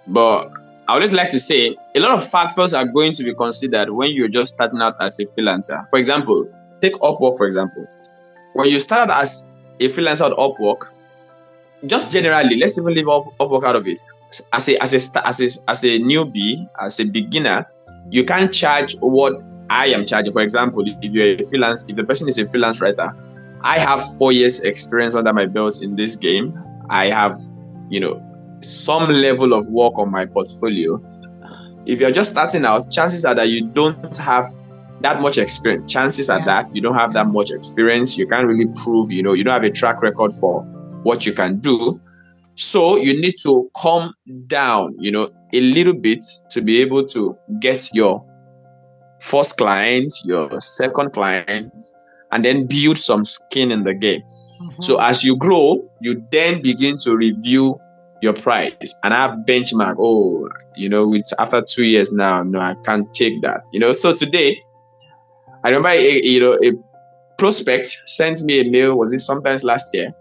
But 0.08 0.52
I 0.88 0.94
always 0.94 1.14
like 1.14 1.30
to 1.30 1.40
say 1.40 1.76
a 1.94 2.00
lot 2.00 2.12
of 2.18 2.28
factors 2.28 2.74
are 2.74 2.86
going 2.86 3.14
to 3.14 3.24
be 3.24 3.36
considered 3.36 3.92
when 3.92 4.14
you're 4.14 4.30
just 4.30 4.56
starting 4.56 4.82
out 4.82 4.96
as 5.00 5.20
a 5.20 5.26
freelancer. 5.26 5.88
For 5.90 6.00
example, 6.00 6.48
take 6.82 6.94
Upwork 6.94 7.38
for 7.38 7.46
example. 7.46 7.88
When 8.54 8.70
you 8.70 8.80
started 8.80 9.14
as 9.14 9.52
a 9.80 9.90
freelancer 9.90 10.26
on 10.26 10.32
Upwork, 10.38 10.92
just 11.86 12.12
generally, 12.12 12.56
let's 12.58 12.80
even 12.80 12.96
leave 12.96 13.08
Up, 13.08 13.26
Upwork 13.38 13.64
out 13.64 13.76
of 13.76 13.88
it. 13.88 14.02
As 14.54 14.68
a 14.68 14.82
as 14.82 14.94
a 14.94 15.28
as 15.28 15.40
a 15.40 15.70
as 15.70 15.84
a 15.84 16.00
newbie, 16.00 16.68
as 16.82 17.00
a 17.00 17.06
beginner, 17.06 17.66
you 18.10 18.26
can't 18.26 18.52
charge 18.52 18.96
what 19.00 19.42
I 19.70 19.88
am 19.88 20.06
charging. 20.06 20.32
For 20.32 20.42
example, 20.42 20.84
if 20.86 21.12
you're 21.14 21.40
a 21.40 21.44
freelance, 21.44 21.86
if 21.88 21.96
the 21.96 22.04
person 22.04 22.28
is 22.28 22.38
a 22.38 22.46
freelance 22.46 22.82
writer, 22.82 23.14
I 23.62 23.80
have 23.80 24.02
four 24.18 24.32
years 24.32 24.62
experience 24.62 25.16
under 25.16 25.34
my 25.34 25.46
belt 25.46 25.82
in 25.82 25.96
this 25.96 26.16
game. 26.16 26.58
I 26.90 27.08
have, 27.08 27.40
you 27.90 28.00
know, 28.00 28.22
some 28.62 29.10
level 29.10 29.54
of 29.54 29.68
work 29.70 29.98
on 29.98 30.12
my 30.12 30.26
portfolio. 30.26 31.02
If 31.86 32.00
you're 32.00 32.12
just 32.12 32.32
starting 32.32 32.66
out, 32.66 32.92
chances 32.92 33.26
are 33.26 33.36
that 33.36 33.50
you 33.50 33.68
don't 33.68 34.16
have 34.18 34.48
that 35.02 35.22
much 35.22 35.38
experience. 35.38 35.92
Chances 35.92 36.30
are 36.30 36.44
that 36.46 36.74
you 36.76 36.82
don't 36.82 36.96
have 36.96 37.14
that 37.14 37.28
much 37.28 37.52
experience. 37.52 38.18
You 38.18 38.28
can't 38.28 38.48
really 38.48 38.68
prove, 38.84 39.12
you 39.12 39.24
know, 39.24 39.34
you 39.34 39.44
don't 39.44 39.54
have 39.54 39.64
a 39.64 39.72
track 39.72 40.02
record 40.02 40.34
for 40.34 40.64
what 41.04 41.26
you 41.26 41.34
can 41.34 41.60
do. 41.60 42.00
So 42.56 42.98
you 42.98 43.20
need 43.20 43.36
to 43.44 43.70
come 43.82 44.14
down, 44.48 44.96
you 45.00 45.12
know, 45.12 45.30
a 45.54 45.62
little 45.62 45.94
bit 45.94 46.24
to 46.52 46.62
be 46.62 46.82
able 46.82 47.06
to 47.08 47.38
get 47.60 47.90
your 47.94 48.26
first 49.20 49.58
client, 49.58 50.14
your 50.24 50.60
second 50.62 51.14
client, 51.14 51.74
and 52.32 52.44
then 52.44 52.66
build 52.68 52.98
some 52.98 53.26
skin 53.26 53.72
in 53.72 53.84
the 53.84 53.94
game. 53.94 54.22
Mm-hmm. 54.22 54.82
So 54.82 55.00
as 55.00 55.24
you 55.24 55.36
grow, 55.36 55.90
you 56.02 56.26
then 56.32 56.62
begin 56.62 56.98
to 57.00 57.16
review 57.16 57.80
your 58.22 58.34
price 58.34 58.96
and 59.04 59.14
have 59.14 59.40
benchmark. 59.48 59.96
Oh, 60.00 60.48
you 60.76 60.90
know, 60.90 61.14
it's 61.14 61.34
after 61.40 61.62
two 61.62 61.86
years 61.86 62.12
now, 62.12 62.44
no, 62.44 62.60
I 62.60 62.76
can't 62.86 63.12
take 63.14 63.42
that. 63.42 63.66
You 63.74 63.80
know, 63.80 63.94
so 63.94 64.16
today, 64.16 64.62
I 65.64 65.70
remember, 65.70 65.90
a, 65.90 66.22
you 66.22 66.40
know, 66.40 66.58
a 66.64 66.72
prospect 67.38 68.02
sent 68.06 68.42
me 68.44 68.62
a 68.62 68.70
mail. 68.70 68.98
Was 68.98 69.12
it 69.12 69.20
sometimes 69.20 69.64
last 69.64 69.94
year? 69.94 70.14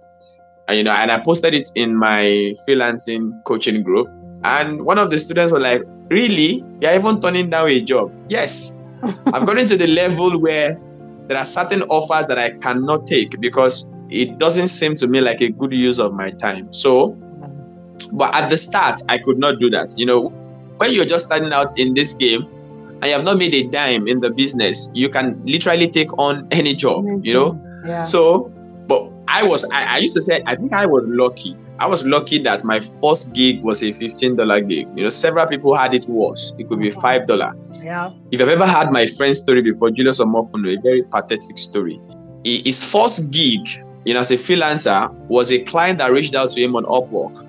And, 0.69 0.79
you 0.79 0.85
know, 0.85 0.93
and 0.93 1.11
I 1.11 1.21
posted 1.21 1.55
it 1.55 1.69
in 1.75 1.97
my 1.97 2.55
freelancing 2.67 3.43
coaching 3.45 3.83
group. 3.83 4.09
And 4.45 4.85
one 4.85 4.99
of 4.99 5.11
the 5.11 5.19
students 5.19 5.53
was 5.53 5.62
like, 5.62 5.83
"Really? 6.11 6.65
You're 6.81 6.95
even 6.95 7.21
turning 7.21 7.51
down 7.51 7.69
a 7.69 7.81
job?" 7.81 8.15
Yes, 8.29 8.83
I've 9.03 9.47
gotten 9.47 9.67
to 9.67 9.77
the 9.77 9.87
level 9.87 10.41
where 10.41 10.79
there 11.27 11.39
are 11.39 11.45
certain 11.45 11.83
offers 11.85 12.27
that 12.27 12.39
I 12.39 12.51
cannot 12.51 13.07
take 13.07 13.41
because 13.41 13.95
it 14.11 14.39
doesn't 14.39 14.69
seem 14.69 14.97
to 14.97 15.07
me 15.07 15.21
like 15.21 15.41
a 15.41 15.51
good 15.51 15.73
use 15.73 15.99
of 15.99 16.12
my 16.15 16.31
time. 16.31 16.73
So, 16.73 17.17
but 18.12 18.35
at 18.35 18.51
the 18.51 18.59
start, 18.59 19.01
I 19.09 19.19
could 19.19 19.39
not 19.39 19.59
do 19.59 19.71
that. 19.71 19.95
You 19.97 20.07
know, 20.07 20.29
when 20.79 20.93
you're 20.93 21.07
just 21.07 21.27
starting 21.27 21.53
out 21.53 21.79
in 21.79 21.95
this 21.95 22.12
game 22.12 22.43
and 23.01 23.05
you 23.05 23.12
have 23.12 23.25
not 23.25 23.39
made 23.39 23.55
a 23.55 23.65
dime 23.65 24.07
in 24.07 24.21
the 24.21 24.31
business, 24.31 24.91
you 24.95 25.09
can 25.09 25.41
literally 25.45 25.89
take 25.89 26.17
on 26.19 26.47
any 26.51 26.75
job, 26.75 27.07
you 27.23 27.35
know? 27.35 27.61
Yeah. 27.87 28.03
So, 28.03 28.53
I 29.29 29.43
was, 29.43 29.68
I, 29.72 29.97
I 29.97 29.99
used 29.99 30.14
to 30.16 30.22
say, 30.22 30.43
I 30.47 30.57
think 30.57 30.72
I 30.72 30.87
was 30.87 31.09
lucky 31.09 31.57
I 31.81 31.87
was 31.87 32.07
lucky 32.07 32.39
that 32.39 32.62
my 32.62 32.79
first 32.79 33.35
gig 33.35 33.62
was 33.62 33.83
a 33.83 33.87
$15 33.87 34.68
gig. 34.68 34.87
You 34.95 35.03
know, 35.03 35.09
several 35.09 35.47
people 35.47 35.75
had 35.75 35.93
it 35.93 36.07
worse. 36.09 36.55
It 36.59 36.68
could 36.68 36.79
be 36.79 36.91
$5. 36.91 37.85
Yeah. 37.85 38.11
If 38.31 38.39
you've 38.39 38.49
ever 38.49 38.66
had 38.66 38.93
my 38.93 39.07
friend's 39.07 39.41
story 39.41 39.61
before, 39.61 39.91
Julius 39.91 40.20
Omokuno, 40.20 40.79
a 40.79 40.81
very 40.81 41.03
pathetic 41.03 41.59
story. 41.59 42.01
His 42.45 42.85
first 42.85 43.31
gig, 43.33 43.68
you 44.05 44.14
know, 44.14 44.20
as 44.20 44.31
a 44.31 44.37
freelancer, 44.37 45.12
was 45.29 45.51
a 45.51 45.61
client 45.64 45.99
that 45.99 46.12
reached 46.12 46.35
out 46.37 46.51
to 46.53 46.62
him 46.62 46.77
on 46.77 46.85
Upwork 46.85 47.41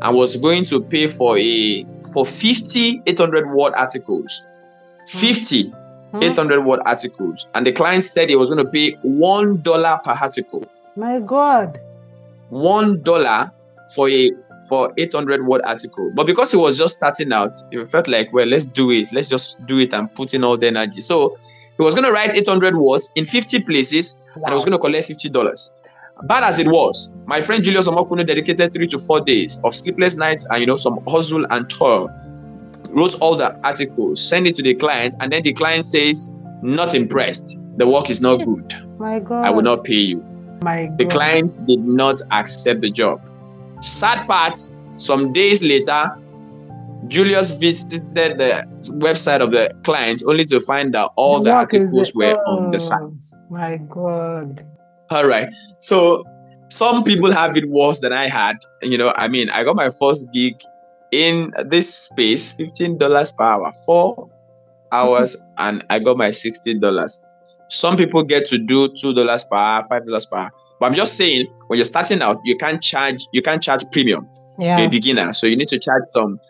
and 0.00 0.16
was 0.16 0.36
going 0.36 0.64
to 0.66 0.80
pay 0.80 1.08
for 1.08 1.36
a 1.36 1.84
for 2.12 2.24
50 2.24 3.02
800 3.06 3.50
word 3.50 3.72
articles. 3.74 4.44
50 5.08 5.70
hmm. 6.12 6.22
800 6.22 6.64
word 6.64 6.80
articles. 6.84 7.48
And 7.54 7.66
the 7.66 7.72
client 7.72 8.04
said 8.04 8.28
he 8.28 8.36
was 8.36 8.48
going 8.48 8.64
to 8.64 8.70
pay 8.70 8.92
$1 9.04 10.04
per 10.04 10.10
article. 10.12 10.64
My 10.96 11.20
God. 11.20 11.80
One 12.50 13.02
dollar 13.02 13.52
for 13.94 14.08
a 14.08 14.32
for 14.68 14.92
800 14.96 15.46
word 15.46 15.60
article. 15.64 16.10
But 16.14 16.26
because 16.26 16.50
he 16.50 16.56
was 16.56 16.76
just 16.76 16.96
starting 16.96 17.32
out, 17.32 17.52
it 17.70 17.88
felt 17.90 18.08
like, 18.08 18.32
well, 18.32 18.46
let's 18.46 18.64
do 18.64 18.90
it. 18.90 19.12
Let's 19.12 19.28
just 19.28 19.64
do 19.66 19.78
it 19.78 19.92
and 19.92 20.12
put 20.14 20.34
in 20.34 20.42
all 20.42 20.56
the 20.56 20.66
energy. 20.66 21.00
So 21.00 21.36
he 21.76 21.82
was 21.82 21.94
going 21.94 22.04
to 22.04 22.12
write 22.12 22.34
800 22.34 22.76
words 22.76 23.12
in 23.14 23.26
50 23.26 23.62
places 23.62 24.20
wow. 24.34 24.42
and 24.44 24.48
he 24.48 24.54
was 24.54 24.64
going 24.64 24.72
to 24.72 24.78
collect 24.78 25.08
$50. 25.08 25.70
Bad 26.22 26.44
as 26.44 26.58
it 26.58 26.66
was, 26.68 27.12
my 27.26 27.42
friend 27.42 27.62
Julius 27.62 27.86
Omokuno 27.86 28.26
dedicated 28.26 28.72
three 28.72 28.86
to 28.86 28.98
four 28.98 29.20
days 29.20 29.60
of 29.64 29.74
sleepless 29.74 30.16
nights 30.16 30.46
and 30.48 30.60
you 30.60 30.66
know 30.66 30.76
some 30.76 30.98
hustle 31.06 31.44
and 31.50 31.68
toil. 31.68 32.10
Wrote 32.88 33.16
all 33.20 33.36
the 33.36 33.54
articles, 33.62 34.26
sent 34.26 34.46
it 34.46 34.54
to 34.54 34.62
the 34.62 34.72
client, 34.72 35.14
and 35.20 35.30
then 35.30 35.42
the 35.42 35.52
client 35.52 35.84
says, 35.84 36.34
"Not 36.62 36.94
impressed. 36.94 37.60
The 37.76 37.86
work 37.86 38.08
is 38.08 38.22
not 38.22 38.36
good. 38.36 38.72
My 38.98 39.18
God, 39.18 39.44
I 39.44 39.50
will 39.50 39.60
not 39.62 39.84
pay 39.84 39.92
you." 39.92 40.24
My 40.62 40.86
God. 40.86 40.98
The 40.98 41.06
client 41.06 41.66
did 41.66 41.80
not 41.80 42.20
accept 42.32 42.80
the 42.80 42.90
job. 42.90 43.20
Sad 43.80 44.26
part, 44.26 44.58
some 44.96 45.32
days 45.32 45.62
later, 45.62 46.16
Julius 47.08 47.56
visited 47.58 48.38
the 48.38 48.64
website 48.98 49.40
of 49.40 49.50
the 49.52 49.70
client 49.84 50.22
only 50.26 50.44
to 50.46 50.60
find 50.60 50.92
that 50.94 51.10
all 51.16 51.40
the 51.40 51.52
articles 51.52 52.12
were 52.14 52.36
oh, 52.46 52.56
on 52.56 52.70
the 52.70 52.80
site. 52.80 53.00
My 53.50 53.76
God. 53.76 54.66
All 55.10 55.26
right. 55.26 55.52
So 55.78 56.24
some 56.68 57.04
people 57.04 57.32
have 57.32 57.56
it 57.56 57.68
worse 57.68 58.00
than 58.00 58.12
I 58.12 58.28
had. 58.28 58.56
You 58.82 58.98
know, 58.98 59.12
I 59.16 59.28
mean, 59.28 59.50
I 59.50 59.62
got 59.62 59.76
my 59.76 59.90
first 59.90 60.32
gig 60.32 60.54
in 61.12 61.52
this 61.66 61.94
space, 61.94 62.56
$15 62.56 63.36
per 63.36 63.44
hour, 63.44 63.72
four 63.84 64.28
hours, 64.90 65.36
mm-hmm. 65.36 65.54
and 65.58 65.84
I 65.90 65.98
got 65.98 66.16
my 66.16 66.28
$60. 66.28 67.16
Some 67.68 67.96
people 67.96 68.22
get 68.22 68.46
to 68.46 68.58
do 68.58 68.88
two 68.88 69.12
dollars 69.14 69.44
per 69.44 69.56
hour, 69.56 69.84
five 69.88 70.06
dollars 70.06 70.26
per 70.26 70.38
hour. 70.38 70.50
But 70.78 70.86
I'm 70.86 70.94
just 70.94 71.16
saying, 71.16 71.46
when 71.68 71.78
you're 71.78 71.84
starting 71.84 72.22
out, 72.22 72.40
you 72.44 72.56
can't 72.56 72.82
charge 72.82 73.26
you 73.32 73.42
can't 73.42 73.62
charge 73.62 73.82
premium. 73.92 74.28
Yeah. 74.58 74.78
A 74.78 74.88
beginner, 74.88 75.32
so 75.32 75.46
you 75.46 75.56
need 75.56 75.68
to 75.68 75.78
charge 75.78 76.04
some 76.06 76.40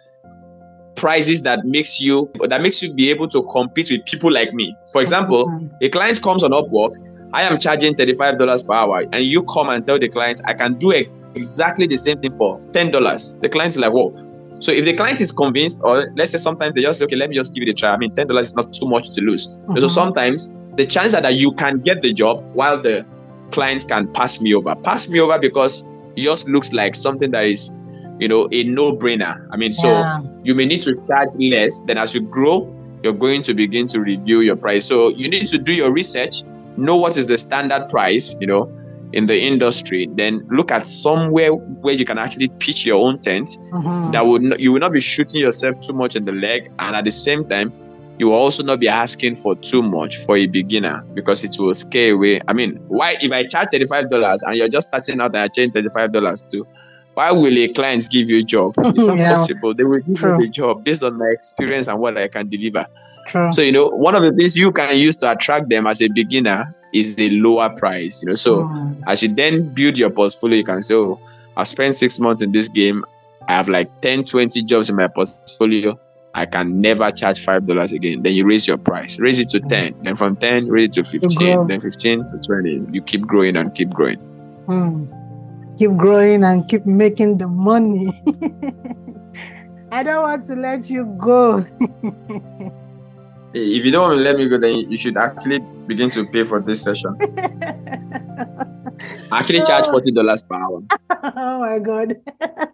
prices 0.95 1.43
that 1.43 1.65
makes 1.65 2.01
you 2.01 2.31
that 2.43 2.63
makes 2.63 2.83
you 2.83 2.95
be 2.95 3.11
able 3.11 3.29
to 3.29 3.43
compete 3.43 3.91
with 3.91 4.05
people 4.07 4.33
like 4.33 4.53
me. 4.55 4.77
For 4.93 5.03
example, 5.03 5.49
mm-hmm. 5.49 5.67
a 5.83 5.89
client 5.89 6.23
comes 6.23 6.45
on 6.45 6.53
Upwork, 6.53 6.95
I 7.33 7.43
am 7.43 7.59
charging 7.59 7.95
$35 7.95 8.67
per 8.67 8.73
hour, 8.73 9.05
and 9.13 9.25
you 9.25 9.43
come 9.43 9.69
and 9.69 9.85
tell 9.85 9.99
the 9.99 10.09
client 10.09 10.41
I 10.47 10.55
can 10.55 10.75
do 10.75 10.91
exactly 11.35 11.87
the 11.87 11.99
same 11.99 12.19
thing 12.19 12.33
for 12.33 12.59
$10. 12.73 13.41
The 13.41 13.49
client's 13.49 13.77
like, 13.77 13.93
whoa. 13.93 14.15
So 14.59 14.73
if 14.73 14.85
the 14.85 14.95
client 14.95 15.21
is 15.21 15.33
convinced, 15.33 15.83
or 15.85 16.11
let's 16.17 16.31
say 16.31 16.39
sometimes 16.39 16.75
they 16.75 16.83
just 16.83 16.99
say, 16.99 17.05
okay, 17.05 17.17
let 17.17 17.29
me 17.29 17.37
just 17.37 17.55
give 17.55 17.63
it 17.63 17.71
a 17.71 17.75
try. 17.75 17.93
I 17.93 17.97
mean, 17.97 18.11
$10 18.13 18.41
is 18.41 18.57
not 18.57 18.73
too 18.73 18.89
much 18.89 19.11
to 19.11 19.21
lose. 19.21 19.47
Mm-hmm. 19.47 19.79
So 19.79 19.89
sometimes 19.89 20.55
the 20.77 20.87
chance 20.87 21.13
that 21.13 21.35
you 21.35 21.53
can 21.53 21.81
get 21.81 22.03
the 22.03 22.13
job 22.13 22.41
while 22.55 22.81
the 22.81 23.05
client 23.51 23.87
can 23.89 24.13
pass 24.13 24.41
me 24.41 24.55
over. 24.55 24.75
Pass 24.77 25.09
me 25.09 25.21
over 25.21 25.39
because 25.39 25.89
it 26.17 26.23
just 26.23 26.49
looks 26.49 26.73
like 26.73 26.97
something 26.97 27.31
that 27.33 27.45
is, 27.45 27.71
you 28.19 28.29
know, 28.29 28.49
a 28.53 28.65
no-brainer. 28.65 29.47
I 29.53 29.57
mean, 29.57 29.73
so 29.73 29.91
yeah. 29.91 30.23
you 30.43 30.55
may 30.55 30.65
need 30.65 30.83
to 30.83 30.95
charge 31.03 31.31
less. 31.39 31.83
Then 31.83 31.99
as 31.99 32.15
you 32.15 32.23
grow, 32.23 32.73
you're 33.03 33.13
going 33.13 33.43
to 33.43 33.55
begin 33.55 33.87
to 33.89 34.01
review 34.01 34.41
your 34.41 34.57
price. 34.57 34.87
So 34.87 35.11
you 35.11 35.29
need 35.29 35.49
to 35.49 35.59
do 35.59 35.75
your 35.75 35.93
research, 35.93 36.43
know 36.77 36.97
what 36.97 37.17
is 37.17 37.27
the 37.27 37.39
standard 37.39 37.89
price, 37.89 38.37
you 38.41 38.47
know, 38.47 38.73
in 39.17 39.25
the 39.27 39.41
industry. 39.41 40.09
Then 40.13 40.47
look 40.51 40.71
at 40.71 40.87
somewhere 40.87 41.55
where 41.55 41.95
you 41.95 42.05
can 42.05 42.19
actually 42.19 42.49
pitch 42.61 42.85
your 42.85 43.05
own 43.05 43.19
tent. 43.21 43.49
Mm-hmm. 43.73 44.13
That 44.13 44.27
would 44.27 44.43
not, 44.43 44.61
you 44.61 44.73
will 44.73 44.81
not 44.81 44.93
be 44.93 45.01
shooting 45.01 45.41
yourself 45.41 45.81
too 45.81 45.95
much 45.95 46.17
in 46.17 46.27
the 46.27 46.33
leg, 46.33 46.71
and 46.79 46.95
at 46.95 47.05
the 47.05 47.11
same 47.11 47.49
time 47.49 47.73
you 48.19 48.29
will 48.29 48.35
also 48.35 48.63
not 48.63 48.81
be 48.81 48.89
asking 48.89 49.37
for 49.37 49.55
too 49.57 49.83
much 49.83 50.17
for 50.17 50.37
a 50.37 50.47
beginner 50.47 51.05
because 51.15 51.45
it 51.45 51.57
will 51.59 51.75
scare 51.75 52.15
away. 52.15 52.41
I 52.49 52.53
mean, 52.53 52.77
why 52.89 53.17
if 53.21 53.33
I 53.33 53.45
charge 53.45 53.69
$35 53.69 54.41
and 54.43 54.57
you're 54.57 54.69
just 54.69 54.89
starting 54.89 55.21
out 55.21 55.35
and 55.35 55.45
I 55.45 55.49
charge 55.49 55.71
$35 55.71 56.51
too, 56.51 56.67
why 57.15 57.31
will 57.33 57.59
a 57.59 57.69
client 57.69 58.07
give 58.11 58.29
you 58.31 58.41
a 58.41 58.43
job? 58.43 58.75
It's 58.79 59.07
not 59.07 59.19
yeah. 59.19 59.31
possible. 59.31 59.75
They 59.75 59.85
will 59.85 60.01
give 60.01 60.17
True. 60.17 60.39
you 60.39 60.49
a 60.49 60.51
job 60.51 60.85
based 60.85 61.03
on 61.03 61.19
my 61.19 61.27
experience 61.27 61.89
and 61.89 61.99
what 61.99 62.17
I 62.17 62.29
can 62.29 62.49
deliver. 62.49 62.87
True. 63.29 63.51
So, 63.53 63.63
you 63.63 63.73
know, 63.73 63.89
one 63.89 64.15
of 64.15 64.23
the 64.23 64.33
things 64.33 64.57
you 64.57 64.73
can 64.73 64.97
use 64.97 65.17
to 65.17 65.31
attract 65.31 65.69
them 65.69 65.87
as 65.87 66.01
a 66.03 66.09
beginner 66.09 66.75
is 67.01 67.17
the 67.17 67.31
lower 67.31 67.71
price, 67.71 68.23
you 68.23 68.29
know. 68.29 68.35
So 68.35 68.65
mm. 68.65 69.03
as 69.07 69.23
you 69.23 69.35
then 69.35 69.69
build 69.75 69.99
your 69.99 70.11
portfolio, 70.11 70.59
you 70.59 70.65
can 70.65 70.83
say, 70.83 70.95
Oh, 70.95 71.21
I 71.57 71.65
spent 71.65 71.95
six 71.95 72.21
months 72.21 72.43
in 72.43 72.53
this 72.53 72.69
game. 72.69 73.05
I 73.49 73.53
have 73.53 73.69
like 73.69 74.01
10, 74.01 74.25
20 74.25 74.63
jobs 74.63 74.91
in 74.91 74.97
my 74.97 75.09
portfolio. 75.09 75.99
I 76.35 76.45
can 76.45 76.83
never 76.83 77.11
charge 77.11 77.43
five 77.43 77.65
dollars 77.65 77.93
again. 77.93 78.23
Then 78.23 78.35
you 78.35 78.47
raise 78.47 78.69
your 78.69 78.77
price, 78.77 79.19
raise 79.19 79.41
it 79.41 79.49
to 79.51 79.61
mm. 79.61 79.71
ten. 79.71 79.95
Then 80.03 80.17
from 80.17 80.37
ten, 80.37 80.69
raise 80.69 80.91
it 80.91 80.93
to 80.93 81.05
fifteen. 81.05 81.67
Then 81.67 81.81
fifteen 81.81 82.27
to 82.27 82.39
twenty. 82.45 82.85
You 82.93 83.01
keep 83.01 83.23
growing 83.23 83.57
and 83.57 83.73
keep 83.73 83.89
growing. 83.89 84.19
Hmm. 84.67 85.07
Keep 85.79 85.97
growing 85.97 86.45
and 86.45 86.69
keep 86.69 86.85
making 86.85 87.39
the 87.39 87.49
money. 87.49 88.13
I 89.93 90.03
don't 90.03 90.23
want 90.23 90.45
to 90.47 90.57
let 90.57 90.91
you 90.91 91.07
go. 91.19 91.65
if 93.57 93.85
you 93.85 93.91
don't 93.91 94.03
want 94.03 94.19
to 94.19 94.23
let 94.23 94.37
me 94.37 94.49
go, 94.49 94.59
then 94.59 94.91
you 94.91 94.97
should 94.97 95.17
actually 95.17 95.61
begin 95.87 96.11
to 96.11 96.27
pay 96.27 96.45
for 96.45 96.61
this 96.61 96.83
session. 96.83 97.17
I 99.31 99.39
actually 99.39 99.63
charge 99.63 99.87
forty 99.87 100.11
dollars 100.13 100.43
per 100.43 100.57
hour. 100.57 100.83
oh 101.37 101.61
my 101.61 101.79
god. 101.79 102.17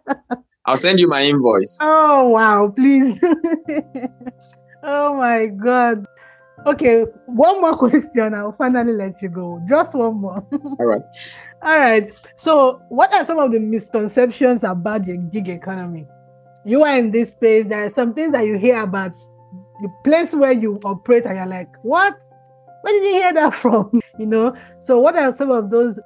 I'll 0.65 0.77
send 0.77 0.99
you 0.99 1.07
my 1.07 1.23
invoice. 1.23 1.79
Oh 1.81 2.29
wow, 2.29 2.69
please. 2.69 3.19
oh 4.83 5.15
my 5.15 5.47
god. 5.47 6.05
Okay, 6.65 7.05
one 7.25 7.59
more 7.59 7.75
question. 7.77 8.33
I'll 8.33 8.53
finally 8.53 8.93
let 8.93 9.21
you 9.21 9.29
go. 9.29 9.61
Just 9.67 9.93
one 9.95 10.15
more. 10.15 10.45
All 10.79 10.85
right. 10.85 11.01
All 11.61 11.77
right. 11.77 12.11
So, 12.37 12.81
what 12.89 13.13
are 13.13 13.25
some 13.25 13.39
of 13.39 13.51
the 13.51 13.59
misconceptions 13.59 14.63
about 14.63 15.05
the 15.05 15.17
gig 15.17 15.49
economy? 15.49 16.07
You 16.63 16.83
are 16.83 16.97
in 16.97 17.11
this 17.11 17.33
space. 17.33 17.65
There 17.67 17.85
are 17.85 17.89
some 17.89 18.13
things 18.13 18.31
that 18.31 18.45
you 18.45 18.57
hear 18.57 18.81
about 18.81 19.17
the 19.81 19.89
place 20.03 20.33
where 20.35 20.51
you 20.51 20.79
operate, 20.83 21.25
and 21.25 21.37
you're 21.37 21.45
like, 21.45 21.69
"What? 21.81 22.15
Where 22.81 22.93
did 22.93 23.03
you 23.03 23.13
hear 23.13 23.33
that 23.33 23.53
from?" 23.63 24.01
You 24.19 24.25
know. 24.25 24.55
So, 24.79 24.99
what 24.99 25.15
are 25.15 25.35
some 25.35 25.51
of 25.51 25.69
those 25.69 25.99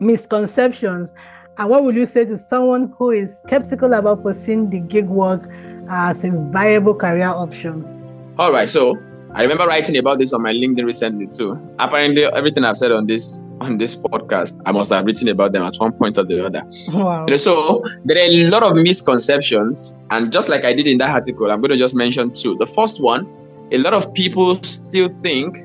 misconceptions? 0.00 1.12
And 1.58 1.68
what 1.68 1.82
would 1.82 1.96
you 1.96 2.06
say 2.06 2.24
to 2.24 2.38
someone 2.38 2.94
who 2.96 3.10
is 3.10 3.36
skeptical 3.44 3.92
about 3.92 4.22
pursuing 4.22 4.70
the 4.70 4.78
gig 4.78 5.06
work 5.06 5.50
as 5.88 6.22
a 6.22 6.30
viable 6.30 6.94
career 6.94 7.26
option? 7.26 7.84
All 8.38 8.52
right. 8.52 8.68
So 8.68 8.96
I 9.34 9.42
remember 9.42 9.66
writing 9.66 9.96
about 9.98 10.18
this 10.18 10.32
on 10.32 10.42
my 10.42 10.52
LinkedIn 10.52 10.84
recently 10.84 11.26
too. 11.26 11.60
Apparently, 11.78 12.24
everything 12.24 12.64
I've 12.64 12.76
said 12.76 12.92
on 12.92 13.06
this 13.06 13.44
on 13.60 13.78
this 13.78 13.96
podcast, 13.96 14.60
I 14.64 14.72
must 14.72 14.90
have 14.92 15.04
written 15.04 15.28
about 15.28 15.52
them 15.52 15.64
at 15.64 15.76
one 15.76 15.92
point 15.92 16.16
or 16.18 16.24
the 16.24 16.44
other. 16.44 16.62
Wow. 16.92 17.26
So 17.36 17.84
there 18.04 18.16
are 18.16 18.30
a 18.30 18.48
lot 18.48 18.62
of 18.62 18.76
misconceptions, 18.76 20.00
and 20.10 20.32
just 20.32 20.48
like 20.48 20.64
I 20.64 20.72
did 20.72 20.86
in 20.86 20.98
that 20.98 21.10
article, 21.10 21.50
I'm 21.50 21.60
going 21.60 21.72
to 21.72 21.76
just 21.76 21.94
mention 21.94 22.32
two. 22.32 22.56
The 22.56 22.66
first 22.66 23.02
one, 23.02 23.26
a 23.70 23.78
lot 23.78 23.94
of 23.94 24.12
people 24.14 24.62
still 24.62 25.12
think 25.12 25.58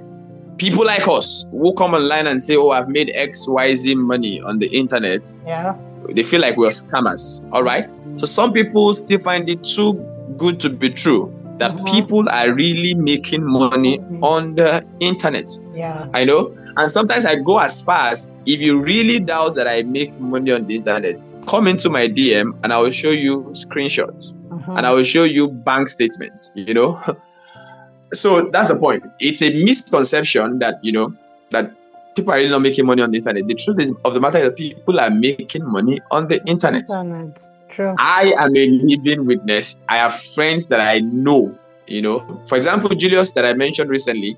people 0.57 0.85
like 0.85 1.07
us 1.07 1.47
who 1.51 1.73
come 1.75 1.93
online 1.93 2.27
and 2.27 2.43
say, 2.43 2.57
"Oh, 2.57 2.71
I've 2.71 2.89
made 2.89 3.11
X, 3.15 3.47
Y, 3.47 3.75
Z 3.75 3.95
money 3.95 4.41
on 4.41 4.59
the 4.59 4.67
internet." 4.67 5.33
Yeah. 5.45 5.75
They 6.09 6.23
feel 6.23 6.41
like 6.41 6.57
we're 6.57 6.69
scammers. 6.69 7.47
All 7.53 7.63
right. 7.63 7.89
So 8.17 8.25
some 8.25 8.51
people 8.51 8.93
still 8.93 9.19
find 9.19 9.49
it 9.49 9.63
too 9.63 9.93
good 10.37 10.59
to 10.59 10.69
be 10.69 10.89
true 10.89 11.33
that 11.59 11.71
Mhm. 11.71 11.85
people 11.91 12.27
are 12.29 12.51
really 12.53 12.93
making 12.95 13.43
money 13.45 13.99
Mhm. 13.99 14.23
on 14.23 14.55
the 14.55 14.83
internet. 14.99 15.49
Yeah. 15.75 16.07
I 16.13 16.23
know. 16.25 16.51
And 16.77 16.89
sometimes 16.89 17.25
I 17.25 17.35
go 17.35 17.59
as 17.59 17.83
far 17.83 18.09
as 18.11 18.31
if 18.45 18.59
you 18.59 18.79
really 18.79 19.19
doubt 19.19 19.55
that 19.55 19.67
I 19.67 19.83
make 19.83 20.19
money 20.19 20.51
on 20.51 20.65
the 20.65 20.75
internet, 20.77 21.27
come 21.47 21.67
into 21.67 21.89
my 21.89 22.07
DM 22.07 22.53
and 22.63 22.73
I 22.73 22.81
will 22.81 22.89
show 22.91 23.11
you 23.11 23.45
screenshots 23.51 24.33
Mhm. 24.49 24.77
and 24.77 24.85
I 24.85 24.91
will 24.93 25.03
show 25.03 25.23
you 25.23 25.47
bank 25.47 25.89
statements, 25.89 26.51
you 26.55 26.73
know. 26.73 26.97
so 28.13 28.49
that's 28.51 28.67
the 28.69 28.75
point. 28.75 29.03
It's 29.19 29.41
a 29.41 29.49
misconception 29.63 30.59
that, 30.59 30.79
you 30.81 30.91
know, 30.91 31.13
that 31.51 31.71
people 32.15 32.31
are 32.33 32.37
really 32.37 32.49
not 32.49 32.61
making 32.61 32.85
money 32.85 33.01
on 33.01 33.11
the 33.11 33.17
internet. 33.17 33.47
The 33.47 33.55
truth 33.55 33.79
is 33.79 33.91
of 34.05 34.13
the 34.13 34.19
matter 34.19 34.37
is 34.39 34.43
that 34.45 34.55
people 34.55 34.99
are 34.99 35.09
making 35.09 35.65
money 35.65 35.99
on 36.11 36.27
the 36.27 36.43
internet. 36.45 36.89
Internet. 36.89 37.41
True. 37.73 37.95
I 37.97 38.33
am 38.37 38.55
a 38.55 38.67
living 38.67 39.25
witness. 39.25 39.81
I 39.89 39.97
have 39.97 40.13
friends 40.13 40.67
that 40.67 40.79
I 40.79 40.99
know, 40.99 41.57
you 41.87 42.01
know. 42.01 42.41
For 42.47 42.55
example, 42.55 42.89
Julius 42.89 43.31
that 43.31 43.45
I 43.45 43.53
mentioned 43.53 43.89
recently 43.89 44.37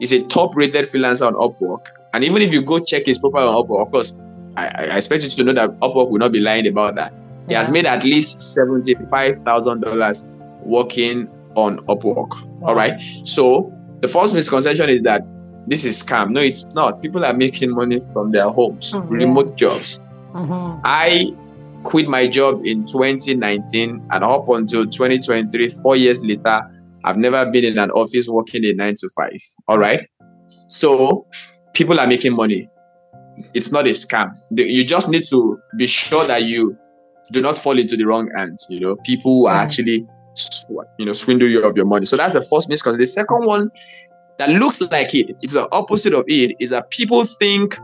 is 0.00 0.12
a 0.12 0.22
top 0.24 0.54
rated 0.54 0.84
freelancer 0.84 1.26
on 1.26 1.34
Upwork. 1.34 1.86
And 2.14 2.22
even 2.22 2.40
if 2.40 2.52
you 2.52 2.62
go 2.62 2.78
check 2.78 3.06
his 3.06 3.18
profile 3.18 3.48
on 3.48 3.56
Upwork, 3.56 3.82
of 3.86 3.90
course, 3.90 4.20
I, 4.56 4.66
I 4.66 4.96
expect 4.96 5.24
you 5.24 5.30
to 5.30 5.44
know 5.44 5.54
that 5.54 5.70
Upwork 5.80 6.10
will 6.10 6.18
not 6.18 6.32
be 6.32 6.40
lying 6.40 6.66
about 6.68 6.94
that. 6.94 7.12
He 7.48 7.54
has 7.54 7.70
made 7.70 7.86
at 7.86 8.04
least 8.04 8.38
$75,000 8.58 10.30
working 10.64 11.28
on 11.56 11.78
Upwork. 11.86 12.32
All 12.62 12.74
right. 12.74 13.00
So 13.24 13.72
the 14.00 14.08
false 14.08 14.32
misconception 14.32 14.88
is 14.90 15.02
that 15.02 15.22
this 15.66 15.84
is 15.84 16.02
scam. 16.02 16.30
No, 16.30 16.40
it's 16.40 16.64
not. 16.74 17.02
People 17.02 17.24
are 17.24 17.34
making 17.34 17.72
money 17.72 18.00
from 18.12 18.30
their 18.30 18.48
homes, 18.48 18.92
yeah. 18.94 19.02
remote 19.08 19.56
jobs. 19.56 20.00
Mhm. 20.32 20.80
I 20.84 21.34
quit 21.84 22.08
my 22.08 22.26
job 22.26 22.60
in 22.64 22.84
2019 22.84 24.06
and 24.10 24.24
up 24.24 24.48
until 24.48 24.84
2023, 24.84 25.68
four 25.82 25.96
years 25.96 26.20
later, 26.22 26.60
I've 27.04 27.16
never 27.16 27.50
been 27.50 27.64
in 27.64 27.78
an 27.78 27.90
office 27.90 28.28
working 28.28 28.64
a 28.64 28.72
nine 28.72 28.94
to 28.96 29.08
five. 29.16 29.38
All 29.68 29.78
right. 29.78 30.06
So 30.68 31.26
people 31.74 32.00
are 32.00 32.06
making 32.06 32.34
money. 32.34 32.68
It's 33.54 33.70
not 33.70 33.86
a 33.86 33.90
scam. 33.90 34.36
You 34.50 34.84
just 34.84 35.08
need 35.08 35.24
to 35.30 35.58
be 35.76 35.86
sure 35.86 36.26
that 36.26 36.44
you 36.44 36.76
do 37.32 37.40
not 37.40 37.56
fall 37.56 37.78
into 37.78 37.96
the 37.96 38.04
wrong 38.04 38.30
hands. 38.36 38.66
You 38.68 38.80
know, 38.80 38.96
people 39.04 39.32
who 39.32 39.46
are 39.46 39.58
Mhm. 39.58 39.62
actually, 39.62 40.06
you 40.98 41.06
know, 41.06 41.12
swindle 41.12 41.48
you 41.48 41.62
of 41.62 41.76
your 41.76 41.86
money. 41.86 42.06
So 42.06 42.16
that's 42.16 42.32
the 42.32 42.40
first 42.40 42.68
misconception. 42.68 43.00
The 43.00 43.06
second 43.06 43.44
one 43.44 43.70
that 44.38 44.50
looks 44.50 44.80
like 44.90 45.14
it, 45.14 45.36
it's 45.42 45.54
the 45.54 45.68
opposite 45.72 46.14
of 46.14 46.24
it, 46.26 46.56
is 46.58 46.70
that 46.70 46.90
people 46.90 47.24
think 47.24 47.78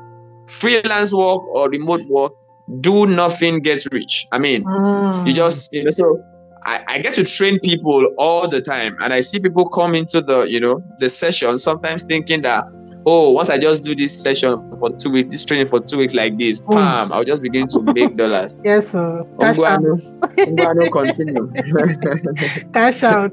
freelance 0.48 1.12
work 1.12 1.46
or 1.54 1.68
remote 1.70 2.02
work 2.08 2.32
do 2.80 3.06
nothing 3.06 3.60
gets 3.60 3.86
rich. 3.92 4.26
I 4.32 4.38
mean, 4.38 4.64
Mm. 4.64 5.26
you 5.26 5.32
just 5.34 5.72
you 5.72 5.84
know 5.84 5.90
so 5.90 6.22
I, 6.66 6.82
I 6.88 6.98
get 6.98 7.12
to 7.14 7.24
train 7.24 7.60
people 7.60 8.06
all 8.16 8.48
the 8.48 8.62
time 8.62 8.96
and 9.02 9.12
I 9.12 9.20
see 9.20 9.38
people 9.38 9.68
come 9.68 9.94
into 9.94 10.22
the 10.22 10.44
you 10.44 10.58
know 10.58 10.82
the 10.98 11.10
session 11.10 11.58
sometimes 11.58 12.04
thinking 12.04 12.40
that 12.40 12.64
oh 13.04 13.32
once 13.32 13.50
I 13.50 13.58
just 13.58 13.84
do 13.84 13.94
this 13.94 14.18
session 14.22 14.56
for 14.78 14.88
two 14.96 15.10
weeks 15.10 15.28
this 15.30 15.44
training 15.44 15.66
for 15.66 15.78
two 15.78 15.98
weeks 15.98 16.14
like 16.14 16.38
this 16.38 16.62
Mm. 16.62 16.70
bam 16.74 17.12
I'll 17.12 17.22
just 17.24 17.42
begin 17.42 17.66
to 17.68 17.82
make 17.82 18.16
dollars 18.22 18.56
Yes, 18.64 18.88
sir. 18.88 19.26
Cash 19.40 19.58
out. 19.58 19.80
Ongwano. 19.82 20.14
Ongwano, 20.38 20.90
continue 20.98 22.70
Cash 22.72 23.02
out. 23.02 23.32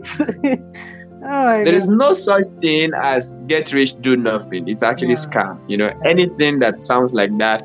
oh 1.24 1.64
there 1.64 1.74
is 1.74 1.88
no 1.88 2.12
such 2.14 2.44
thing 2.60 2.92
as 3.02 3.38
get 3.48 3.72
rich 3.72 3.94
do 4.02 4.18
nothing 4.18 4.68
it's 4.68 4.84
actually 4.84 5.10
Yeah. 5.10 5.16
scam 5.28 5.60
you 5.70 5.78
know 5.78 5.94
anything 6.04 6.60
that 6.60 6.82
sounds 6.82 7.14
like 7.14 7.32
that 7.38 7.64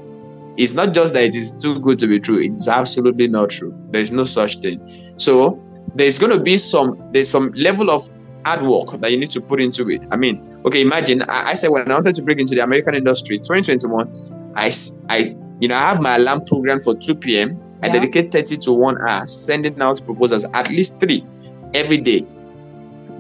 it's 0.57 0.75
not 0.75 0.95
just 0.95 1.13
that 1.15 1.25
it 1.25 1.37
is 1.37 1.53
too 1.53 1.79
good 1.81 1.99
to 1.99 2.07
be 2.07 2.19
true. 2.21 2.39
It's 2.43 2.69
absolutely 2.69 3.29
not 3.29 3.51
true. 3.51 3.75
There 3.91 4.01
is 4.01 4.13
no 4.13 4.25
such 4.25 4.59
thing. 4.59 4.81
So 5.19 5.63
there's 5.95 6.19
going 6.19 6.33
to 6.33 6.41
be 6.43 6.57
some 6.57 7.01
there's 7.13 7.29
some 7.29 7.53
level 7.53 7.91
of 7.91 8.09
hard 8.45 8.63
work 8.63 8.89
that 9.01 9.11
you 9.11 9.19
need 9.19 9.31
to 9.33 9.41
put 9.41 9.61
into 9.61 9.89
it. 9.91 10.03
I 10.11 10.17
mean 10.17 10.43
okay 10.65 10.81
imagine 10.81 11.23
i, 11.23 11.51
I 11.51 11.55
said 11.55 11.71
when 11.71 11.91
i 11.91 11.95
wanted 11.95 12.15
to 12.15 12.23
break 12.23 12.39
into 12.39 12.55
the 12.55 12.63
american 12.63 12.95
industry 12.95 13.39
2021 13.39 14.55
I 14.55 14.71
I 15.09 15.35
you 15.59 15.67
know 15.69 15.75
i 15.75 15.81
have 15.81 16.01
my 16.01 16.15
alarm 16.17 16.43
program 16.47 16.81
for 16.81 16.95
2 16.95 17.15
p.m 17.17 17.61
i 17.83 17.87
Yeah. 17.87 17.95
dedicate 17.95 18.31
30 18.31 18.57
to 18.59 18.73
1 18.73 18.99
hour 19.09 19.27
sending 19.27 19.81
out 19.83 20.01
proposals 20.05 20.45
at 20.55 20.71
least 20.71 21.01
three 21.01 21.27
every 21.75 21.99
day. 21.99 22.25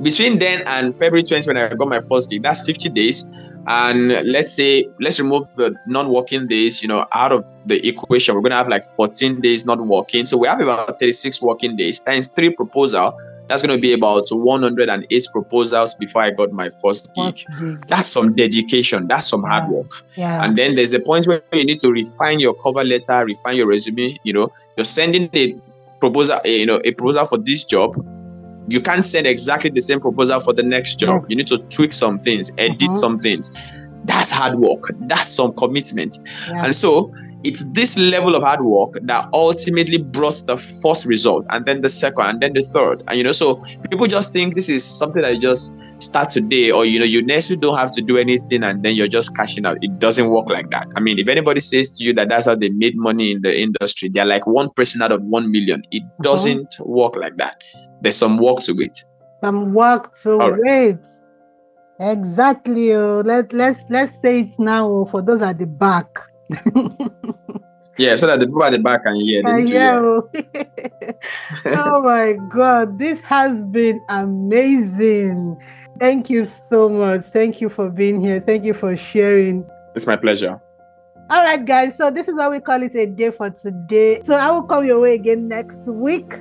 Between 0.02 0.38
then 0.38 0.62
and 0.66 0.94
February 0.94 1.22
20 1.22 1.48
when 1.48 1.56
I 1.56 1.74
got 1.74 1.88
my 1.88 2.00
first 2.00 2.30
gig, 2.30 2.42
that's 2.42 2.64
50 2.66 2.90
days. 2.90 3.24
And 3.68 4.08
let's 4.24 4.52
say 4.52 4.88
let's 5.00 5.18
remove 5.18 5.52
the 5.54 5.74
non-working 5.86 6.46
days, 6.46 6.82
you 6.82 6.88
know, 6.88 7.06
out 7.12 7.32
of 7.32 7.44
the 7.66 7.86
equation. 7.86 8.34
We're 8.34 8.42
gonna 8.42 8.56
have 8.56 8.68
like 8.68 8.84
14 8.84 9.40
days 9.40 9.66
not 9.66 9.80
working. 9.80 10.24
So 10.24 10.36
we 10.36 10.46
have 10.46 10.60
about 10.60 11.00
36 11.00 11.42
working 11.42 11.76
days 11.76 12.00
times 12.00 12.28
three 12.28 12.50
proposal. 12.50 13.14
That's 13.48 13.62
gonna 13.62 13.78
be 13.78 13.92
about 13.92 14.28
108 14.30 15.26
proposals 15.32 15.94
before 15.96 16.22
I 16.22 16.30
got 16.30 16.52
my 16.52 16.68
first 16.68 17.14
gig. 17.14 17.44
That's 17.88 18.08
some 18.08 18.34
dedication, 18.34 19.08
that's 19.08 19.26
some 19.28 19.42
hard 19.42 19.68
work. 19.68 19.90
Yeah. 20.16 20.44
And 20.44 20.56
then 20.56 20.76
there's 20.76 20.92
the 20.92 21.00
point 21.00 21.26
where 21.26 21.42
you 21.52 21.64
need 21.64 21.80
to 21.80 21.90
refine 21.90 22.40
your 22.40 22.54
cover 22.54 22.84
letter, 22.84 23.24
refine 23.24 23.56
your 23.56 23.66
resume. 23.66 24.18
You 24.22 24.32
know, 24.32 24.48
you're 24.76 24.84
sending 24.84 25.28
a 25.34 25.56
proposal, 26.00 26.38
you 26.44 26.66
know, 26.66 26.80
a 26.84 26.92
proposal 26.92 27.26
for 27.26 27.38
this 27.38 27.64
job. 27.64 27.96
You 28.68 28.80
can't 28.80 29.04
send 29.04 29.26
exactly 29.26 29.70
the 29.70 29.80
same 29.80 30.00
proposal 30.00 30.40
for 30.40 30.52
the 30.52 30.62
next 30.62 30.98
job. 30.98 31.22
Yes. 31.22 31.26
You 31.30 31.36
need 31.36 31.46
to 31.48 31.58
tweak 31.58 31.92
some 31.92 32.18
things, 32.18 32.50
edit 32.58 32.78
Mhm. 32.80 32.94
some 32.94 33.18
things. 33.18 33.50
That's 34.06 34.30
hard 34.30 34.58
work. 34.58 34.90
That's 35.00 35.34
some 35.34 35.52
commitment. 35.54 36.18
Yeah. 36.48 36.64
And 36.64 36.76
so 36.76 37.12
it's 37.44 37.64
this 37.72 37.98
level 37.98 38.34
of 38.34 38.42
hard 38.42 38.62
work 38.62 38.94
that 39.02 39.28
ultimately 39.32 39.98
brought 39.98 40.42
the 40.46 40.56
first 40.56 41.06
result, 41.06 41.46
and 41.50 41.64
then 41.66 41.80
the 41.80 41.90
second, 41.90 42.26
and 42.26 42.42
then 42.42 42.52
the 42.54 42.62
third. 42.62 43.02
And 43.08 43.18
you 43.18 43.24
know, 43.24 43.32
so 43.32 43.56
people 43.90 44.06
just 44.06 44.32
think 44.32 44.54
this 44.54 44.68
is 44.68 44.84
something 44.84 45.22
that 45.22 45.34
you 45.34 45.40
just 45.40 45.72
start 45.98 46.30
today, 46.30 46.70
or 46.70 46.84
you 46.84 46.98
know, 46.98 47.04
you 47.04 47.22
necessarily 47.22 47.60
don't 47.60 47.78
have 47.78 47.92
to 47.92 48.02
do 48.02 48.18
anything, 48.18 48.62
and 48.62 48.82
then 48.82 48.96
you're 48.96 49.08
just 49.08 49.36
cashing 49.36 49.64
out. 49.64 49.78
It 49.82 49.98
doesn't 49.98 50.28
work 50.28 50.50
like 50.50 50.70
that. 50.70 50.88
I 50.96 51.00
mean, 51.00 51.18
if 51.18 51.28
anybody 51.28 51.60
says 51.60 51.90
to 51.90 52.04
you 52.04 52.14
that 52.14 52.28
that's 52.28 52.46
how 52.46 52.54
they 52.54 52.70
made 52.70 52.96
money 52.96 53.32
in 53.32 53.42
the 53.42 53.58
industry, 53.58 54.08
they're 54.08 54.24
like 54.24 54.46
one 54.46 54.70
person 54.70 55.02
out 55.02 55.12
of 55.12 55.22
one 55.22 55.50
million. 55.50 55.82
It 55.90 56.02
uh-huh. 56.02 56.22
doesn't 56.22 56.76
work 56.80 57.16
like 57.16 57.36
that. 57.36 57.62
There's 58.00 58.16
some 58.16 58.38
work 58.38 58.60
to 58.62 58.72
it. 58.80 59.04
Some 59.42 59.72
work 59.74 60.16
to 60.22 60.40
All 60.40 60.52
right. 60.52 60.98
Exactly. 61.98 62.94
Oh. 62.94 63.22
Let 63.24 63.52
let's 63.52 63.80
let's 63.88 64.20
say 64.20 64.40
it 64.40 64.58
now 64.58 64.88
oh, 64.88 65.04
for 65.04 65.22
those 65.22 65.42
at 65.42 65.58
the 65.58 65.66
back. 65.66 66.18
Yeah, 67.98 68.16
so 68.16 68.26
that 68.26 68.40
the 68.40 68.46
people 68.46 68.62
at 68.62 68.72
the 68.72 68.78
back 68.78 69.04
can 69.04 69.16
hear. 69.16 69.46
Uh, 69.46 69.56
yeah. 69.56 70.20
hear. 70.34 71.14
oh 71.78 72.02
my 72.02 72.34
god, 72.50 72.98
this 72.98 73.20
has 73.20 73.64
been 73.66 74.00
amazing. 74.10 75.56
Thank 75.98 76.28
you 76.28 76.44
so 76.44 76.90
much. 76.90 77.24
Thank 77.24 77.62
you 77.62 77.70
for 77.70 77.88
being 77.88 78.20
here. 78.20 78.40
Thank 78.40 78.64
you 78.64 78.74
for 78.74 78.96
sharing. 78.98 79.66
It's 79.94 80.06
my 80.06 80.16
pleasure. 80.16 80.60
All 81.30 81.42
right, 81.42 81.64
guys. 81.64 81.96
So 81.96 82.10
this 82.10 82.28
is 82.28 82.36
why 82.36 82.50
we 82.50 82.60
call 82.60 82.82
it 82.82 82.94
a 82.94 83.06
day 83.06 83.30
for 83.30 83.48
today. 83.48 84.20
So 84.24 84.36
I 84.36 84.50
will 84.50 84.64
come 84.64 84.84
your 84.84 85.00
way 85.00 85.14
again 85.14 85.48
next 85.48 85.86
week 85.86 86.34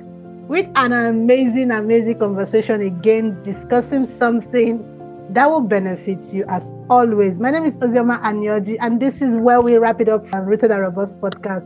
with 0.48 0.66
an 0.76 0.92
amazing, 0.92 1.70
amazing 1.70 2.18
conversation 2.18 2.82
again, 2.82 3.42
discussing 3.42 4.04
something 4.04 4.95
that 5.30 5.48
will 5.48 5.60
benefit 5.60 6.32
you 6.32 6.44
as 6.48 6.72
always. 6.88 7.38
My 7.38 7.50
name 7.50 7.64
is 7.64 7.76
Ozioma 7.78 8.20
Anyoji, 8.22 8.76
and 8.80 9.00
this 9.00 9.20
is 9.22 9.36
where 9.36 9.60
we 9.60 9.76
wrap 9.76 10.00
it 10.00 10.08
up 10.08 10.32
on 10.32 10.46
Rooted 10.46 10.70
and 10.70 10.80
Robust 10.80 11.20
podcast. 11.20 11.64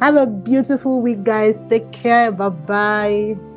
Have 0.00 0.16
a 0.16 0.26
beautiful 0.26 1.00
week, 1.00 1.24
guys. 1.24 1.58
Take 1.68 1.90
care. 1.92 2.32
Bye 2.32 2.48
bye. 2.48 3.51